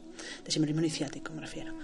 de 0.44 0.50
simbolismo 0.50 0.80
iniciático 0.80 1.32
me 1.32 1.40
refiero. 1.40 1.74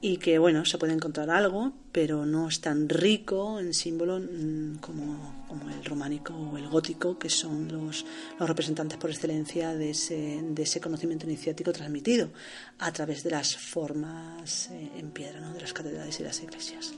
Y 0.00 0.16
que, 0.18 0.38
bueno, 0.38 0.64
se 0.64 0.78
puede 0.78 0.92
encontrar 0.92 1.30
algo, 1.30 1.72
pero 1.92 2.26
no 2.26 2.48
es 2.48 2.60
tan 2.60 2.88
rico 2.88 3.58
en 3.58 3.72
símbolo 3.72 4.20
mm, 4.20 4.76
como, 4.80 5.44
como, 5.48 5.70
el 5.70 5.84
románico 5.84 6.34
o 6.34 6.58
el 6.58 6.68
gótico, 6.68 7.18
que 7.18 7.30
son 7.30 7.68
los, 7.68 8.04
los 8.38 8.48
representantes 8.48 8.98
por 8.98 9.10
excelencia 9.10 9.74
de 9.74 9.90
ese, 9.90 10.40
de 10.42 10.62
ese 10.62 10.80
conocimiento 10.80 11.26
iniciático 11.26 11.72
transmitido 11.72 12.30
a 12.78 12.92
través 12.92 13.22
de 13.22 13.30
las 13.30 13.56
formas 13.56 14.68
eh, 14.72 14.90
en 14.98 15.10
piedra, 15.10 15.40
¿no? 15.40 15.54
de 15.54 15.60
las 15.60 15.72
catedrales 15.72 16.18
y 16.20 16.22
las 16.22 16.42
iglesias. 16.42 16.92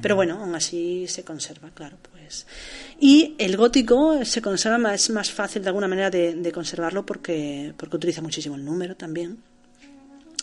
Pero 0.00 0.16
bueno, 0.16 0.38
aún 0.38 0.54
así 0.54 1.06
se 1.08 1.24
conserva, 1.24 1.70
claro, 1.70 1.98
pues. 2.10 2.46
Y 3.00 3.34
el 3.38 3.56
gótico 3.56 4.24
se 4.24 4.40
conserva, 4.40 4.94
es 4.94 5.10
más 5.10 5.30
fácil 5.30 5.62
de 5.62 5.68
alguna 5.68 5.88
manera 5.88 6.10
de, 6.10 6.34
de 6.34 6.52
conservarlo 6.52 7.04
porque, 7.04 7.74
porque 7.76 7.96
utiliza 7.96 8.22
muchísimo 8.22 8.54
el 8.56 8.64
número 8.64 8.96
también 8.96 9.38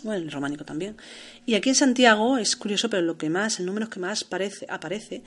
bueno, 0.04 0.24
el 0.24 0.32
románico 0.32 0.66
también. 0.66 0.98
Y 1.46 1.56
aquí 1.56 1.70
en 1.70 1.76
Santiago 1.76 2.38
es 2.38 2.56
curioso, 2.56 2.90
pero 2.90 3.02
lo 3.02 3.18
que 3.18 3.30
más, 3.30 3.60
el 3.60 3.66
número 3.66 3.90
que 3.90 4.00
más 4.00 4.26
aparece 4.70 5.24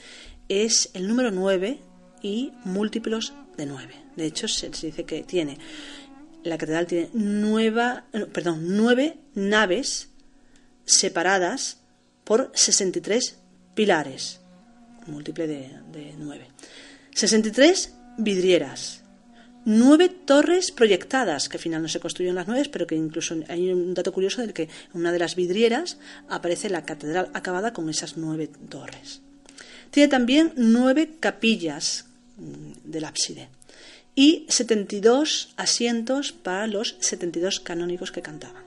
es 0.48 0.90
el 0.94 1.08
número 1.08 1.30
9 1.30 1.78
y 2.22 2.52
múltiplos 2.64 3.32
de 3.56 3.66
9. 3.66 3.94
De 4.16 4.26
hecho, 4.26 4.48
se, 4.48 4.68
dice 4.68 5.04
que 5.04 5.22
tiene, 5.22 5.58
la 6.44 6.58
catedral 6.58 6.86
tiene 6.86 7.08
nueva, 7.12 8.04
perdón, 8.32 8.76
nueve 8.76 9.16
naves 9.34 10.08
separadas 10.84 11.78
por 12.24 12.50
63 12.54 13.38
pilares, 13.74 14.40
múltiple 15.06 15.46
de, 15.46 15.70
de 15.92 16.14
9. 16.18 16.46
63 17.14 17.94
vidrieras, 18.18 19.01
nueve 19.64 20.08
torres 20.08 20.72
proyectadas, 20.72 21.48
que 21.48 21.56
al 21.56 21.62
final 21.62 21.82
no 21.82 21.88
se 21.88 22.00
construyeron 22.00 22.36
las 22.36 22.48
nueve, 22.48 22.68
pero 22.70 22.86
que 22.86 22.94
incluso 22.94 23.36
hay 23.48 23.72
un 23.72 23.94
dato 23.94 24.12
curioso 24.12 24.40
del 24.40 24.52
que 24.52 24.64
en 24.64 25.00
una 25.00 25.12
de 25.12 25.18
las 25.18 25.36
vidrieras 25.36 25.98
aparece 26.28 26.70
la 26.70 26.84
catedral 26.84 27.30
acabada 27.34 27.72
con 27.72 27.88
esas 27.88 28.16
nueve 28.16 28.50
torres. 28.68 29.20
Tiene 29.90 30.08
también 30.08 30.52
nueve 30.56 31.16
capillas 31.20 32.06
mm, 32.36 32.90
del 32.90 33.04
ábside 33.04 33.48
y 34.14 34.46
72 34.48 35.52
asientos 35.56 36.32
para 36.32 36.66
los 36.66 36.96
72 37.00 37.60
canónicos 37.60 38.12
que 38.12 38.22
cantaban. 38.22 38.61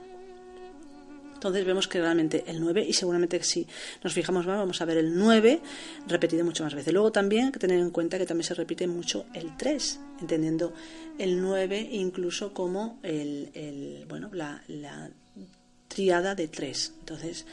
Entonces 1.36 1.66
vemos 1.66 1.88
que 1.88 2.02
realmente 2.02 2.44
el 2.48 2.60
9, 2.60 2.84
y 2.88 2.94
seguramente 2.94 3.42
si 3.44 3.68
nos 4.04 4.14
fijamos 4.14 4.48
más, 4.48 4.58
vamos 4.58 4.82
a 4.82 4.86
ver 4.86 4.98
el 4.98 5.16
9 5.16 5.62
repetido 6.08 6.44
mucho 6.44 6.64
más 6.64 6.74
veces. 6.74 6.92
Luego 6.92 7.12
también 7.12 7.46
hay 7.48 7.52
que 7.52 7.60
tener 7.60 7.80
en 7.80 7.92
cuenta 7.92 8.18
que 8.18 8.26
también 8.26 8.48
se 8.48 8.56
repite 8.56 8.88
mucho 8.88 9.26
el 9.34 9.56
3, 9.56 10.00
entendiendo 10.22 10.74
el 11.20 11.40
9 11.42 11.90
incluso 11.92 12.54
como 12.54 13.00
el, 13.04 14.06
bueno, 14.08 14.32
la, 14.34 14.62
triada 15.88 16.36
de 16.36 16.48
3. 16.48 16.94
Entonces, 17.00 17.46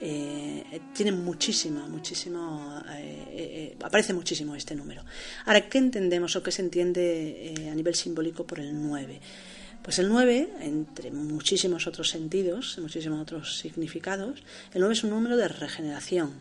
eh, 0.00 0.80
tiene 0.94 1.12
muchísima, 1.12 1.88
muchísimo, 1.88 2.82
eh, 2.90 3.24
eh, 3.30 3.76
aparece 3.82 4.12
muchísimo 4.12 4.54
este 4.54 4.74
número. 4.74 5.04
Ahora, 5.46 5.68
¿qué 5.68 5.78
entendemos 5.78 6.36
o 6.36 6.42
qué 6.42 6.52
se 6.52 6.62
entiende 6.62 7.68
a 7.70 7.74
nivel 7.74 7.94
simbólico 7.94 8.46
por 8.46 8.60
el 8.60 8.80
9? 8.80 9.20
Pues 9.82 9.98
el 9.98 10.08
9, 10.08 10.48
entre 10.60 11.10
muchísimos 11.10 11.86
otros 11.86 12.10
sentidos, 12.10 12.78
muchísimos 12.78 13.20
otros 13.20 13.58
significados, 13.58 14.42
el 14.74 14.80
9 14.80 14.92
es 14.92 15.04
un 15.04 15.10
número 15.10 15.36
de 15.36 15.48
regeneración, 15.48 16.32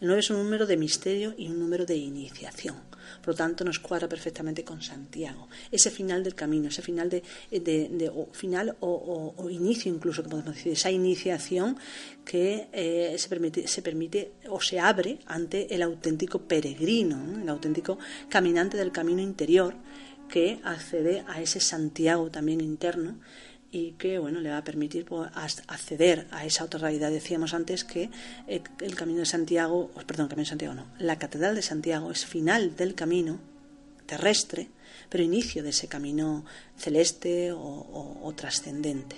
el 0.00 0.08
9 0.08 0.20
es 0.20 0.30
un 0.30 0.38
número 0.38 0.66
de 0.66 0.76
misterio 0.76 1.34
y 1.36 1.48
un 1.48 1.58
número 1.60 1.86
de 1.86 1.96
iniciación. 1.96 2.76
Por 3.20 3.28
lo 3.28 3.34
tanto, 3.34 3.64
nos 3.64 3.78
cuadra 3.78 4.08
perfectamente 4.08 4.64
con 4.64 4.82
Santiago. 4.82 5.48
Ese 5.70 5.90
final 5.90 6.22
del 6.22 6.34
camino, 6.34 6.68
ese 6.68 6.82
final 6.82 7.08
de, 7.08 7.22
final 8.32 8.76
o, 8.80 9.48
inicio 9.50 9.92
incluso, 9.92 10.22
que 10.22 10.28
podemos 10.28 10.54
decir, 10.54 10.72
esa 10.72 10.90
iniciación 10.90 11.76
que 12.24 12.68
eh, 12.72 13.14
se, 13.18 13.28
permite, 13.28 13.66
se 13.66 13.82
permite 13.82 14.32
o 14.48 14.60
se 14.60 14.78
abre 14.78 15.18
ante 15.26 15.74
el 15.74 15.82
auténtico 15.82 16.42
peregrino, 16.42 17.40
el 17.40 17.48
auténtico 17.48 17.98
caminante 18.28 18.76
del 18.76 18.92
camino 18.92 19.22
interior 19.22 19.74
que 20.28 20.60
accede 20.64 21.24
a 21.26 21.40
ese 21.40 21.60
Santiago 21.60 22.30
también 22.30 22.60
interno 22.60 23.16
y 23.70 23.92
que 23.92 24.18
bueno 24.18 24.40
le 24.40 24.50
va 24.50 24.58
a 24.58 24.64
permitir 24.64 25.04
pues, 25.04 25.30
acceder 25.66 26.26
a 26.30 26.44
esa 26.46 26.64
otra 26.64 26.80
realidad. 26.80 27.10
Decíamos 27.10 27.54
antes 27.54 27.84
que 27.84 28.10
eh, 28.46 28.62
el 28.80 28.94
camino 28.94 29.20
de 29.20 29.26
Santiago, 29.26 29.90
perdón, 30.06 30.24
el 30.24 30.30
camino 30.30 30.44
de 30.44 30.50
Santiago 30.50 30.74
no, 30.74 30.86
la 30.98 31.18
catedral 31.18 31.54
de 31.54 31.62
Santiago 31.62 32.10
es 32.10 32.24
final 32.24 32.76
del 32.76 32.94
camino 32.94 33.40
terrestre, 34.06 34.68
pero 35.08 35.22
inicio 35.22 35.62
de 35.62 35.70
ese 35.70 35.86
camino 35.86 36.44
celeste 36.76 37.52
o, 37.52 38.34
trascendente. 38.36 39.16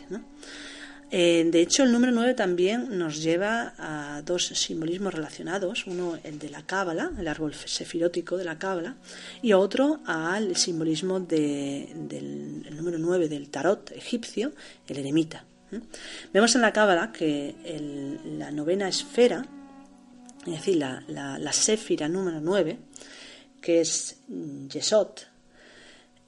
Eh, 1.13 1.49
de 1.51 1.61
hecho, 1.61 1.83
el 1.83 1.91
número 1.91 2.13
9 2.13 2.35
también 2.35 2.97
nos 2.97 3.21
lleva 3.21 3.75
a 3.79 4.23
dos 4.23 4.47
simbolismos 4.47 5.13
relacionados, 5.13 5.87
uno 5.87 6.17
el 6.23 6.39
de 6.39 6.51
la 6.51 6.63
cábala, 6.63 7.11
el 7.19 7.27
árbol 7.27 7.53
sefirótico 7.55 8.37
de 8.37 8.45
la 8.45 8.59
cábala, 8.59 8.97
y 9.43 9.53
otro 9.53 10.01
al 10.07 10.55
simbolismo 10.55 11.19
del 11.19 12.65
número 12.71 12.99
9 12.99 13.29
del 13.29 13.51
tarot 13.51 13.91
egipcio, 13.91 14.53
el 14.87 14.99
eremita. 14.99 15.45
Vemos 16.33 16.55
en 16.55 16.63
la 16.63 16.73
cábala 16.73 17.13
que 17.13 17.55
la 18.39 18.51
novena 18.51 18.89
esfera, 18.89 19.47
es 20.47 20.53
decir, 20.53 20.77
la, 20.77 21.03
la, 21.09 21.53
séfira 21.53 22.09
número 22.09 22.41
9, 22.41 22.79
que 23.61 23.81
es 23.81 24.17
Yesod, 24.69 25.30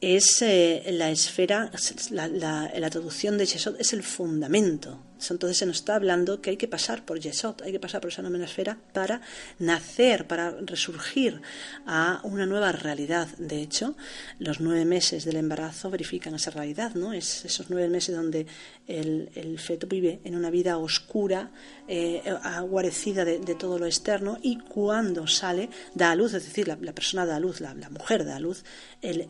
es 0.02 0.42
eh, 0.42 0.82
la 0.90 1.12
esfera, 1.12 1.70
la, 2.10 2.26
la, 2.26 2.90
traducción 2.90 3.38
de 3.38 3.46
Yesod 3.46 3.80
es 3.80 3.92
el 3.92 4.02
fundamento. 4.02 5.00
Entonces 5.30 5.56
se 5.56 5.66
nos 5.66 5.76
está 5.76 5.94
hablando 5.94 6.40
que 6.40 6.50
hay 6.50 6.56
que 6.56 6.66
pasar 6.66 7.04
por 7.04 7.20
Yesod, 7.20 7.62
hay 7.62 7.70
que 7.70 7.78
pasar 7.78 8.00
por 8.00 8.10
esa 8.10 8.22
esfera 8.42 8.78
para 8.92 9.20
nacer, 9.60 10.26
para 10.26 10.50
resurgir 10.62 11.40
a 11.86 12.20
una 12.24 12.46
nueva 12.46 12.72
realidad. 12.72 13.28
De 13.38 13.62
hecho, 13.62 13.94
los 14.40 14.58
nueve 14.58 14.84
meses 14.84 15.24
del 15.24 15.36
embarazo 15.36 15.88
verifican 15.88 16.34
esa 16.34 16.50
realidad, 16.50 16.94
¿no? 16.94 17.12
Es 17.12 17.44
esos 17.44 17.70
nueve 17.70 17.88
meses 17.88 18.16
donde 18.16 18.48
el, 18.86 19.58
feto 19.58 19.86
vive 19.86 20.20
en 20.24 20.34
una 20.34 20.50
vida 20.50 20.78
oscura, 20.78 21.50
eh, 21.88 22.22
aguarecida 22.42 23.24
de, 23.24 23.54
todo 23.54 23.78
lo 23.78 23.86
externo, 23.86 24.38
y 24.42 24.58
cuando 24.58 25.26
sale 25.26 25.70
da 25.94 26.10
a 26.10 26.14
luz, 26.14 26.34
es 26.34 26.44
decir, 26.44 26.68
la, 26.68 26.76
persona 26.92 27.26
da 27.26 27.36
a 27.36 27.40
luz, 27.40 27.60
la, 27.60 27.74
mujer 27.90 28.24
da 28.24 28.36
a 28.36 28.40
luz, 28.40 28.64
el, 29.00 29.26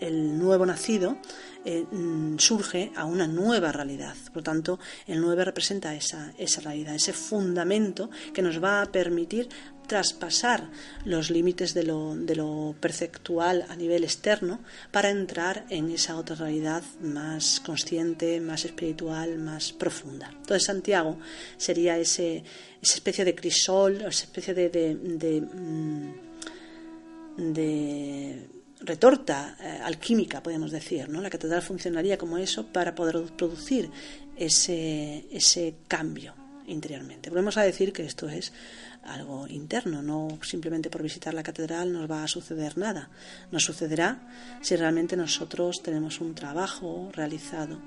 el 0.00 0.38
nuevo 0.38 0.66
nacido 0.66 1.16
eh, 1.62 1.84
mm, 1.90 2.38
surge 2.38 2.90
a 2.96 3.04
una 3.04 3.26
nueva 3.26 3.70
realidad. 3.70 4.14
Por 4.32 4.42
tanto, 4.42 4.78
el 5.06 5.20
9 5.20 5.44
representa 5.44 5.94
esa, 5.94 6.32
esa 6.38 6.62
realidad, 6.62 6.94
ese 6.94 7.12
fundamento 7.12 8.08
que 8.32 8.40
nos 8.40 8.64
va 8.64 8.80
a 8.80 8.86
permitir 8.86 9.48
traspasar 9.90 10.70
los 11.04 11.30
límites 11.30 11.74
de 11.74 11.82
lo, 11.82 12.14
de 12.14 12.36
lo, 12.36 12.76
perceptual 12.78 13.66
a 13.68 13.74
nivel 13.74 14.04
externo 14.04 14.60
para 14.92 15.10
entrar 15.10 15.66
en 15.68 15.90
esa 15.90 16.16
otra 16.16 16.36
realidad 16.36 16.84
más 17.00 17.58
consciente, 17.58 18.40
más 18.40 18.64
espiritual, 18.64 19.36
más 19.38 19.72
profunda. 19.72 20.30
Entonces 20.30 20.64
Santiago 20.64 21.18
sería 21.56 21.98
ese, 21.98 22.44
esa 22.80 22.94
especie 22.94 23.24
de 23.24 23.34
crisol, 23.34 24.02
esa 24.02 24.26
especie 24.26 24.54
de, 24.54 24.68
de, 24.68 25.40
mm, 25.40 26.14
retorta 28.82 29.56
eh, 29.58 29.80
alquímica, 29.82 30.40
podemos 30.40 30.70
decir. 30.70 31.08
¿no? 31.08 31.20
La 31.20 31.30
catedral 31.30 31.62
funcionaría 31.62 32.16
como 32.16 32.38
eso 32.38 32.64
para 32.68 32.94
poder 32.94 33.20
producir 33.36 33.90
ese, 34.36 35.26
ese 35.32 35.74
cambio 35.88 36.39
interiormente. 36.70 37.30
Volvemos 37.30 37.56
a 37.56 37.62
decir 37.62 37.92
que 37.92 38.04
esto 38.04 38.28
es 38.28 38.52
algo 39.02 39.46
interno, 39.48 40.02
no 40.02 40.38
simplemente 40.42 40.90
por 40.90 41.02
visitar 41.02 41.34
la 41.34 41.42
catedral 41.42 41.92
nos 41.92 42.10
va 42.10 42.24
a 42.24 42.28
suceder 42.28 42.78
nada. 42.78 43.10
Nos 43.50 43.64
sucederá 43.64 44.20
si 44.60 44.76
realmente 44.76 45.16
nosotros 45.16 45.82
tenemos 45.82 46.20
un 46.20 46.34
trabajo 46.34 47.10
realizado 47.12 47.78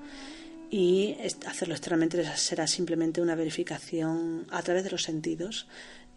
y 0.70 1.16
hacerlo 1.46 1.76
externamente 1.76 2.26
será 2.36 2.66
simplemente 2.66 3.22
una 3.22 3.36
verificación 3.36 4.48
a 4.50 4.64
través 4.64 4.84
de 4.84 4.90
los 4.90 5.04
sentidos 5.04 5.68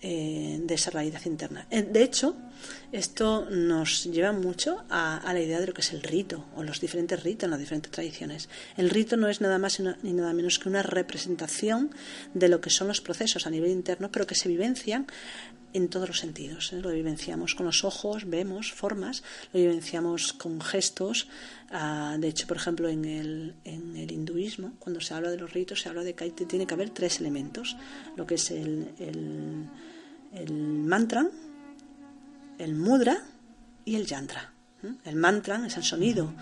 eh, 0.02 0.60
de 0.62 0.74
esa 0.74 0.90
realidad 0.90 1.22
interna. 1.24 1.66
Eh, 1.70 1.82
de 1.82 2.02
hecho, 2.02 2.36
esto 2.92 3.46
nos 3.50 4.04
lleva 4.04 4.32
mucho 4.32 4.84
a, 4.90 5.20
la 5.24 5.40
idea 5.40 5.58
de 5.58 5.66
lo 5.66 5.74
que 5.74 5.80
es 5.80 5.92
el 5.92 6.02
rito 6.02 6.44
o 6.54 6.62
los 6.62 6.80
diferentes 6.80 7.22
ritos 7.22 7.44
en 7.44 7.50
las 7.50 7.60
diferentes 7.60 7.90
tradiciones. 7.90 8.48
El 8.76 8.90
rito 8.90 9.16
no 9.16 9.28
es 9.28 9.40
nada 9.40 9.58
más 9.58 9.80
ni 10.02 10.12
nada 10.12 10.32
menos 10.32 10.58
que 10.58 10.68
una 10.68 10.82
representación 10.82 11.90
de 12.34 12.48
lo 12.48 12.60
que 12.60 12.70
son 12.70 12.88
los 12.88 13.00
procesos 13.00 13.46
a 13.46 13.50
nivel 13.50 13.70
interno, 13.70 14.10
pero 14.12 14.26
que 14.26 14.34
se 14.34 14.48
vivencian 14.48 15.06
en 15.76 15.88
todos 15.88 16.08
los 16.08 16.18
sentidos. 16.18 16.72
¿eh? 16.72 16.80
Lo 16.80 16.90
vivenciamos 16.90 17.54
con 17.54 17.66
los 17.66 17.84
ojos, 17.84 18.28
vemos 18.28 18.72
formas, 18.72 19.22
lo 19.52 19.60
vivenciamos 19.60 20.32
con 20.32 20.60
gestos. 20.60 21.28
Ah, 21.70 22.16
de 22.18 22.28
hecho, 22.28 22.46
por 22.46 22.56
ejemplo, 22.56 22.88
en 22.88 23.04
el, 23.04 23.54
en 23.64 23.96
el 23.96 24.10
hinduismo, 24.10 24.72
cuando 24.78 25.00
se 25.00 25.14
habla 25.14 25.30
de 25.30 25.38
los 25.38 25.52
ritos, 25.52 25.80
se 25.82 25.88
habla 25.88 26.02
de 26.02 26.14
que 26.14 26.30
tiene 26.30 26.66
que 26.66 26.74
haber 26.74 26.90
tres 26.90 27.20
elementos, 27.20 27.76
lo 28.16 28.26
que 28.26 28.36
es 28.36 28.50
el 28.50 28.88
el 30.36 30.52
mantra, 30.52 31.26
el 32.58 32.74
mudra 32.74 33.22
y 33.84 33.96
el 33.96 34.06
yantra. 34.06 34.52
El 35.04 35.16
mantra 35.16 35.66
es 35.66 35.76
el 35.76 35.82
sonido 35.82 36.32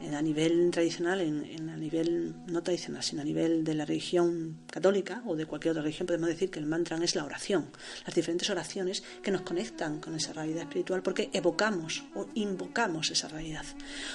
a 0.00 0.22
nivel 0.22 0.70
tradicional, 0.70 1.20
en, 1.20 1.68
a 1.68 1.76
nivel 1.76 2.34
no 2.46 2.62
tradicional, 2.62 3.02
sino 3.02 3.22
a 3.22 3.24
nivel 3.24 3.64
de 3.64 3.74
la 3.74 3.84
religión 3.84 4.60
católica 4.70 5.22
o 5.26 5.36
de 5.36 5.46
cualquier 5.46 5.72
otra 5.72 5.82
religión, 5.82 6.06
podemos 6.06 6.28
decir 6.28 6.50
que 6.50 6.58
el 6.58 6.66
mantra 6.66 6.96
es 7.02 7.14
la 7.14 7.24
oración, 7.24 7.70
las 8.06 8.14
diferentes 8.14 8.50
oraciones 8.50 9.02
que 9.22 9.30
nos 9.30 9.42
conectan 9.42 10.00
con 10.00 10.14
esa 10.14 10.32
realidad 10.32 10.62
espiritual 10.62 11.02
porque 11.02 11.30
evocamos 11.32 12.04
o 12.14 12.26
invocamos 12.34 13.10
esa 13.10 13.28
realidad. 13.28 13.64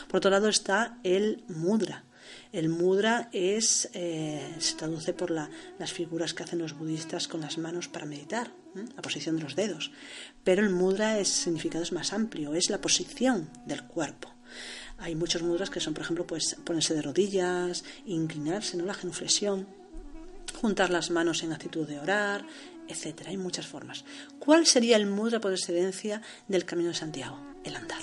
Por 0.08 0.18
otro 0.18 0.32
lado 0.32 0.50
está 0.50 1.00
el 1.04 1.44
mudra, 1.48 2.04
el 2.52 2.70
mudra 2.70 3.30
es, 3.32 3.90
eh, 3.94 4.56
se 4.60 4.76
traduce 4.76 5.14
por 5.14 5.32
las 5.32 5.92
figuras 5.92 6.34
que 6.34 6.44
hacen 6.44 6.60
los 6.60 6.78
budistas 6.78 7.28
con 7.28 7.42
las 7.42 7.58
manos 7.58 7.88
para 7.88 8.06
meditar, 8.06 8.52
la 8.96 9.02
posición 9.02 9.38
de 9.38 9.44
los 9.44 9.56
dedos. 9.56 9.92
Pero 10.44 10.64
el 10.64 10.70
mudra 10.70 11.20
es 11.20 11.30
significado 11.30 11.84
es 11.84 11.92
más 11.92 12.14
amplio, 12.14 12.54
es 12.54 12.70
la 12.70 12.82
posición 12.82 13.50
del 13.66 13.84
cuerpo. 13.84 14.34
Hay 15.00 15.16
muchos 15.16 15.42
mudras 15.42 15.70
que 15.70 15.80
son, 15.80 15.94
por 15.94 16.04
ejemplo, 16.04 16.26
pues 16.26 16.56
ponerse 16.64 16.94
de 16.94 17.02
rodillas, 17.02 17.84
inclinarse, 18.06 18.78
¿no? 18.78 18.86
la 18.86 18.94
genuflexión, 18.94 19.68
juntar 20.60 20.90
las 20.90 21.10
manos 21.12 21.44
en 21.44 21.52
actitud 21.52 21.88
de 21.88 22.00
orar, 22.00 22.46
etcétera. 22.88 23.32
Hay 23.32 23.38
muchas 23.38 23.68
formas. 23.68 24.06
¿Cuál 24.40 24.66
sería 24.66 24.98
el 24.98 25.08
mudra 25.08 25.40
por 25.40 25.52
excelencia 25.52 26.22
del 26.48 26.66
Camino 26.66 26.90
de 26.90 26.96
Santiago? 26.96 27.40
El 27.64 27.76
andar. 27.76 28.02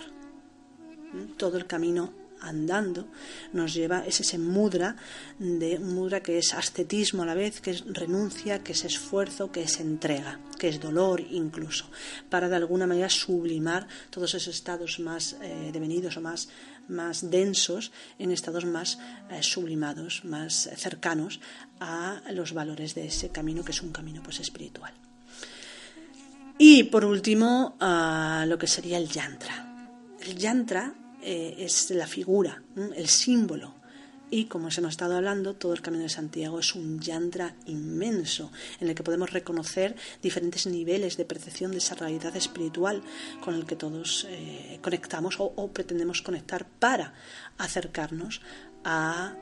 Todo 1.36 1.56
el 1.56 1.66
camino 1.66 2.12
andando 2.40 3.08
nos 3.52 3.74
lleva 3.74 4.04
es 4.06 4.20
ese 4.20 4.38
mudra 4.38 4.96
de 5.38 5.78
mudra 5.78 6.20
que 6.20 6.38
es 6.38 6.54
ascetismo 6.54 7.22
a 7.22 7.26
la 7.26 7.34
vez 7.34 7.60
que 7.60 7.70
es 7.72 7.84
renuncia 7.86 8.62
que 8.62 8.72
es 8.72 8.84
esfuerzo 8.84 9.52
que 9.52 9.62
es 9.62 9.78
entrega 9.80 10.40
que 10.58 10.68
es 10.68 10.80
dolor 10.80 11.20
incluso 11.20 11.90
para 12.28 12.48
de 12.48 12.56
alguna 12.56 12.86
manera 12.86 13.08
sublimar 13.10 13.86
todos 14.10 14.34
esos 14.34 14.54
estados 14.54 15.00
más 15.00 15.36
eh, 15.42 15.70
devenidos 15.72 16.16
o 16.16 16.20
más 16.20 16.48
más 16.90 17.30
densos 17.30 17.92
en 18.18 18.30
estados 18.30 18.64
más 18.64 18.98
eh, 19.30 19.42
sublimados 19.42 20.24
más 20.24 20.68
cercanos 20.76 21.40
a 21.80 22.20
los 22.32 22.52
valores 22.52 22.94
de 22.94 23.06
ese 23.06 23.30
camino 23.30 23.64
que 23.64 23.72
es 23.72 23.82
un 23.82 23.92
camino 23.92 24.22
pues 24.22 24.40
espiritual 24.40 24.92
y 26.58 26.84
por 26.84 27.04
último 27.04 27.76
lo 27.80 28.58
que 28.58 28.66
sería 28.66 28.98
el 28.98 29.08
yantra 29.08 29.70
el 30.20 30.36
yantra 30.36 30.94
eh, 31.22 31.54
es 31.58 31.90
la 31.90 32.06
figura, 32.06 32.62
el 32.76 33.08
símbolo. 33.08 33.74
Y 34.30 34.44
como 34.44 34.68
os 34.68 34.78
hemos 34.78 34.90
estado 34.90 35.16
hablando, 35.16 35.54
todo 35.54 35.72
el 35.72 35.82
Camino 35.82 36.04
de 36.04 36.08
Santiago 36.08 36.60
es 36.60 36.76
un 36.76 37.00
yantra 37.00 37.56
inmenso 37.66 38.52
en 38.78 38.88
el 38.88 38.94
que 38.94 39.02
podemos 39.02 39.32
reconocer 39.32 39.96
diferentes 40.22 40.66
niveles 40.66 41.16
de 41.16 41.24
percepción 41.24 41.72
de 41.72 41.78
esa 41.78 41.96
realidad 41.96 42.36
espiritual 42.36 43.02
con 43.40 43.54
el 43.54 43.66
que 43.66 43.74
todos 43.74 44.26
eh, 44.30 44.78
conectamos 44.82 45.36
o, 45.38 45.70
pretendemos 45.72 46.22
conectar 46.22 46.64
para 46.78 47.12
acercarnos 47.58 48.40
a, 48.84 49.34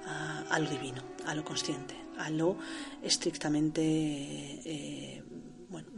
lo 0.59 0.70
divino, 0.70 1.03
a 1.26 1.34
lo 1.34 1.45
consciente, 1.45 1.95
a 2.16 2.30
lo 2.30 2.57
estrictamente 3.03 3.82
eh, 3.84 5.22
bueno, 5.68 5.89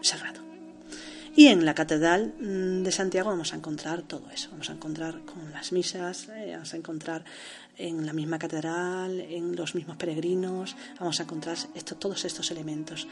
sagrado. 0.00 0.52
Y 1.34 1.46
en 1.46 1.64
la 1.64 1.74
Catedral 1.74 2.34
mm, 2.38 2.82
de 2.82 2.92
Santiago 2.92 3.30
vamos 3.30 3.52
a 3.52 3.56
encontrar 3.56 4.02
todo 4.02 4.28
eso. 4.30 4.50
Vamos 4.50 4.68
a 4.68 4.74
encontrar 4.74 5.20
con 5.24 5.50
las 5.50 5.72
misas, 5.72 6.28
eh, 6.28 6.50
vamos 6.52 6.74
a 6.74 6.76
encontrar 6.76 7.24
en 7.76 8.06
la 8.06 8.12
misma 8.12 8.38
catedral, 8.38 9.20
en 9.20 9.56
los 9.56 9.74
mismos 9.74 9.96
peregrinos, 9.96 10.76
vamos 10.98 11.18
a 11.20 11.22
encontrar 11.22 11.56
esto, 11.74 11.96
todos 11.96 12.24
estos 12.24 12.50
elementos. 12.50 13.08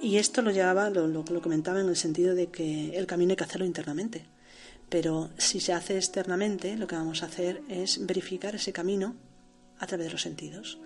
Y 0.00 0.16
esto 0.16 0.42
lo 0.42 0.50
llevaba, 0.50 0.90
lo, 0.90 1.24
comentaba 1.42 1.80
en 1.80 1.88
el 1.88 1.96
sentido 1.96 2.34
de 2.34 2.48
que 2.48 2.96
el 2.96 3.06
camino 3.06 3.32
hay 3.32 3.36
que 3.36 3.44
hacerlo 3.44 3.66
internamente. 3.66 4.24
Pero 4.88 5.30
si 5.38 5.58
se 5.58 5.72
hace 5.72 5.96
externamente, 5.96 6.76
lo 6.76 6.86
que 6.86 6.96
vamos 6.96 7.22
a 7.22 7.26
hacer 7.26 7.62
es 7.68 8.04
verificar 8.06 8.54
ese 8.54 8.72
camino 8.72 9.16
a 9.78 9.86
través 9.86 10.06
de 10.06 10.12
los 10.12 10.22
sentidos. 10.22 10.78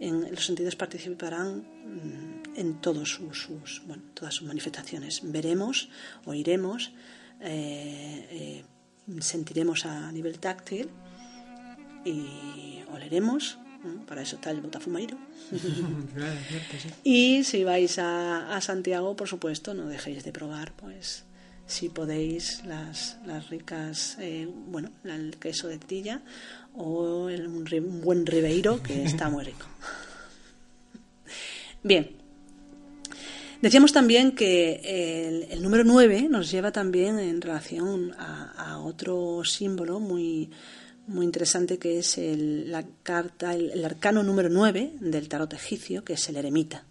En, 0.00 0.30
los 0.30 0.44
sentidos 0.44 0.76
participarán 0.76 1.58
mm, 1.58 2.58
en 2.58 2.78
sus, 3.06 3.82
bueno, 3.86 4.02
todas 4.12 4.34
sus 4.34 4.46
manifestaciones. 4.46 5.20
Veremos, 5.22 5.88
oiremos, 6.26 6.92
eh, 7.40 8.26
eh, 8.30 8.64
sentiremos 9.20 9.86
a 9.86 10.12
nivel 10.12 10.38
táctil 10.38 10.90
y 12.08 12.84
oleremos. 12.92 13.58
Para 14.06 14.22
eso 14.22 14.36
está 14.36 14.50
el 14.50 14.60
botafumeiro. 14.60 15.16
Y 17.04 17.44
si 17.44 17.64
vais 17.64 17.98
a, 17.98 18.56
a 18.56 18.60
Santiago, 18.60 19.14
por 19.14 19.28
supuesto, 19.28 19.72
no 19.72 19.86
dejéis 19.86 20.24
de 20.24 20.32
probar, 20.32 20.72
pues 20.72 21.24
si 21.68 21.90
podéis 21.90 22.64
las, 22.64 23.18
las 23.26 23.50
ricas, 23.50 24.16
eh, 24.20 24.48
bueno, 24.68 24.90
el 25.04 25.36
queso 25.36 25.68
de 25.68 25.78
tilla 25.78 26.22
o 26.74 27.28
el, 27.28 27.46
un, 27.46 27.68
un, 27.72 28.00
buen 28.00 28.26
ribeiro 28.26 28.82
que 28.82 29.04
está 29.04 29.28
muy 29.28 29.44
rico. 29.44 29.66
Bien. 31.82 32.10
Decíamos 33.60 33.92
también 33.92 34.32
que 34.32 34.80
el, 34.84 35.50
el, 35.50 35.62
número 35.62 35.84
9 35.84 36.28
nos 36.30 36.50
lleva 36.50 36.72
también 36.72 37.18
en 37.18 37.40
relación 37.40 38.14
a, 38.16 38.52
a 38.52 38.78
otro 38.78 39.42
símbolo 39.44 40.00
muy, 40.00 40.50
muy 41.08 41.24
interesante 41.24 41.78
que 41.78 41.98
es 41.98 42.18
el, 42.18 42.70
la 42.70 42.84
carta, 43.02 43.54
el, 43.54 43.84
arcano 43.84 44.22
número 44.22 44.48
9 44.48 44.92
del 45.00 45.28
tarot 45.28 45.52
egipcio, 45.54 46.04
que 46.04 46.12
es 46.12 46.28
el 46.28 46.36
eremita. 46.36 46.84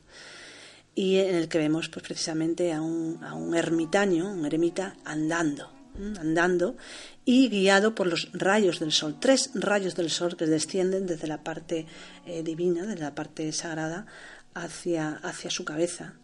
Y 0.95 1.18
en 1.18 1.36
el 1.36 1.47
que 1.47 1.59
vemos 1.59 1.89
pues 1.89 2.03
precisamente 2.03 2.74
a 2.74 2.82
un, 2.82 3.24
a 3.24 3.36
un 3.36 3.55
ermitaño, 3.55 4.32
un 4.32 4.45
eremita 4.45 4.97
andando, 5.05 5.72
andando 6.20 6.76
y 7.24 7.49
guiado 7.49 7.93
por 7.93 8.07
los 8.07 8.30
rayos 8.34 8.80
del 8.80 8.91
sol, 8.91 9.18
tres 9.20 9.51
rayos 9.53 9.95
del 9.95 10.09
sol 10.09 10.36
que 10.36 10.47
descienden 10.47 11.05
desde 11.05 11.28
la 11.28 11.43
parte 11.43 11.86
eh, 12.26 12.41
divina, 12.41 12.86
desde 12.86 13.01
la 13.01 13.13
parte 13.13 13.51
sagrada, 13.51 14.07
hacia, 14.55 15.11
hacia 15.18 15.51
su 15.51 15.63
cabeza 15.63 16.15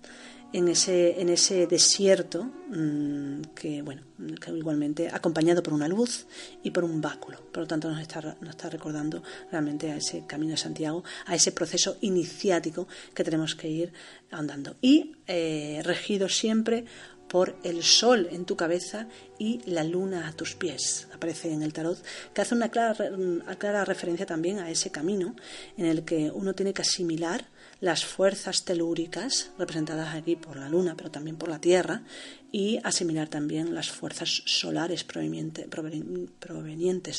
en 0.53 0.67
ese, 0.67 1.19
en 1.19 1.29
ese 1.29 1.65
desierto 1.65 2.43
mmm, 2.69 3.41
que, 3.55 3.81
bueno, 3.81 4.03
que 4.39 4.51
igualmente 4.51 5.09
acompañado 5.11 5.63
por 5.63 5.73
una 5.73 5.87
luz 5.87 6.27
y 6.61 6.71
por 6.71 6.83
un 6.83 7.01
báculo. 7.01 7.39
Por 7.51 7.63
lo 7.63 7.67
tanto, 7.67 7.89
nos 7.89 7.99
está, 7.99 8.37
nos 8.39 8.51
está 8.51 8.69
recordando 8.69 9.23
realmente 9.51 9.91
a 9.91 9.97
ese 9.97 10.25
camino 10.27 10.51
de 10.51 10.57
Santiago, 10.57 11.03
a 11.25 11.35
ese 11.35 11.51
proceso 11.51 11.97
iniciático 12.01 12.87
que 13.13 13.23
tenemos 13.23 13.55
que 13.55 13.67
ir 13.67 13.93
andando. 14.31 14.75
Y 14.79 15.15
eh, 15.27 15.81
regido 15.83 16.29
siempre 16.29 16.85
por 17.27 17.57
el 17.63 17.81
sol 17.81 18.27
en 18.31 18.45
tu 18.45 18.55
cabeza 18.55 19.07
y 19.39 19.59
la 19.65 19.83
luna 19.83 20.27
a 20.27 20.33
tus 20.33 20.53
pies. 20.53 21.07
Aparece 21.15 21.51
en 21.51 21.63
el 21.63 21.73
tarot, 21.73 21.97
que 22.31 22.41
hace 22.41 22.53
una 22.53 22.69
clara, 22.69 23.09
una 23.11 23.55
clara 23.55 23.83
referencia 23.85 24.27
también 24.27 24.59
a 24.59 24.69
ese 24.69 24.91
camino 24.91 25.35
en 25.75 25.87
el 25.87 26.05
que 26.05 26.29
uno 26.29 26.53
tiene 26.53 26.73
que 26.73 26.83
asimilar 26.83 27.47
las 27.83 28.05
fuerzas 28.05 28.63
telúricas, 28.63 29.51
representadas 29.59 30.15
aquí 30.15 30.37
por 30.37 30.55
la 30.55 30.69
Luna, 30.69 30.95
pero 30.95 31.11
también 31.11 31.35
por 31.35 31.49
la 31.49 31.59
Tierra, 31.59 32.03
y 32.49 32.79
asimilar 32.81 33.27
también 33.27 33.75
las 33.75 33.91
fuerzas 33.91 34.41
solares 34.45 35.03
provenientes 35.03 35.67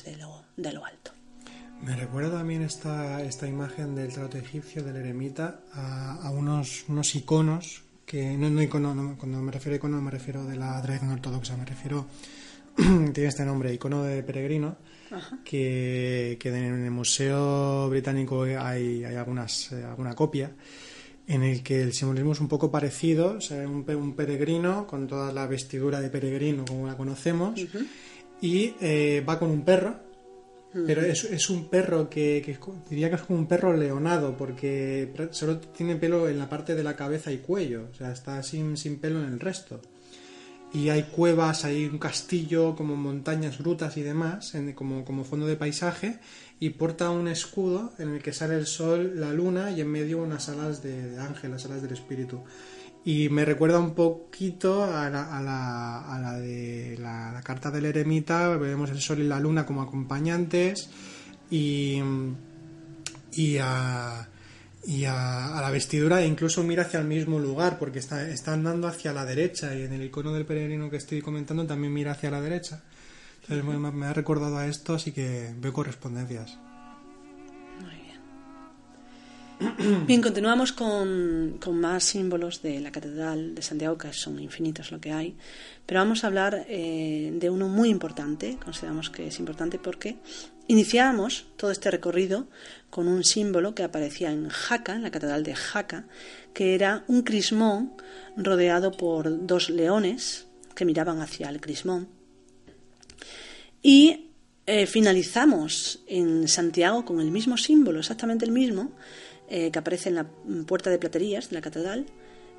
de 0.04 0.16
lo, 0.16 0.46
de 0.56 0.72
lo 0.72 0.86
alto. 0.86 1.10
Me 1.82 1.94
recuerda 1.94 2.38
también 2.38 2.62
esta, 2.62 3.22
esta 3.22 3.46
imagen 3.46 3.94
del 3.94 4.10
trato 4.10 4.38
egipcio, 4.38 4.82
del 4.82 4.96
eremita, 4.96 5.60
a, 5.74 6.14
a 6.26 6.30
unos, 6.30 6.86
unos 6.88 7.14
iconos, 7.14 7.82
que 8.06 8.34
no, 8.38 8.48
no 8.48 8.62
icono, 8.62 8.94
no, 8.94 9.18
cuando 9.18 9.42
me 9.42 9.52
refiero 9.52 9.74
a 9.74 9.76
icono 9.76 10.00
me 10.00 10.10
refiero 10.10 10.46
de 10.46 10.56
la 10.56 10.80
tradición 10.80 11.10
ortodoxa, 11.10 11.58
me 11.58 11.66
refiero, 11.66 12.06
tiene 13.12 13.28
este 13.28 13.44
nombre, 13.44 13.72
icono 13.72 14.02
de 14.02 14.22
peregrino, 14.22 14.76
que, 15.44 16.36
que, 16.40 16.48
en 16.48 16.84
el 16.84 16.90
Museo 16.90 17.88
Británico 17.88 18.42
hay, 18.42 19.04
hay 19.04 19.14
algunas, 19.14 19.70
eh, 19.72 19.84
alguna 19.84 20.14
copia 20.14 20.52
en 21.26 21.42
el 21.42 21.62
que 21.62 21.82
el 21.82 21.92
simbolismo 21.92 22.32
es 22.32 22.40
un 22.40 22.48
poco 22.48 22.70
parecido, 22.70 23.36
o 23.38 23.40
sea, 23.40 23.66
un, 23.66 23.88
un, 23.88 24.14
peregrino 24.14 24.86
con 24.86 25.06
toda 25.06 25.32
la 25.32 25.46
vestidura 25.46 26.00
de 26.00 26.10
peregrino 26.10 26.64
como 26.66 26.86
la 26.86 26.96
conocemos 26.96 27.58
uh 27.58 27.64
-huh. 27.64 27.86
y 28.42 28.74
eh, 28.80 29.24
va 29.26 29.38
con 29.38 29.50
un 29.50 29.64
perro, 29.64 30.00
uh 30.74 30.78
-huh. 30.78 30.86
pero 30.86 31.00
es, 31.02 31.24
es, 31.24 31.48
un 31.48 31.70
perro 31.70 32.10
que, 32.10 32.42
que, 32.44 32.58
diría 32.90 33.08
que 33.08 33.16
es 33.16 33.22
como 33.22 33.38
un 33.38 33.46
perro 33.46 33.74
leonado 33.74 34.36
porque 34.36 35.12
solo 35.30 35.58
tiene 35.58 35.96
pelo 35.96 36.28
en 36.28 36.38
la 36.38 36.48
parte 36.48 36.74
de 36.74 36.84
la 36.84 36.94
cabeza 36.94 37.32
y 37.32 37.38
cuello, 37.38 37.88
o 37.90 37.94
sea, 37.94 38.12
está 38.12 38.42
sin, 38.42 38.76
sin 38.76 38.98
pelo 38.98 39.20
en 39.20 39.32
el 39.32 39.40
resto 39.40 39.80
y 40.74 40.90
hay 40.90 41.04
cuevas, 41.04 41.64
hay 41.64 41.86
un 41.86 41.98
castillo, 41.98 42.74
como 42.74 42.96
montañas, 42.96 43.58
grutas 43.58 43.96
y 43.96 44.02
demás, 44.02 44.54
como, 44.74 45.04
como 45.04 45.22
fondo 45.22 45.46
de 45.46 45.54
paisaje, 45.54 46.18
y 46.58 46.70
porta 46.70 47.10
un 47.10 47.28
escudo 47.28 47.92
en 47.98 48.10
el 48.10 48.22
que 48.22 48.32
sale 48.32 48.56
el 48.56 48.66
sol, 48.66 49.12
la 49.14 49.32
luna 49.32 49.70
y 49.70 49.80
en 49.80 49.88
medio 49.88 50.18
unas 50.18 50.48
alas 50.48 50.82
de, 50.82 51.10
de 51.10 51.20
ángel, 51.20 51.52
las 51.52 51.64
alas 51.66 51.80
del 51.80 51.92
espíritu. 51.92 52.42
Y 53.04 53.28
me 53.28 53.44
recuerda 53.44 53.78
un 53.78 53.94
poquito 53.94 54.82
a 54.82 55.08
la, 55.10 55.36
a 55.36 55.40
la, 55.42 56.12
a 56.12 56.18
la 56.18 56.32
de 56.40 56.98
la, 56.98 57.30
la, 57.32 57.42
carta 57.42 57.70
del 57.70 57.84
eremita, 57.84 58.48
vemos 58.56 58.90
el 58.90 59.00
sol 59.00 59.20
y 59.20 59.28
la 59.28 59.38
luna 59.38 59.64
como 59.64 59.80
acompañantes, 59.80 60.90
y, 61.50 62.00
y 63.32 63.58
a 63.60 64.28
y 64.86 65.04
a, 65.04 65.56
a, 65.56 65.60
la 65.60 65.70
vestidura 65.70 66.22
e 66.22 66.26
incluso 66.26 66.62
mira 66.62 66.82
hacia 66.82 67.00
el 67.00 67.06
mismo 67.06 67.38
lugar 67.38 67.78
porque 67.78 67.98
está, 67.98 68.52
andando 68.52 68.86
hacia 68.86 69.12
la 69.12 69.24
derecha 69.24 69.74
y 69.74 69.82
en 69.82 69.92
el 69.92 70.04
icono 70.04 70.32
del 70.32 70.44
peregrino 70.44 70.90
que 70.90 70.96
estoy 70.96 71.22
comentando 71.22 71.66
también 71.66 71.92
mira 71.92 72.12
hacia 72.12 72.30
la 72.30 72.40
derecha. 72.40 72.82
Entonces 73.42 73.64
me, 73.64 73.92
me 73.92 74.06
ha 74.06 74.12
recordado 74.12 74.56
a 74.56 74.66
esto, 74.66 74.94
así 74.94 75.12
que 75.12 75.54
veo 75.58 75.72
correspondencias. 75.72 76.58
Muy 77.80 78.00
bien. 78.00 80.04
Bien, 80.06 80.22
continuamos 80.22 80.72
con, 80.72 81.58
con, 81.60 81.80
más 81.80 82.04
símbolos 82.04 82.62
de 82.62 82.80
la 82.80 82.90
Catedral 82.90 83.54
de 83.54 83.62
Santiago, 83.62 83.98
que 83.98 84.12
son 84.12 84.40
infinitos 84.40 84.92
lo 84.92 85.00
que 85.00 85.12
hay, 85.12 85.36
pero 85.86 86.00
vamos 86.00 86.24
a 86.24 86.28
hablar 86.28 86.64
eh, 86.68 87.32
de 87.34 87.50
uno 87.50 87.68
muy 87.68 87.90
importante, 87.90 88.58
consideramos 88.62 89.10
que 89.10 89.28
es 89.28 89.38
importante 89.38 89.78
porque 89.78 90.16
Iniciamos 90.66 91.46
todo 91.56 91.70
este 91.70 91.90
recorrido 91.90 92.46
con 92.94 93.08
un 93.08 93.24
símbolo 93.24 93.74
que 93.74 93.82
aparecía 93.82 94.30
en 94.30 94.48
Jaca, 94.48 94.94
en 94.94 95.02
la 95.02 95.10
catedral 95.10 95.42
de 95.42 95.56
Jaca, 95.56 96.04
que 96.52 96.76
era 96.76 97.02
un 97.08 97.22
crismón 97.22 97.92
rodeado 98.36 98.92
por 98.92 99.48
dos 99.48 99.68
leones 99.68 100.46
que 100.76 100.84
miraban 100.84 101.20
hacia 101.20 101.48
el 101.48 101.60
crismón. 101.60 102.06
Y 103.82 104.30
eh, 104.66 104.86
finalizamos 104.86 106.04
en 106.06 106.46
Santiago 106.46 107.04
con 107.04 107.20
el 107.20 107.32
mismo 107.32 107.56
símbolo, 107.56 107.98
exactamente 107.98 108.44
el 108.44 108.52
mismo, 108.52 108.92
eh, 109.48 109.72
que 109.72 109.78
aparece 109.80 110.10
en 110.10 110.14
la 110.14 110.26
puerta 110.64 110.88
de 110.88 111.00
platerías 111.00 111.50
de 111.50 111.56
la 111.56 111.62
catedral, 111.62 112.06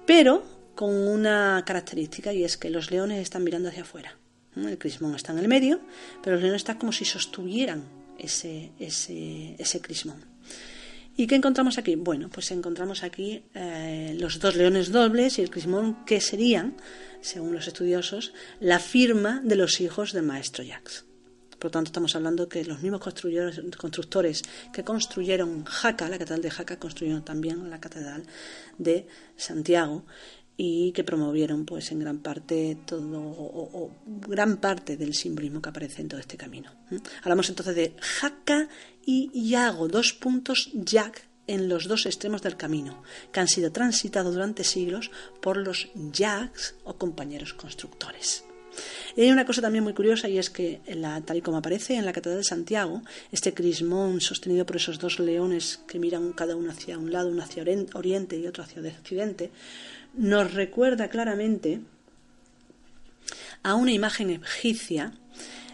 pero 0.05 0.43
con 0.75 0.93
una 0.93 1.63
característica 1.65 2.33
y 2.33 2.43
es 2.43 2.57
que 2.57 2.69
los 2.69 2.91
leones 2.91 3.21
están 3.21 3.45
mirando 3.45 3.69
hacia 3.69 3.83
afuera. 3.83 4.17
El 4.57 4.77
crismón 4.77 5.15
está 5.15 5.31
en 5.31 5.39
el 5.39 5.47
medio, 5.47 5.79
pero 6.21 6.35
los 6.35 6.43
leones 6.43 6.59
están 6.59 6.77
como 6.77 6.91
si 6.91 7.05
sostuvieran 7.05 8.04
ese, 8.19 8.71
ese, 8.79 9.55
ese 9.57 9.81
crismón. 9.81 10.23
¿Y 11.17 11.27
qué 11.27 11.35
encontramos 11.35 11.77
aquí? 11.77 11.95
Bueno, 11.95 12.29
pues 12.29 12.51
encontramos 12.51 13.03
aquí 13.03 13.43
eh, 13.53 14.17
los 14.19 14.39
dos 14.39 14.55
leones 14.55 14.91
dobles 14.91 15.39
y 15.39 15.41
el 15.41 15.49
crismón 15.49 16.03
que 16.05 16.19
serían, 16.19 16.75
según 17.21 17.53
los 17.53 17.67
estudiosos, 17.67 18.33
la 18.59 18.79
firma 18.79 19.41
de 19.43 19.55
los 19.55 19.79
hijos 19.79 20.11
del 20.11 20.23
maestro 20.23 20.63
Jacques. 20.63 21.05
Por 21.57 21.65
lo 21.65 21.71
tanto, 21.71 21.87
estamos 21.87 22.15
hablando 22.17 22.49
que 22.49 22.65
los 22.65 22.81
mismos 22.81 23.01
constructores 23.01 24.43
que 24.73 24.83
construyeron 24.83 25.63
Jaca, 25.63 26.09
la 26.09 26.17
catedral 26.17 26.41
de 26.41 26.51
Jaca, 26.51 26.77
construyeron 26.77 27.23
también 27.23 27.69
la 27.69 27.79
catedral 27.79 28.25
de 28.77 29.07
Santiago 29.37 30.05
y 30.57 30.91
que 30.93 31.03
promovieron 31.03 31.65
pues 31.65 31.91
en 31.91 31.99
gran 31.99 32.19
parte 32.19 32.77
todo 32.85 33.19
o, 33.19 33.91
gran 34.05 34.57
parte 34.57 34.95
del 34.97 35.13
simbolismo 35.13 35.61
que 35.61 35.69
aparece 35.69 36.01
en 36.01 36.07
todo 36.07 36.19
este 36.19 36.37
camino. 36.37 36.71
¿Mm? 36.89 36.95
Hablamos 37.23 37.49
entonces 37.49 37.75
de 37.75 37.95
Jaca 37.99 38.69
y 39.05 39.49
Yago, 39.49 39.87
dos 39.87 40.13
puntos 40.13 40.71
Jack 40.73 41.27
en 41.47 41.69
los 41.69 41.87
dos 41.87 42.05
extremos 42.05 42.41
del 42.41 42.57
camino, 42.57 43.03
que 43.31 43.39
han 43.39 43.47
sido 43.47 43.71
transitados 43.71 44.33
durante 44.33 44.63
siglos 44.63 45.11
por 45.41 45.57
los 45.57 45.89
Jacks 46.11 46.75
o 46.83 46.97
compañeros 46.97 47.53
constructores. 47.53 48.43
Y 49.15 49.21
hay 49.21 49.31
una 49.31 49.45
cosa 49.45 49.61
también 49.61 49.83
muy 49.83 49.93
curiosa 49.93 50.27
y 50.27 50.37
es 50.37 50.49
que, 50.49 50.81
tal 51.25 51.37
y 51.37 51.41
como 51.41 51.57
aparece 51.57 51.95
en 51.95 52.05
la 52.05 52.11
Catedral 52.11 52.39
de 52.39 52.43
Santiago, 52.43 53.01
este 53.31 53.53
crismón 53.53 54.19
sostenido 54.19 54.65
por 54.65 54.75
esos 54.75 54.99
dos 54.99 55.19
leones 55.19 55.79
que 55.87 55.99
miran 55.99 56.33
cada 56.33 56.55
uno 56.55 56.71
hacia 56.71 56.97
un 56.97 57.11
lado, 57.11 57.29
uno 57.29 57.41
hacia 57.41 57.63
oriente 57.93 58.37
y 58.37 58.47
otro 58.47 58.63
hacia 58.63 58.81
occidente, 58.81 59.51
nos 60.17 60.53
recuerda 60.53 61.09
claramente 61.09 61.81
a 63.63 63.75
una 63.75 63.91
imagen 63.91 64.29
egipcia, 64.29 65.13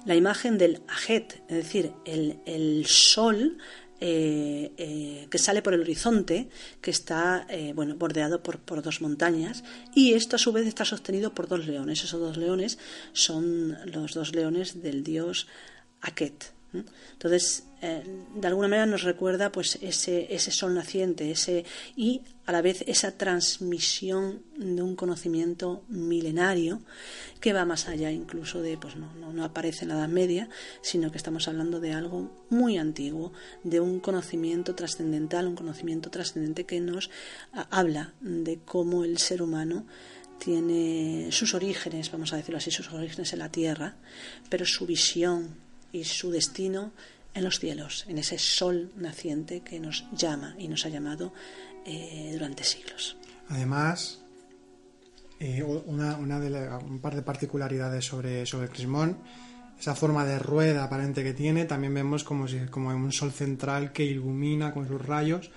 la 0.06 0.16
imagen 0.16 0.58
del 0.58 0.82
Ajet, 0.88 1.44
es 1.48 1.58
decir, 1.58 1.92
el, 2.06 2.86
sol 2.88 3.58
eh, 4.00 4.72
eh, 4.78 5.28
que 5.30 5.38
sale 5.38 5.62
por 5.62 5.74
el 5.74 5.82
horizonte, 5.82 6.50
que 6.82 6.90
está 6.90 7.46
eh, 7.50 7.74
bueno, 7.76 7.96
bordeado 7.96 8.42
por, 8.42 8.60
por, 8.60 8.82
dos 8.82 9.02
montañas, 9.02 9.64
y 9.94 10.14
esto 10.14 10.38
a 10.38 10.40
su 10.40 10.52
vez 10.52 10.68
está 10.68 10.86
sostenido 10.86 11.34
por 11.34 11.48
dos 11.48 11.68
leones. 11.68 12.04
Esos 12.04 12.20
dos 12.20 12.38
leones 12.38 12.80
son 13.14 13.78
los 13.86 14.14
dos 14.14 14.34
leones 14.34 14.82
del 14.82 15.04
dios 15.04 15.48
Aket. 16.02 16.61
Entonces, 16.74 17.66
eh, 17.82 18.04
de 18.36 18.48
alguna 18.48 18.68
manera 18.68 18.86
nos 18.86 19.04
recuerda 19.04 19.52
pues 19.52 19.78
ese, 19.82 20.34
ese 20.34 20.52
sol 20.52 20.74
naciente 20.74 21.32
ese, 21.32 21.66
y 21.96 22.22
a 22.46 22.52
la 22.52 22.62
vez 22.62 22.84
esa 22.88 23.18
transmisión 23.18 24.44
de 24.56 24.82
un 24.82 24.96
conocimiento 24.96 25.84
milenario 25.90 26.82
que 27.40 27.54
va 27.54 27.66
más 27.66 27.88
allá 27.88 28.12
incluso 28.12 28.62
de, 28.62 28.78
pues 28.78 28.96
no, 28.96 29.12
no, 29.34 29.44
aparece 29.44 29.84
en 29.84 29.90
la 29.90 29.96
Edad 29.96 30.10
Media, 30.10 30.48
sino 30.82 31.12
que 31.12 31.18
estamos 31.18 31.48
hablando 31.48 31.80
de 31.80 31.94
algo 31.94 32.46
muy 32.50 32.78
antiguo, 32.78 33.34
de 33.64 33.80
un 33.80 34.00
conocimiento 34.00 34.76
trascendental, 34.76 35.48
un 35.48 35.56
conocimiento 35.56 36.10
trascendente 36.10 36.66
que 36.66 36.80
nos 36.80 37.10
habla 37.52 38.14
de 38.22 38.60
cómo 38.64 39.04
el 39.04 39.18
ser 39.18 39.42
humano 39.42 39.86
tiene 40.38 41.28
sus 41.32 41.54
orígenes, 41.54 42.12
vamos 42.12 42.34
a 42.34 42.38
decirlo 42.38 42.58
así, 42.58 42.72
sus 42.72 42.92
orígenes 42.92 43.34
en 43.34 43.40
la 43.40 43.52
tierra, 43.52 43.96
pero 44.50 44.66
su 44.66 44.86
visión 44.86 45.71
y 45.92 46.04
su 46.04 46.32
destino 46.32 46.92
en 47.34 47.44
los 47.44 47.60
cielos, 47.60 48.06
en 48.08 48.18
ese 48.18 48.38
sol 48.38 48.92
naciente 48.96 49.62
que 49.62 49.80
nos 49.80 50.06
llama 50.12 50.56
y 50.58 50.68
nos 50.68 50.86
ha 50.86 50.90
llamado 50.90 51.34
eh, 51.86 52.30
durante 52.34 52.64
siglos. 52.64 53.18
Además, 53.50 54.22
eh, 55.40 55.64
una, 55.64 56.40
de 56.40 56.70
un 56.86 57.00
par 57.00 57.16
de 57.16 57.22
particularidades 57.22 58.06
sobre, 58.06 58.46
sobre 58.46 58.70
crismón, 58.70 59.18
esa 59.80 59.96
forma 59.96 60.26
de 60.26 60.38
rueda 60.40 60.84
aparente 60.84 61.24
que 61.24 61.34
tiene, 61.34 61.66
también 61.66 61.94
vemos 61.94 62.24
como, 62.24 62.48
si, 62.48 62.60
como 62.70 62.90
un 62.90 63.12
sol 63.12 63.32
central 63.32 63.92
que 63.92 64.04
ilumina 64.04 64.74
con 64.74 64.88
sus 64.88 65.04
rayos. 65.04 65.50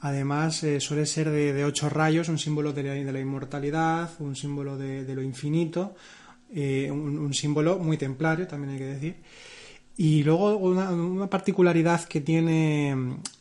Además, 0.00 0.62
eh, 0.62 0.80
suele 0.80 1.06
ser 1.06 1.30
de, 1.30 1.64
ocho 1.64 1.88
rayos, 1.88 2.28
un 2.28 2.38
símbolo 2.38 2.72
de 2.72 2.82
la, 2.84 2.92
de 2.92 3.12
la 3.12 3.20
inmortalidad, 3.20 4.10
un 4.20 4.36
símbolo 4.36 4.78
de, 4.78 5.14
lo 5.14 5.22
infinito, 5.22 5.94
un, 6.48 7.34
símbolo 7.34 7.78
muy 7.78 7.98
templario, 7.98 8.46
también 8.46 8.74
hay 8.74 8.78
que 8.78 8.86
decir. 8.86 9.16
Y 9.96 10.22
luego 10.24 10.56
una, 10.56 11.26
particularidad 11.28 12.04
que 12.04 12.20
tiene, 12.20 12.94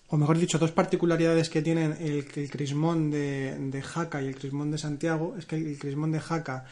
o 0.07 0.17
mejor 0.17 0.37
dicho, 0.37 0.57
dos 0.57 0.71
particularidades 0.71 1.49
que 1.49 1.61
tienen 1.61 1.97
el, 1.99 2.25
crismón 2.49 3.11
de, 3.11 3.57
de, 3.59 3.81
Jaca 3.81 4.21
y 4.21 4.27
el 4.27 4.35
crismón 4.35 4.71
de 4.71 4.77
Santiago, 4.77 5.35
es 5.37 5.45
que 5.45 5.57
el, 5.57 5.77
crismón 5.77 6.13
de 6.13 6.21
Jaca, 6.21 6.65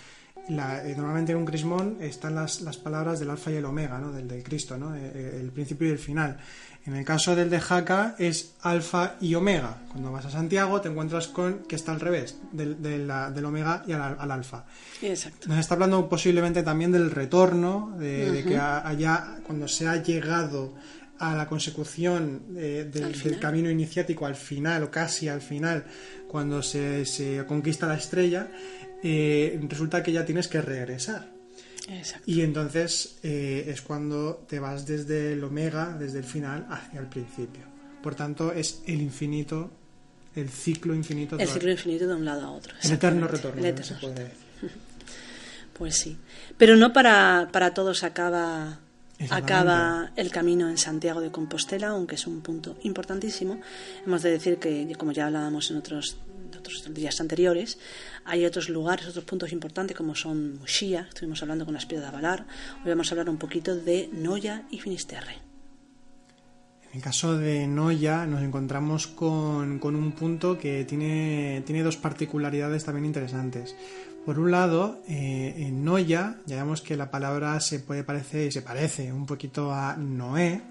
eh, 0.47 0.93
normalmente 0.95 1.33
en 1.33 1.37
un 1.37 1.45
crismón 1.45 1.97
están 1.99 2.35
las, 2.35 2.61
las, 2.61 2.77
palabras 2.77 3.19
del 3.19 3.29
alfa 3.29 3.51
y 3.51 3.55
el 3.55 3.65
omega, 3.65 3.99
¿no? 3.99 4.13
del, 4.13 4.27
del 4.27 4.43
Cristo, 4.43 4.77
¿no? 4.77 4.95
Eh, 4.95 5.11
eh, 5.13 5.39
el 5.41 5.51
principio 5.51 5.87
y 5.87 5.91
el 5.91 5.99
final. 5.99 6.37
En 6.85 6.95
el 6.95 7.05
caso 7.05 7.35
del 7.35 7.49
de 7.49 7.61
Jaca 7.61 8.15
es 8.19 8.55
alfa 8.61 9.15
y 9.21 9.35
omega. 9.35 9.77
Cuando 9.89 10.11
vas 10.11 10.25
a 10.25 10.29
Santiago 10.29 10.81
te 10.81 10.89
encuentras 10.89 11.27
con 11.27 11.59
que 11.63 11.75
está 11.75 11.93
al 11.93 12.01
revés, 12.01 12.37
del, 12.51 12.81
del, 12.81 13.45
omega 13.45 13.83
y 13.87 13.93
al, 13.93 14.31
alfa. 14.31 14.65
Exacto. 15.01 15.47
Nos 15.47 15.59
está 15.59 15.75
hablando 15.75 16.09
posiblemente 16.09 16.61
también 16.61 16.91
del 16.91 17.09
retorno, 17.09 17.95
de, 17.97 18.43
que 18.45 18.57
allá, 18.57 19.37
cuando 19.45 19.67
se 19.67 19.87
ha 19.87 20.03
llegado 20.03 20.73
a 21.19 21.35
la 21.35 21.47
consecución 21.47 22.43
eh, 22.57 22.89
del, 22.91 23.39
camino 23.39 23.69
iniciático 23.69 24.25
al 24.25 24.35
final 24.35 24.83
o 24.83 24.91
casi 24.91 25.29
al 25.29 25.41
final, 25.41 25.85
cuando 26.27 26.61
se, 26.61 27.05
se 27.05 27.45
conquista 27.45 27.87
la 27.87 27.95
estrella, 27.95 28.49
eh, 29.01 29.57
resulta 29.69 30.03
que 30.03 30.11
ya 30.11 30.25
tienes 30.25 30.49
que 30.49 30.61
regresar. 30.61 31.32
Y 32.25 32.41
entonces 32.41 33.17
eh, 33.23 33.65
es 33.67 33.81
cuando 33.81 34.45
te 34.47 34.59
vas 34.59 34.85
desde 34.85 35.33
el 35.33 35.43
omega, 35.43 35.95
desde 35.97 36.19
el 36.19 36.23
final, 36.23 36.65
hacia 36.69 36.99
el 36.99 37.07
principio. 37.07 37.63
Por 38.01 38.15
tanto, 38.15 38.51
es 38.51 38.81
el 38.85 39.01
infinito, 39.01 39.71
el 40.35 40.49
ciclo 40.49 40.93
infinito. 40.93 41.37
El 41.37 41.47
ciclo 41.47 41.71
infinito 41.71 42.07
de 42.07 42.15
un 42.15 42.25
lado 42.25 42.45
a 42.45 42.51
otro. 42.51 42.73
El 42.81 42.91
eterno 42.91 43.27
retorno. 43.27 43.61
Pues 45.73 45.95
sí. 45.95 46.15
Pero 46.55 46.75
no 46.75 46.93
para, 46.93 47.49
para 47.51 47.73
todos 47.73 48.03
acaba, 48.03 48.79
acaba 49.31 50.11
el 50.15 50.29
camino 50.29 50.69
en 50.69 50.77
Santiago 50.77 51.19
de 51.19 51.31
Compostela, 51.31 51.87
aunque 51.87 52.13
es 52.13 52.27
un 52.27 52.41
punto 52.41 52.77
importantísimo. 52.83 53.59
Hemos 54.05 54.21
de 54.21 54.29
decir 54.29 54.57
que, 54.57 54.93
como 54.99 55.13
ya 55.13 55.25
hablábamos 55.25 55.71
en 55.71 55.77
otros 55.77 56.17
otros 56.63 56.93
días 56.93 57.19
anteriores. 57.19 57.77
Hay 58.23 58.45
otros 58.45 58.69
lugares, 58.69 59.05
otros 59.07 59.25
puntos 59.25 59.51
importantes 59.51 59.97
como 59.97 60.15
son 60.15 60.59
Muxía, 60.59 61.07
estuvimos 61.09 61.41
hablando 61.41 61.65
con 61.65 61.73
las 61.73 61.85
piedras 61.85 62.09
de 62.09 62.17
Avalar. 62.17 62.47
Hoy 62.83 62.89
vamos 62.89 63.09
a 63.09 63.11
hablar 63.11 63.29
un 63.29 63.37
poquito 63.37 63.75
de 63.75 64.09
Noya 64.13 64.63
y 64.71 64.79
Finisterre. 64.79 65.41
En 66.89 66.97
el 66.97 67.01
caso 67.01 67.37
de 67.37 67.67
Noya 67.67 68.25
nos 68.25 68.41
encontramos 68.41 69.07
con, 69.07 69.79
con 69.79 69.95
un 69.95 70.13
punto 70.13 70.57
que 70.57 70.85
tiene, 70.85 71.63
tiene 71.65 71.83
dos 71.83 71.97
particularidades 71.97 72.85
también 72.85 73.05
interesantes. 73.05 73.75
Por 74.25 74.39
un 74.39 74.51
lado, 74.51 75.01
eh, 75.09 75.53
en 75.57 75.83
Noya, 75.83 76.37
ya 76.45 76.55
vemos 76.55 76.81
que 76.81 76.95
la 76.95 77.11
palabra 77.11 77.59
se 77.59 77.79
puede 77.79 78.05
parecer 78.05 78.47
y 78.47 78.51
se 78.53 78.61
parece 78.61 79.11
un 79.11 79.25
poquito 79.25 79.73
a 79.73 79.97
Noé, 79.97 80.61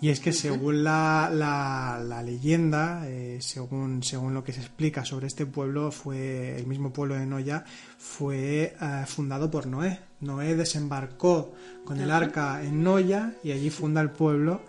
y 0.00 0.10
es 0.10 0.20
que 0.20 0.32
según 0.32 0.84
la, 0.84 1.30
la, 1.32 2.22
leyenda, 2.22 3.02
eh, 3.06 3.38
según, 3.40 4.02
según 4.02 4.32
lo 4.32 4.44
que 4.44 4.52
se 4.52 4.60
explica 4.60 5.04
sobre 5.04 5.26
este 5.26 5.44
pueblo, 5.44 5.90
fue 5.90 6.56
el 6.56 6.66
mismo 6.66 6.92
pueblo 6.92 7.16
de 7.16 7.26
Noya, 7.26 7.64
fue 7.98 8.76
eh, 8.80 9.04
fundado 9.06 9.50
por 9.50 9.66
Noé. 9.66 9.98
Noé 10.20 10.54
desembarcó 10.54 11.52
con 11.84 12.00
el 12.00 12.10
arca 12.10 12.62
en 12.62 12.82
Noya 12.82 13.34
y 13.42 13.52
allí 13.52 13.70
funda 13.70 14.00
el 14.00 14.10
pueblo 14.10 14.62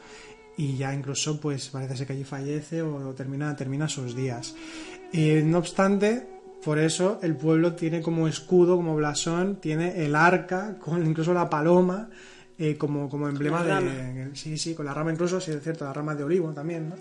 y 0.58 0.76
ya 0.76 0.94
incluso 0.94 1.40
pues 1.40 1.70
parece 1.70 1.96
ser 1.96 2.08
que 2.08 2.14
allí 2.14 2.24
fallece 2.24 2.82
o 2.82 3.14
termina, 3.14 3.56
termina 3.56 3.88
sus 3.88 4.16
días. 4.16 4.56
Eh, 5.14 5.42
no 5.46 5.60
obstante, 5.60 6.28
por 6.64 6.80
eso 6.80 7.20
el 7.24 7.36
pueblo 7.36 7.74
tiene 7.74 8.02
como 8.02 8.28
escudo, 8.28 8.76
como 8.76 8.96
blasón, 8.96 9.58
tiene 9.62 10.04
el 10.06 10.16
arca, 10.16 10.78
con 10.80 11.06
incluso 11.06 11.34
la 11.34 11.50
paloma, 11.50 12.10
eh, 12.60 12.78
como, 12.78 13.10
como 13.10 13.28
emblema 13.28 13.64
de... 13.64 14.32
Sí, 14.34 14.58
sí, 14.58 14.76
con 14.76 14.86
la 14.86 14.94
rama 14.94 15.12
incluso, 15.12 15.40
sí 15.40 15.52
es 15.52 15.64
cierto, 15.64 15.86
la 15.86 15.94
rama 15.94 16.14
de 16.14 16.24
olivo 16.24 16.52
también, 16.52 16.90
¿no? 16.90 16.96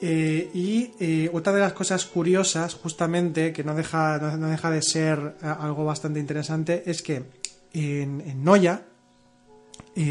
Eh, 0.00 0.50
y 0.54 0.92
eh, 1.00 1.30
otra 1.32 1.52
de 1.52 1.60
las 1.60 1.72
cosas 1.72 2.06
curiosas, 2.06 2.74
justamente, 2.74 3.52
que 3.52 3.64
no 3.64 3.74
deja, 3.74 4.18
no, 4.38 4.48
deja 4.48 4.70
de 4.70 4.82
ser 4.82 5.34
algo 5.42 5.84
bastante 5.84 6.20
interesante, 6.20 6.84
es 6.86 7.02
que 7.02 7.24
en, 7.72 8.20
en 8.20 8.44
Noya, 8.44 8.82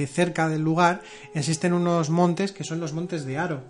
cerca 0.07 0.47
del 0.49 0.61
lugar, 0.61 1.01
existen 1.33 1.73
unos 1.73 2.09
montes 2.09 2.51
que 2.51 2.63
son 2.63 2.79
los 2.79 2.93
montes 2.93 3.25
de 3.25 3.37
Aro. 3.37 3.61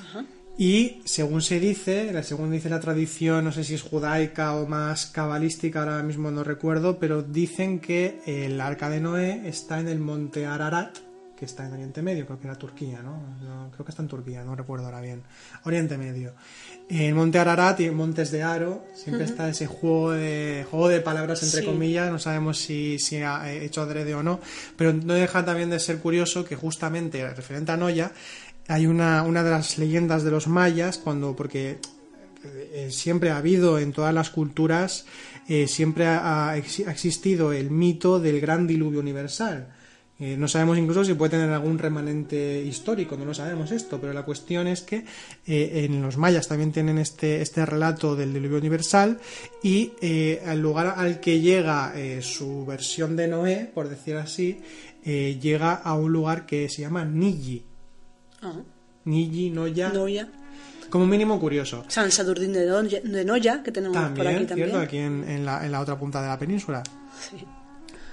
Ajá. 0.00 0.24
Y 0.60 1.02
según 1.04 1.40
se 1.40 1.60
dice, 1.60 2.20
según 2.24 2.50
dice 2.50 2.68
la 2.68 2.80
tradición, 2.80 3.44
no 3.44 3.52
sé 3.52 3.62
si 3.62 3.74
es 3.74 3.82
judaica 3.82 4.56
o 4.56 4.66
más 4.66 5.06
cabalística, 5.06 5.78
ahora 5.78 6.02
mismo 6.02 6.32
no 6.32 6.42
recuerdo, 6.42 6.98
pero 6.98 7.22
dicen 7.22 7.78
que 7.78 8.20
el 8.26 8.60
arca 8.60 8.90
de 8.90 8.98
Noé 8.98 9.42
está 9.48 9.78
en 9.78 9.86
el 9.86 10.00
monte 10.00 10.46
Ararat, 10.46 10.98
que 11.38 11.44
está 11.44 11.64
en 11.64 11.74
Oriente 11.74 12.02
Medio, 12.02 12.26
creo 12.26 12.40
que 12.40 12.48
era 12.48 12.58
Turquía, 12.58 13.00
¿no? 13.00 13.70
creo 13.70 13.84
que 13.84 13.92
está 13.92 14.02
en 14.02 14.08
Turquía, 14.08 14.42
no 14.42 14.56
recuerdo 14.56 14.86
ahora 14.86 15.00
bien. 15.00 15.22
Oriente 15.62 15.96
Medio. 15.96 16.34
En 16.88 17.14
Monte 17.14 17.38
Ararat 17.38 17.78
y 17.78 17.84
en 17.84 17.94
Montes 17.94 18.32
de 18.32 18.42
Aro 18.42 18.84
siempre 18.94 19.26
está 19.26 19.48
ese 19.48 19.68
juego 19.68 20.10
de, 20.10 20.66
juego 20.68 20.88
de 20.88 21.00
palabras 21.00 21.40
entre 21.44 21.64
comillas, 21.64 22.10
no 22.10 22.18
sabemos 22.18 22.58
si, 22.58 22.98
si 22.98 23.18
ha 23.18 23.52
hecho 23.52 23.82
adrede 23.82 24.16
o 24.16 24.24
no, 24.24 24.40
pero 24.76 24.92
no 24.92 25.14
deja 25.14 25.44
también 25.44 25.70
de 25.70 25.78
ser 25.78 25.98
curioso 25.98 26.44
que 26.44 26.56
justamente 26.56 27.24
referente 27.32 27.70
a 27.70 27.76
Noya, 27.76 28.10
hay 28.68 28.86
una, 28.86 29.22
una 29.22 29.42
de 29.42 29.50
las 29.50 29.78
leyendas 29.78 30.22
de 30.22 30.30
los 30.30 30.46
mayas, 30.46 30.98
cuando, 30.98 31.34
porque 31.34 31.78
eh, 32.44 32.88
siempre 32.90 33.30
ha 33.30 33.38
habido 33.38 33.78
en 33.78 33.92
todas 33.92 34.14
las 34.14 34.30
culturas, 34.30 35.06
eh, 35.48 35.66
siempre 35.66 36.06
ha, 36.06 36.54
existido 36.56 37.52
el 37.52 37.70
mito 37.70 38.20
del 38.20 38.40
gran 38.40 38.66
diluvio 38.66 39.00
universal. 39.00 39.74
Eh, 40.20 40.36
no 40.36 40.48
sabemos 40.48 40.76
incluso 40.78 41.04
si 41.04 41.14
puede 41.14 41.30
tener 41.30 41.50
algún 41.50 41.78
remanente 41.78 42.62
histórico, 42.62 43.16
no 43.16 43.24
lo 43.24 43.34
sabemos 43.34 43.70
esto, 43.70 44.00
pero 44.00 44.12
la 44.12 44.24
cuestión 44.24 44.66
es 44.66 44.82
que 44.82 45.04
en 45.46 46.02
los 46.02 46.16
mayas 46.16 46.48
también 46.48 46.72
tienen 46.72 46.98
este, 46.98 47.40
este 47.40 47.64
relato 47.64 48.16
del 48.16 48.34
diluvio 48.34 48.58
universal 48.58 49.18
y 49.62 49.92
el 50.00 50.60
lugar 50.60 50.94
al 50.96 51.20
que 51.20 51.40
llega 51.40 51.94
su 52.20 52.66
versión 52.66 53.14
de 53.14 53.28
Noé, 53.28 53.70
por 53.72 53.88
decir 53.88 54.16
así, 54.16 54.60
llega 55.04 55.74
a 55.74 55.94
un 55.94 56.12
lugar 56.12 56.46
que 56.46 56.68
se 56.68 56.82
llama 56.82 57.04
Niji 57.04 57.67
Ah. 58.42 58.52
Niji, 59.04 59.50
Noya. 59.50 59.88
Noya. 59.90 60.28
Como 60.90 61.06
mínimo 61.06 61.38
curioso. 61.38 61.84
San 61.88 62.10
Sadurdín 62.10 62.52
de, 62.52 63.24
Noya, 63.24 63.62
que 63.62 63.72
tenemos 63.72 63.96
por 63.96 64.26
aquí 64.26 64.46
también. 64.46 64.68
¿cierto? 64.70 64.78
Aquí 64.80 64.96
en, 64.98 65.44
la, 65.44 65.64
en, 65.64 65.72
la, 65.72 65.80
otra 65.80 65.98
punta 65.98 66.22
de 66.22 66.28
la 66.28 66.38
península. 66.38 66.82
Sí. 67.30 67.36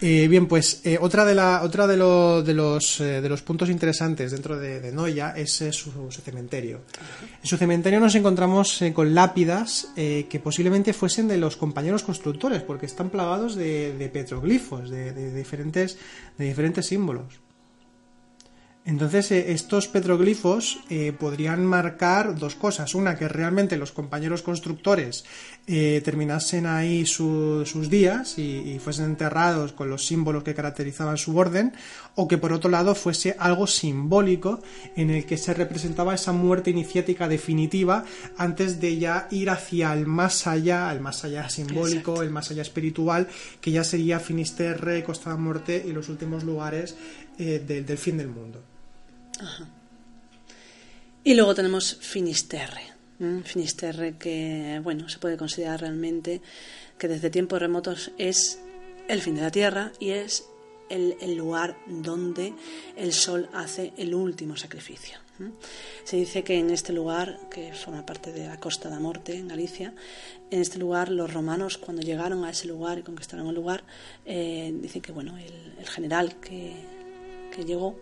Eh, 0.01 0.27
bien, 0.27 0.45
pues 0.45 0.81
eh, 0.83 0.97
otra 0.99 1.23
de 1.23 1.33
la 1.33 1.61
otra 1.63 1.87
de, 1.87 1.95
lo- 1.95 2.43
de 2.43 2.53
los 2.53 2.99
eh, 2.99 3.21
de 3.21 3.29
los 3.29 3.41
puntos 3.43 3.69
interesantes 3.69 4.29
dentro 4.31 4.59
de, 4.59 4.81
de 4.81 4.91
Noya 4.91 5.31
es 5.37 5.61
eh, 5.61 5.71
su, 5.71 5.89
su 6.11 6.21
cementerio. 6.21 6.81
En 7.41 7.47
su 7.47 7.55
cementerio 7.55 8.01
nos 8.01 8.13
encontramos 8.15 8.81
con 8.93 9.15
lápidas 9.15 9.87
que 9.95 10.41
posiblemente 10.43 10.91
fuesen 10.91 11.29
de 11.29 11.37
los 11.37 11.55
compañeros 11.55 12.03
constructores, 12.03 12.61
porque 12.61 12.87
están 12.87 13.09
plagados 13.09 13.55
de, 13.55 13.95
de 13.97 14.09
petroglifos, 14.09 14.89
de, 14.89 15.13
de 15.13 15.33
diferentes 15.33 15.97
de 16.37 16.43
diferentes 16.45 16.85
símbolos. 16.87 17.39
Entonces, 18.87 19.31
eh, 19.31 19.51
estos 19.51 19.87
petroglifos 19.87 20.77
eh, 20.91 21.11
podrían 21.11 21.65
marcar 21.65 22.37
dos 22.37 22.53
cosas. 22.53 22.93
Una, 22.93 23.15
que 23.17 23.27
realmente 23.27 23.77
los 23.77 23.91
compañeros 23.91 24.43
constructores 24.43 25.25
eh, 25.65 26.01
terminasen 26.05 26.67
ahí 26.67 27.07
su- 27.07 27.65
sus 27.65 27.89
días 27.89 28.37
y, 28.37 28.43
y 28.75 28.77
fuesen 28.77 29.05
enterrados 29.05 29.71
con 29.73 29.89
los 29.89 30.05
símbolos 30.05 30.43
que 30.43 30.53
caracterizaban 30.53 31.17
su 31.17 31.35
orden, 31.35 31.73
o 32.13 32.27
que 32.27 32.37
por 32.37 32.53
otro 32.53 32.69
lado 32.69 32.93
fuese 32.93 33.35
algo 33.39 33.65
simbólico 33.65 34.61
en 34.95 35.09
el 35.09 35.25
que 35.25 35.37
se 35.37 35.55
representaba 35.55 36.13
esa 36.13 36.31
muerte 36.31 36.69
iniciática 36.69 37.27
definitiva 37.27 38.05
antes 38.37 38.79
de 38.79 38.97
ya 38.99 39.27
ir 39.31 39.49
hacia 39.49 39.93
el 39.93 40.05
más 40.05 40.45
allá, 40.45 40.91
el 40.91 41.01
más 41.01 41.23
allá 41.25 41.49
simbólico, 41.49 42.11
Exacto. 42.11 42.21
el 42.21 42.29
más 42.29 42.51
allá 42.51 42.61
espiritual, 42.61 43.27
que 43.61 43.71
ya 43.71 43.83
sería 43.83 44.19
Finisterre, 44.19 45.03
Costa 45.03 45.31
de 45.31 45.37
la 45.37 45.41
Muerte 45.41 45.83
y 45.87 45.91
los 45.91 46.07
últimos 46.07 46.43
lugares 46.43 46.95
eh, 47.39 47.63
del- 47.67 47.83
del 47.85 47.97
fin 47.97 48.17
del 48.17 48.27
mundo. 48.27 48.63
Y 51.23 51.33
luego 51.33 51.55
tenemos 51.55 51.97
Finisterre. 52.01 52.81
Finisterre 53.45 54.17
que, 54.17 54.79
bueno, 54.83 55.07
se 55.09 55.19
puede 55.19 55.37
considerar 55.37 55.81
realmente 55.81 56.41
que 56.97 57.07
desde 57.07 57.29
tiempos 57.29 57.59
remotos 57.59 58.11
es 58.17 58.59
el 59.07 59.21
fin 59.21 59.35
de 59.35 59.41
la 59.41 59.51
Tierra 59.51 59.91
y 59.99 60.09
es 60.09 60.45
el, 60.89 61.35
lugar 61.35 61.77
donde 61.87 62.53
el 62.95 63.13
sol 63.13 63.49
hace 63.53 63.93
el 63.97 64.13
último 64.13 64.55
sacrificio. 64.55 65.17
Se 66.03 66.17
dice 66.17 66.43
que 66.43 66.59
en 66.59 66.69
este 66.69 66.93
lugar, 66.93 67.39
que 67.49 67.73
forma 67.73 68.05
parte 68.05 68.31
de 68.31 68.47
la 68.47 68.59
Costa 68.59 68.89
da 68.89 68.99
Morte, 68.99 69.35
en 69.35 69.47
Galicia, 69.47 69.93
en 70.51 70.61
este 70.61 70.77
lugar 70.77 71.09
los 71.09 71.33
romanos 71.33 71.77
cuando 71.77 72.01
llegaron 72.01 72.45
a 72.45 72.51
ese 72.51 72.67
lugar 72.67 72.99
y 72.99 73.01
conquistaron 73.01 73.47
el 73.47 73.55
lugar, 73.55 73.83
eh, 74.25 74.73
dicen 74.81 75.01
que 75.01 75.11
bueno, 75.11 75.37
el, 75.37 75.87
general 75.87 76.35
que 76.39 76.75
llegó 77.65 77.97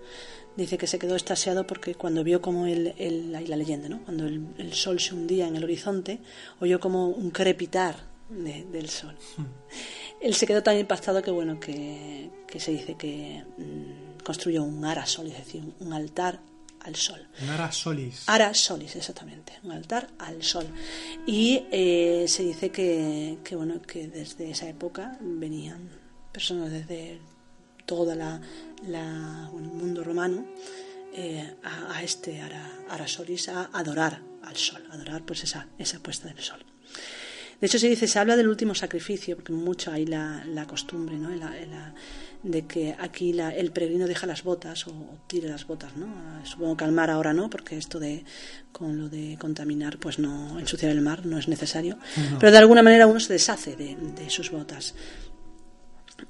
dice 0.57 0.77
que 0.77 0.87
se 0.87 0.99
quedó 0.99 1.15
estasiado 1.15 1.65
porque 1.65 1.95
cuando 1.95 2.23
vio 2.23 2.41
como 2.41 2.65
el, 2.67 2.93
el- 2.97 3.33
ahí 3.35 3.47
la 3.47 3.55
leyenda, 3.55 3.89
¿no? 3.89 4.03
cuando 4.03 4.25
el, 4.27 4.45
el 4.57 4.73
sol 4.73 4.99
se 4.99 5.13
hundía 5.15 5.47
en 5.47 5.55
el 5.55 5.63
horizonte, 5.63 6.19
oyó 6.59 6.79
como 6.79 7.07
un 7.09 7.31
crepitar 7.31 7.95
de- 8.29 8.63
del 8.65 8.89
sol. 8.89 9.15
Él 10.21 10.33
se 10.35 10.45
quedó 10.47 10.63
tan 10.63 10.77
impactado 10.77 11.21
que 11.21 11.31
bueno 11.31 11.59
que, 11.59 12.29
que 12.47 12.59
se 12.59 12.71
dice 12.71 12.95
que 12.95 13.43
mm, 13.57 14.23
construyó 14.23 14.63
un 14.63 14.85
ara 14.85 15.05
sol, 15.05 15.27
es 15.27 15.37
decir, 15.37 15.63
un 15.79 15.93
altar 15.93 16.39
al 16.81 16.95
sol. 16.95 17.25
Nara 17.45 17.71
Solis. 17.71 18.23
Ara 18.27 18.53
solis, 18.53 18.95
exactamente, 18.97 19.53
un 19.63 19.71
altar 19.71 20.09
al 20.19 20.43
sol. 20.43 20.65
Y 21.25 21.63
eh, 21.71 22.25
se 22.27 22.43
dice 22.43 22.71
que, 22.71 23.37
que, 23.43 23.55
bueno, 23.55 23.81
que 23.81 24.07
desde 24.09 24.49
esa 24.51 24.67
época 24.67 25.17
venían 25.21 25.89
personas 26.33 26.71
desde 26.71 27.19
toda 27.85 28.15
la, 28.15 28.39
el 28.85 29.67
mundo 29.71 30.03
romano 30.03 30.45
eh, 31.13 31.55
a, 31.63 31.97
a 31.97 32.03
este 32.03 32.41
Ara, 32.41 32.69
Ara 32.89 33.07
solis 33.07 33.49
a 33.49 33.69
adorar 33.73 34.21
al 34.43 34.55
sol, 34.57 34.83
adorar 34.91 35.23
pues 35.25 35.43
esa, 35.43 35.67
esa 35.77 35.99
puesta 35.99 36.27
del 36.27 36.39
sol. 36.39 36.59
De 37.61 37.67
hecho, 37.67 37.79
se 37.79 37.87
dice, 37.87 38.07
se 38.07 38.19
habla 38.19 38.35
del 38.35 38.49
último 38.49 38.75
sacrificio, 38.75 39.35
porque 39.37 39.53
mucho 39.53 39.89
hay 39.91 40.05
la, 40.05 40.43
la 40.45 40.65
costumbre, 40.67 41.15
¿no? 41.17 41.29
La- 41.29 41.51
la- 41.65 41.93
de 42.43 42.67
que 42.67 42.93
aquí 42.99 43.31
la- 43.31 43.55
el 43.55 43.71
peregrino 43.71 44.05
deja 44.05 44.27
las 44.27 44.43
botas 44.43 44.85
o, 44.87 44.91
o 44.91 45.17
tire 45.27 45.47
las 45.47 45.65
botas, 45.65 45.95
¿no? 45.95 46.07
Ah, 46.07 46.41
Supongo 46.43 46.75
que 46.75 46.83
al 46.83 46.91
mar 46.91 47.09
ahora 47.09 47.31
no, 47.31 47.49
porque 47.49 47.77
esto 47.77 47.99
de 48.01 48.25
con 48.73 48.97
lo 48.99 49.07
de 49.07 49.37
contaminar, 49.39 49.97
pues 49.97 50.19
no, 50.19 50.59
ensuciar 50.59 50.91
el 50.91 50.99
mar 50.99 51.25
no 51.25 51.37
es 51.37 51.47
necesario. 51.47 51.97
Pero 52.41 52.51
de 52.51 52.57
alguna 52.57 52.83
manera 52.83 53.07
uno 53.07 53.21
se 53.21 53.31
deshace 53.31 53.77
de, 53.77 53.95
de 53.95 54.29
sus 54.29 54.51
botas 54.51 54.93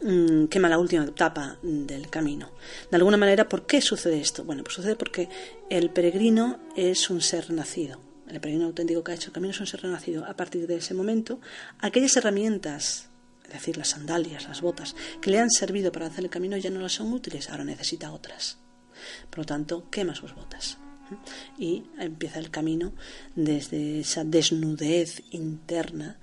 mm, 0.01 0.45
quema 0.45 0.69
la 0.69 0.79
última 0.79 1.03
etapa 1.03 1.57
del 1.61 2.09
camino. 2.09 2.51
De 2.89 2.97
alguna 2.97 3.17
manera, 3.17 3.47
¿por 3.47 3.65
qué 3.65 3.81
sucede 3.81 4.19
esto? 4.19 4.43
Bueno, 4.43 4.63
pues 4.63 4.75
sucede 4.75 4.95
porque 4.95 5.29
el 5.69 5.89
peregrino 5.89 6.59
es 6.75 7.09
un 7.09 7.21
ser 7.21 7.51
nacido. 7.51 7.99
El 8.27 8.39
peregrino 8.39 8.65
auténtico 8.67 9.03
que 9.03 9.11
ha 9.11 9.15
hecho 9.15 9.27
el 9.27 9.33
camino 9.33 9.51
es 9.51 9.59
un 9.59 9.67
ser 9.67 9.81
renacido. 9.81 10.25
A 10.25 10.35
partir 10.35 10.65
de 10.67 10.77
ese 10.77 10.93
momento, 10.93 11.39
aquellas 11.79 12.15
herramientas, 12.17 13.09
es 13.45 13.53
decir, 13.53 13.77
las 13.77 13.89
sandalias, 13.89 14.47
las 14.47 14.61
botas, 14.61 14.95
que 15.21 15.29
le 15.29 15.39
han 15.39 15.51
servido 15.51 15.91
para 15.91 16.07
hacer 16.07 16.23
el 16.23 16.29
camino 16.29 16.57
ya 16.57 16.69
no 16.69 16.79
las 16.79 16.93
son 16.93 17.11
útiles, 17.13 17.49
ahora 17.49 17.63
necesita 17.63 18.11
otras. 18.11 18.57
Por 19.29 19.39
lo 19.39 19.45
tanto, 19.45 19.89
quema 19.89 20.15
sus 20.15 20.33
botas. 20.33 20.77
Y 21.57 21.83
empieza 21.99 22.39
el 22.39 22.49
camino 22.49 22.93
desde 23.35 23.99
esa 23.99 24.23
desnudez 24.23 25.21
interna 25.31 26.17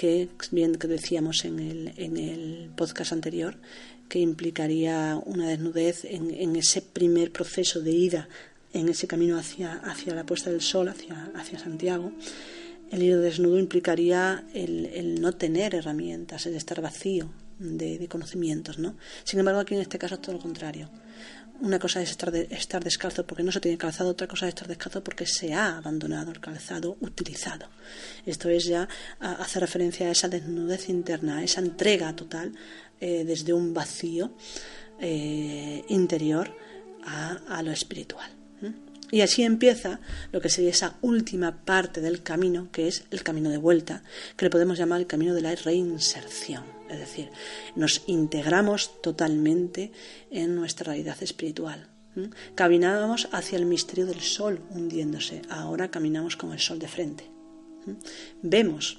que 0.00 0.30
bien 0.50 0.76
que 0.76 0.88
decíamos 0.88 1.44
en 1.44 1.58
el, 1.58 1.92
en 1.98 2.16
el 2.16 2.70
podcast 2.74 3.12
anterior, 3.12 3.58
que 4.08 4.18
implicaría 4.18 5.20
una 5.26 5.46
desnudez 5.46 6.06
en, 6.06 6.30
en 6.30 6.56
ese 6.56 6.80
primer 6.80 7.32
proceso 7.32 7.82
de 7.82 7.90
ida 7.90 8.28
en 8.72 8.88
ese 8.88 9.06
camino 9.06 9.36
hacia, 9.36 9.74
hacia 9.74 10.14
la 10.14 10.24
puesta 10.24 10.48
del 10.48 10.62
sol, 10.62 10.88
hacia, 10.88 11.30
hacia 11.34 11.58
Santiago. 11.58 12.12
El 12.90 13.02
ir 13.02 13.18
desnudo 13.18 13.58
implicaría 13.58 14.46
el, 14.54 14.86
el 14.86 15.20
no 15.20 15.32
tener 15.32 15.74
herramientas, 15.74 16.46
el 16.46 16.54
estar 16.54 16.80
vacío 16.80 17.30
de, 17.58 17.98
de 17.98 18.08
conocimientos, 18.08 18.78
¿no? 18.78 18.96
Sin 19.24 19.38
embargo, 19.38 19.60
aquí 19.60 19.74
en 19.74 19.82
este 19.82 19.98
caso 19.98 20.14
es 20.14 20.22
todo 20.22 20.36
lo 20.36 20.40
contrario. 20.40 20.88
Una 21.60 21.78
cosa 21.78 22.00
es 22.00 22.10
estar, 22.10 22.30
de- 22.30 22.48
estar 22.50 22.82
descalzo 22.82 23.26
porque 23.26 23.42
no 23.42 23.52
se 23.52 23.60
tiene 23.60 23.76
calzado, 23.76 24.10
otra 24.10 24.26
cosa 24.26 24.46
es 24.46 24.54
estar 24.54 24.66
descalzo 24.66 25.04
porque 25.04 25.26
se 25.26 25.52
ha 25.52 25.76
abandonado 25.76 26.30
el 26.32 26.40
calzado 26.40 26.96
utilizado. 27.00 27.68
Esto 28.24 28.48
es 28.48 28.64
ya 28.64 28.88
hace 29.20 29.60
referencia 29.60 30.08
a 30.08 30.12
esa 30.12 30.28
desnudez 30.28 30.88
interna, 30.88 31.38
a 31.38 31.44
esa 31.44 31.60
entrega 31.60 32.16
total 32.16 32.54
eh, 33.00 33.24
desde 33.26 33.52
un 33.52 33.74
vacío 33.74 34.32
eh, 35.00 35.84
interior 35.88 36.50
a, 37.04 37.62
lo 37.62 37.72
espiritual. 37.72 38.30
Y 39.12 39.22
así 39.22 39.42
empieza 39.42 40.00
lo 40.32 40.40
que 40.40 40.48
sería 40.48 40.70
esa 40.70 40.96
última 41.02 41.64
parte 41.64 42.00
del 42.00 42.22
camino, 42.22 42.68
que 42.70 42.86
es 42.88 43.04
el 43.10 43.22
camino 43.22 43.50
de 43.50 43.56
vuelta, 43.58 44.02
que 44.36 44.44
le 44.46 44.50
podemos 44.50 44.78
llamar 44.78 45.00
el 45.00 45.06
camino 45.08 45.34
de 45.34 45.40
la 45.42 45.54
reinserción. 45.54 46.79
Es 46.90 46.98
decir, 46.98 47.30
nos 47.76 48.02
integramos 48.06 49.00
totalmente 49.00 49.92
en 50.30 50.54
nuestra 50.54 50.86
realidad 50.86 51.22
espiritual. 51.22 51.88
Caminábamos 52.54 53.28
hacia 53.32 53.56
el 53.56 53.66
misterio 53.66 54.06
del 54.06 54.20
sol 54.20 54.60
hundiéndose, 54.70 55.42
ahora 55.48 55.90
caminamos 55.90 56.36
con 56.36 56.52
el 56.52 56.58
sol 56.58 56.78
de 56.78 56.88
frente. 56.88 57.30
Vemos 58.42 58.98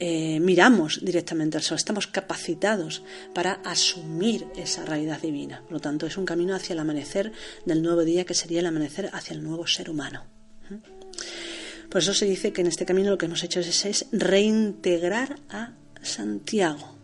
eh, 0.00 0.38
miramos 0.38 1.04
directamente 1.04 1.56
al 1.56 1.64
sol, 1.64 1.76
estamos 1.76 2.06
capacitados 2.06 3.02
para 3.34 3.54
asumir 3.64 4.46
esa 4.54 4.84
realidad 4.84 5.20
divina. 5.20 5.62
Por 5.62 5.72
lo 5.72 5.80
tanto, 5.80 6.06
es 6.06 6.16
un 6.16 6.24
camino 6.24 6.54
hacia 6.54 6.74
el 6.74 6.78
amanecer 6.78 7.32
del 7.66 7.82
nuevo 7.82 8.04
día, 8.04 8.24
que 8.24 8.34
sería 8.34 8.60
el 8.60 8.66
amanecer 8.66 9.10
hacia 9.12 9.34
el 9.34 9.42
nuevo 9.42 9.66
ser 9.66 9.90
humano. 9.90 10.24
Por 11.88 12.00
eso 12.00 12.14
se 12.14 12.26
dice 12.26 12.52
que 12.52 12.60
en 12.60 12.68
este 12.68 12.86
camino 12.86 13.10
lo 13.10 13.18
que 13.18 13.26
hemos 13.26 13.42
hecho 13.42 13.58
es, 13.58 13.84
es 13.86 14.06
reintegrar 14.12 15.40
a 15.48 15.72
Santiago. 16.02 16.96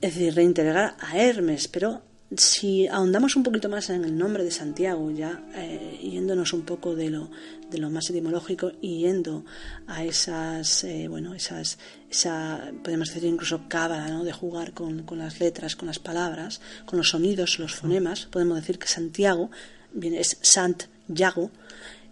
Es 0.00 0.14
decir, 0.14 0.34
reintegrar 0.34 0.96
a 0.98 1.18
Hermes, 1.18 1.68
pero 1.68 2.02
si 2.36 2.86
ahondamos 2.88 3.36
un 3.36 3.42
poquito 3.42 3.68
más 3.68 3.90
en 3.90 4.04
el 4.04 4.16
nombre 4.16 4.42
de 4.44 4.50
Santiago, 4.50 5.10
ya 5.10 5.42
eh, 5.54 5.98
yéndonos 6.02 6.52
un 6.52 6.62
poco 6.62 6.94
de 6.94 7.10
lo, 7.10 7.30
de 7.70 7.78
lo 7.78 7.90
más 7.90 8.08
etimológico 8.08 8.72
y 8.80 9.00
yendo 9.00 9.44
a 9.86 10.04
esas, 10.04 10.84
eh, 10.84 11.08
bueno, 11.08 11.34
esas, 11.34 11.78
esa, 12.10 12.72
podemos 12.82 13.08
decir 13.08 13.28
incluso 13.28 13.62
cábala, 13.68 14.08
¿no? 14.08 14.24
de 14.24 14.32
jugar 14.32 14.72
con, 14.72 15.02
con 15.02 15.18
las 15.18 15.40
letras, 15.40 15.76
con 15.76 15.86
las 15.86 15.98
palabras, 15.98 16.60
con 16.86 16.96
los 16.96 17.10
sonidos, 17.10 17.58
los 17.58 17.74
fonemas, 17.74 18.26
podemos 18.26 18.56
decir 18.56 18.78
que 18.78 18.88
Santiago 18.88 19.50
viene, 19.92 20.20
es 20.20 20.38
Sant 20.40 20.84
Yago, 21.08 21.50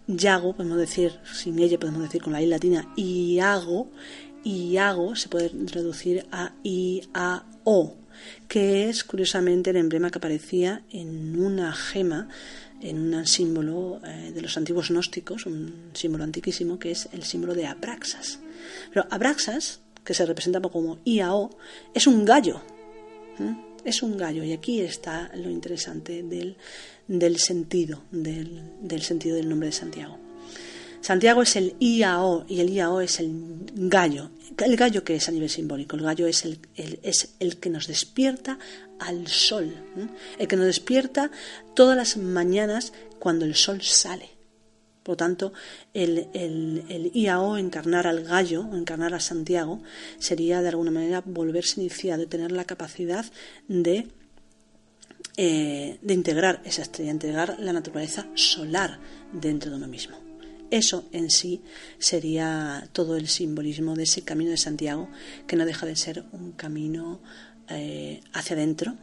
Yago, 0.07 0.53
podemos 0.53 0.77
decir, 0.77 1.13
sin 1.33 1.57
ella 1.59 1.79
podemos 1.79 2.03
decir 2.03 2.21
con 2.21 2.33
la 2.33 2.41
I 2.41 2.47
latina, 2.47 2.93
Iago, 2.95 3.89
Iago 4.43 5.15
se 5.15 5.29
puede 5.29 5.49
reducir 5.49 6.25
a 6.31 6.53
I-A-O, 6.63 7.95
que 8.47 8.89
es 8.89 9.03
curiosamente 9.03 9.69
el 9.69 9.77
emblema 9.77 10.09
que 10.09 10.17
aparecía 10.17 10.83
en 10.91 11.39
una 11.39 11.73
gema, 11.73 12.27
en 12.81 13.13
un 13.13 13.27
símbolo 13.27 14.01
eh, 14.05 14.31
de 14.33 14.41
los 14.41 14.57
antiguos 14.57 14.89
gnósticos, 14.89 15.45
un 15.45 15.91
símbolo 15.93 16.23
antiquísimo, 16.23 16.79
que 16.79 16.91
es 16.91 17.09
el 17.13 17.23
símbolo 17.23 17.53
de 17.53 17.67
Abraxas. 17.67 18.39
Pero 18.89 19.05
Abraxas, 19.09 19.79
que 20.03 20.13
se 20.13 20.25
representa 20.25 20.59
como 20.61 20.97
IAO, 21.05 21.51
es 21.93 22.07
un 22.07 22.25
gallo. 22.25 22.61
Es 23.83 24.03
un 24.03 24.17
gallo, 24.17 24.43
y 24.43 24.53
aquí 24.53 24.81
está 24.81 25.31
lo 25.35 25.49
interesante 25.49 26.21
del, 26.23 26.57
del 27.07 27.37
sentido, 27.39 28.03
del, 28.11 28.61
del 28.81 29.01
sentido 29.01 29.35
del 29.35 29.49
nombre 29.49 29.67
de 29.67 29.73
Santiago. 29.73 30.30
Santiago 31.01 31.41
es 31.41 31.55
el 31.55 31.75
IAO 31.79 32.45
y 32.47 32.59
el 32.59 32.69
IAO 32.69 33.01
es 33.01 33.19
el 33.19 33.65
gallo. 33.73 34.29
¿El 34.57 34.75
gallo 34.77 35.03
que 35.03 35.15
es 35.15 35.27
a 35.27 35.31
nivel 35.31 35.49
simbólico? 35.49 35.95
El 35.95 36.03
gallo 36.03 36.27
es 36.27 36.45
el, 36.45 36.59
que 37.59 37.69
nos 37.69 37.87
despierta 37.87 38.59
al 38.99 39.27
sol, 39.27 39.73
el 40.37 40.47
que 40.47 40.55
nos 40.55 40.67
despierta 40.67 41.31
todas 41.73 41.97
las 41.97 42.17
mañanas 42.17 42.93
cuando 43.17 43.45
el 43.45 43.55
sol 43.55 43.81
sale. 43.81 44.29
Por 45.01 45.13
lo 45.13 45.17
tanto, 45.17 45.53
el, 45.95 46.27
el, 46.33 47.11
IAO, 47.15 47.57
encarnar 47.57 48.05
al 48.05 48.23
gallo, 48.23 48.69
encarnar 48.71 49.15
a 49.15 49.19
Santiago, 49.19 49.81
sería 50.19 50.61
de 50.61 50.69
alguna 50.69 50.91
manera 50.91 51.23
volverse 51.25 51.81
iniciado 51.81 52.21
y 52.21 52.27
tener 52.27 52.51
la 52.51 52.65
capacidad 52.65 53.25
de, 53.67 54.07
eh, 55.37 55.97
de 55.99 56.13
integrar 56.13 56.61
esa 56.65 56.83
estrella, 56.83 57.09
integrar 57.09 57.57
la 57.59 57.73
naturaleza 57.73 58.27
solar 58.35 58.99
dentro 59.33 59.71
de 59.71 59.77
uno 59.77 59.87
mismo. 59.87 60.30
Eso 60.71 61.09
en 61.11 61.29
sí 61.29 61.61
sería 61.99 62.87
todo 62.93 63.17
el 63.17 63.27
simbolismo 63.27 63.93
de 63.95 64.03
ese 64.03 64.21
camino 64.21 64.51
de 64.51 64.57
Santiago, 64.57 65.09
que 65.45 65.57
no 65.57 65.65
deja 65.65 65.85
de 65.85 65.97
ser 65.97 66.23
un 66.31 66.53
camino 66.53 67.21
eh, 67.67 68.21
hacia 68.31 68.55
adentro, 68.55 68.95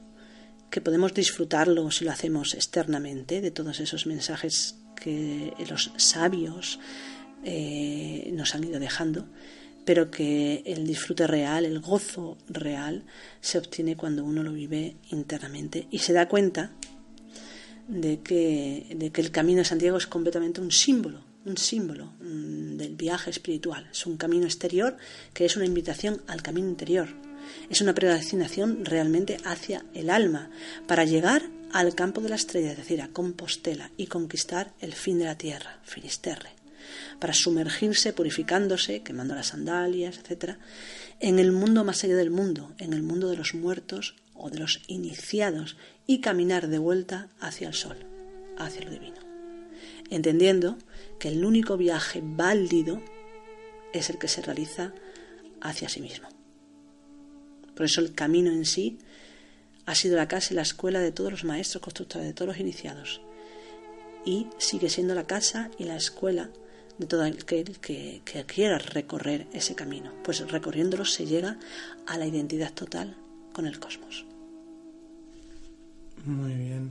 que 0.71 0.81
podemos 0.81 1.13
disfrutarlo 1.13 1.91
si 1.91 2.07
lo 2.07 2.11
hacemos 2.11 2.55
externamente, 2.55 3.43
de 3.43 3.51
todos 3.51 3.81
esos 3.81 4.07
mensajes 4.07 4.77
que 4.97 5.53
los 5.69 5.93
sabios 5.99 6.81
eh, 7.45 8.31
nos 8.33 8.55
han 8.55 8.65
ido 8.65 8.81
dejando, 8.81 9.29
pero 9.85 10.11
que 10.11 10.63
el 10.65 10.87
disfrute 10.87 11.27
real, 11.27 11.67
el 11.67 11.81
gozo 11.81 12.39
real, 12.49 13.05
se 13.43 13.59
obtiene 13.59 13.95
cuando 13.95 14.25
uno 14.25 14.43
lo 14.43 14.55
vive 14.55 14.97
internamente 15.11 15.87
y 15.91 15.99
se 15.99 16.15
da 16.15 16.29
cuenta 16.29 16.73
de 17.89 18.21
que, 18.21 18.87
de 18.97 19.11
que 19.11 19.21
el 19.21 19.31
camino 19.31 19.59
de 19.59 19.65
Santiago 19.67 19.99
es 19.99 20.07
completamente 20.07 20.63
un 20.63 20.73
símbolo 20.73 21.28
un 21.49 21.57
símbolo 21.57 22.13
mm, 22.21 22.77
del 22.77 22.97
viaje 22.97 23.31
espiritual. 23.31 23.89
Es 23.91 24.07
un 24.07 24.17
camino 24.17 24.45
exterior 24.45 24.97
que 25.35 25.45
es 25.45 25.57
una 25.57 25.67
invitación 25.67 26.23
al 26.27 26.43
camino 26.43 26.69
interior. 26.69 27.09
Es 27.71 27.81
una 27.81 27.95
predestinación 27.95 28.85
realmente 28.85 29.39
hacia 29.45 29.85
el 29.95 30.11
alma 30.11 30.51
para 30.87 31.05
llegar 31.05 31.43
al 31.73 31.95
campo 31.95 32.21
de 32.21 32.29
la 32.29 32.37
estrella, 32.37 32.73
es 32.73 32.77
decir, 32.77 33.01
a 33.03 33.09
Compostela 33.09 33.91
y 33.97 34.07
conquistar 34.07 34.73
el 34.81 34.95
fin 34.95 35.19
de 35.19 35.25
la 35.25 35.37
tierra, 35.37 35.81
Finisterre, 35.83 36.51
para 37.19 37.33
sumergirse, 37.33 38.13
purificándose, 38.13 39.03
quemando 39.03 39.35
las 39.35 39.49
sandalias, 39.49 40.19
etc., 40.19 40.57
en 41.21 41.39
el 41.39 41.53
mundo 41.53 41.85
más 41.85 42.05
allá 42.05 42.17
del 42.17 42.31
mundo, 42.31 42.73
en 42.79 42.93
el 42.93 43.03
mundo 43.03 43.29
de 43.29 43.37
los 43.37 43.55
muertos 43.55 44.15
o 44.35 44.51
de 44.51 44.61
los 44.61 44.81
iniciados 44.87 45.77
y 46.07 46.21
caminar 46.21 46.69
de 46.69 46.79
vuelta 46.79 47.29
hacia 47.41 47.69
el 47.69 47.75
sol, 47.75 47.97
hacia 48.57 48.83
lo 48.83 48.91
divino 48.91 49.29
entendiendo 50.11 50.79
que 51.19 51.29
el 51.29 51.45
único 51.45 51.77
viaje 51.77 52.21
válido 52.23 53.01
es 53.93 54.11
el 54.11 54.19
que 54.19 54.29
se 54.29 54.43
realiza 54.43 54.93
hacia 55.61 55.89
sí 55.89 56.01
mismo. 56.01 56.29
Por 57.75 57.87
eso 57.87 58.01
el 58.01 58.15
camino 58.15 58.51
en 58.51 58.65
sí 58.65 58.99
ha 59.87 59.95
sido 59.95 60.17
la 60.17 60.29
casa 60.29 60.53
y 60.53 60.57
la 60.57 60.63
escuela 60.63 61.01
de 61.01 61.13
todos 61.13 61.31
los 61.31 61.45
maestros 61.45 61.83
constructores, 61.83 62.27
de 62.27 62.35
todos 62.35 62.49
los 62.49 62.61
iniciados. 62.61 63.21
Y 64.25 64.49
sigue 64.59 64.91
siendo 64.91 65.15
la 65.15 65.27
casa 65.27 65.71
y 65.79 65.85
la 65.85 65.97
escuela 65.97 66.51
de 66.99 67.07
todo 67.07 67.25
aquel 67.25 67.79
que, 67.79 68.21
quiera 68.47 68.79
recorrer 68.79 69.47
ese 69.53 69.75
camino. 69.75 70.13
Pues 70.25 70.41
recorriéndolo 70.51 71.05
se 71.05 71.27
llega 71.27 71.57
a 72.07 72.19
la 72.19 72.27
identidad 72.27 72.73
total 72.73 73.17
con 73.53 73.67
el 73.67 73.79
cosmos. 73.79 74.27
Muy 76.25 76.55
bien. 76.55 76.91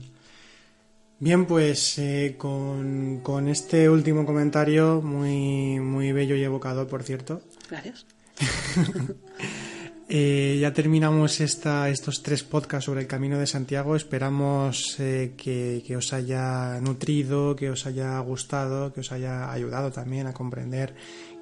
Bien, 1.20 1.46
pues 1.46 1.98
eh, 1.98 2.36
con, 2.38 3.20
con, 3.24 3.48
este 3.48 3.90
último 3.90 4.24
comentario, 4.24 5.02
muy, 5.02 5.80
muy 5.80 6.12
bello 6.12 6.36
y 6.36 6.44
evocador, 6.44 6.86
por 6.86 7.02
cierto. 7.02 7.40
Gracias. 7.68 8.06
eh, 10.08 10.58
ya 10.60 10.72
terminamos 10.72 11.40
esta, 11.40 11.88
estos 11.88 12.22
tres 12.22 12.44
podcasts 12.44 12.84
sobre 12.84 13.00
el 13.00 13.08
Camino 13.08 13.36
de 13.36 13.48
Santiago. 13.48 13.96
Esperamos 13.96 14.94
eh, 15.00 15.34
que, 15.36 15.82
que, 15.84 15.96
os 15.96 16.12
haya 16.12 16.80
nutrido, 16.80 17.56
que 17.56 17.68
os 17.68 17.84
haya 17.86 18.16
gustado, 18.20 18.92
que 18.92 19.00
os 19.00 19.10
haya 19.10 19.50
ayudado 19.50 19.90
también 19.90 20.28
a 20.28 20.32
comprender 20.32 20.94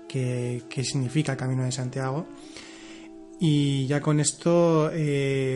qué, 0.09 0.62
qué 0.70 0.85
significa 0.85 1.33
el 1.33 1.39
Camino 1.39 1.64
de 1.64 1.72
Santiago. 1.72 2.27
Y 3.39 3.87
ya 3.87 4.01
con 4.01 4.20
esto, 4.20 4.91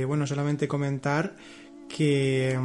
bueno, 0.06 0.26
solamente 0.26 0.68
comentar 0.68 1.34
que 1.88 2.58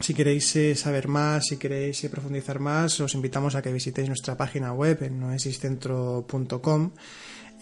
si 0.00 0.14
queréis 0.14 0.54
eh, 0.56 0.74
saber 0.74 1.08
más, 1.08 1.46
si 1.46 1.56
queréis 1.56 2.04
eh, 2.04 2.10
profundizar 2.10 2.60
más, 2.60 3.00
os 3.00 3.14
invitamos 3.14 3.54
a 3.54 3.62
que 3.62 3.72
visitéis 3.72 4.08
nuestra 4.08 4.36
página 4.36 4.72
web 4.72 5.02
en 5.02 5.20
noesiscentro.com 5.20 6.90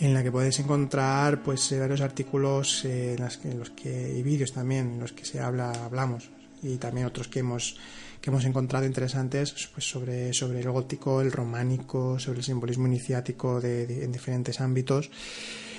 en 0.00 0.12
la 0.12 0.24
que 0.24 0.32
podéis 0.32 0.58
encontrar 0.58 1.42
pues 1.42 1.70
eh, 1.70 1.78
varios 1.78 2.00
artículos 2.00 2.84
en, 2.84 3.18
los 3.58 3.70
que 3.70 4.14
y 4.18 4.22
vídeos 4.22 4.52
también 4.52 4.94
en 4.94 5.00
los 5.00 5.12
que 5.12 5.24
se 5.24 5.38
habla 5.38 5.70
hablamos 5.84 6.30
y 6.62 6.76
también 6.76 7.06
otros 7.06 7.28
que 7.28 7.40
hemos 7.40 7.76
que 8.20 8.30
hemos 8.30 8.44
encontrado 8.44 8.86
interesantes 8.86 9.54
pues 9.72 9.88
sobre 9.88 10.32
sobre 10.34 10.60
el 10.60 10.70
gótico 10.70 11.20
el 11.20 11.30
románico 11.30 12.18
sobre 12.18 12.38
el 12.38 12.44
simbolismo 12.44 12.88
iniciático 12.88 13.60
de, 13.60 14.02
en 14.02 14.10
diferentes 14.10 14.60
ámbitos. 14.60 15.10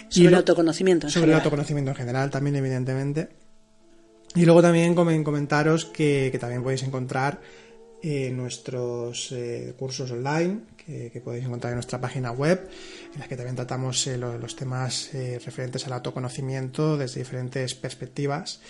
Sobre 0.07 0.29
el 0.29 0.35
autoconocimiento 0.35 1.07
en 1.07 1.11
sobre 1.11 1.31
el 1.31 1.35
autoconocimiento 1.35 1.91
en 1.91 1.97
general 1.97 2.29
también 2.29 2.55
evidentemente 2.55 3.44
y 4.35 4.45
luego 4.45 4.61
también 4.61 4.93
comentaros 4.93 5.85
que, 5.85 6.35
también 6.39 6.61
podéis 6.61 6.83
encontrar 6.83 7.41
eh, 8.01 8.29
nuestros 8.31 9.31
eh, 9.31 9.73
cursos 9.77 10.11
online 10.11 10.59
que, 10.85 11.21
podéis 11.23 11.45
encontrar 11.45 11.71
en 11.71 11.77
nuestra 11.77 11.99
página 11.99 12.31
web, 12.31 12.69
en 13.13 13.19
la 13.19 13.27
que 13.27 13.35
también 13.35 13.55
tratamos 13.55 14.05
eh, 14.05 14.17
los 14.17 14.55
temas 14.55 15.09
referentes 15.13 15.87
al 15.87 15.93
autoconocimiento 15.93 16.97
desde 16.97 17.21
diferentes 17.21 17.73
perspectivas, 17.73 18.61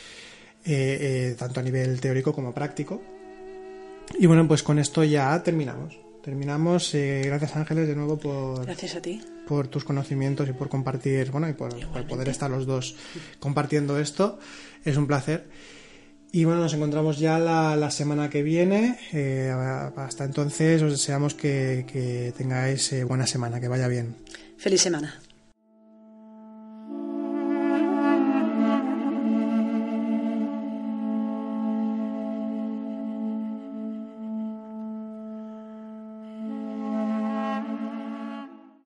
tanto 1.38 1.60
a 1.60 1.64
nivel 1.64 2.00
teórico 2.00 2.32
como 2.32 2.54
práctico. 2.54 3.02
Y 4.18 4.28
bueno, 4.28 4.48
pues 4.48 4.64
con 4.64 4.80
esto 4.80 5.04
ya 5.04 5.44
terminamos. 5.44 6.00
Terminamos. 6.24 6.92
gracias 6.94 7.56
Ángeles 7.56 7.88
de 7.88 7.96
nuevo 7.96 8.18
por... 8.18 8.66
Gracias 8.66 8.96
a 8.96 9.02
ti 9.02 9.22
por 9.48 9.68
tus 9.68 9.84
conocimientos 9.84 10.50
y 10.50 10.54
por 10.54 10.70
compartir, 10.70 11.32
bueno, 11.32 11.50
y 11.50 11.54
por, 11.54 11.74
poder 12.08 12.30
estar 12.30 12.50
los 12.50 12.66
dos 12.66 12.96
compartiendo 13.40 14.00
esto. 14.00 14.40
Es 14.84 14.98
un 14.98 15.08
placer. 15.08 15.48
Y 16.32 16.44
bueno, 16.44 16.62
nos 16.62 16.74
encontramos 16.74 17.18
ya 17.18 17.40
la, 17.40 17.90
semana 17.92 18.30
que 18.30 18.44
viene. 18.44 19.00
Eh, 19.14 19.52
hasta 19.96 20.26
entonces 20.26 20.82
os 20.82 20.92
deseamos 20.92 21.34
que, 21.34 22.34
tengáis 22.38 22.92
eh, 22.92 23.04
buena 23.04 23.26
semana, 23.26 23.60
que 23.62 23.68
vaya 23.68 23.88
bien. 23.88 24.16
Feliz 24.58 24.82
semana. 24.82 25.22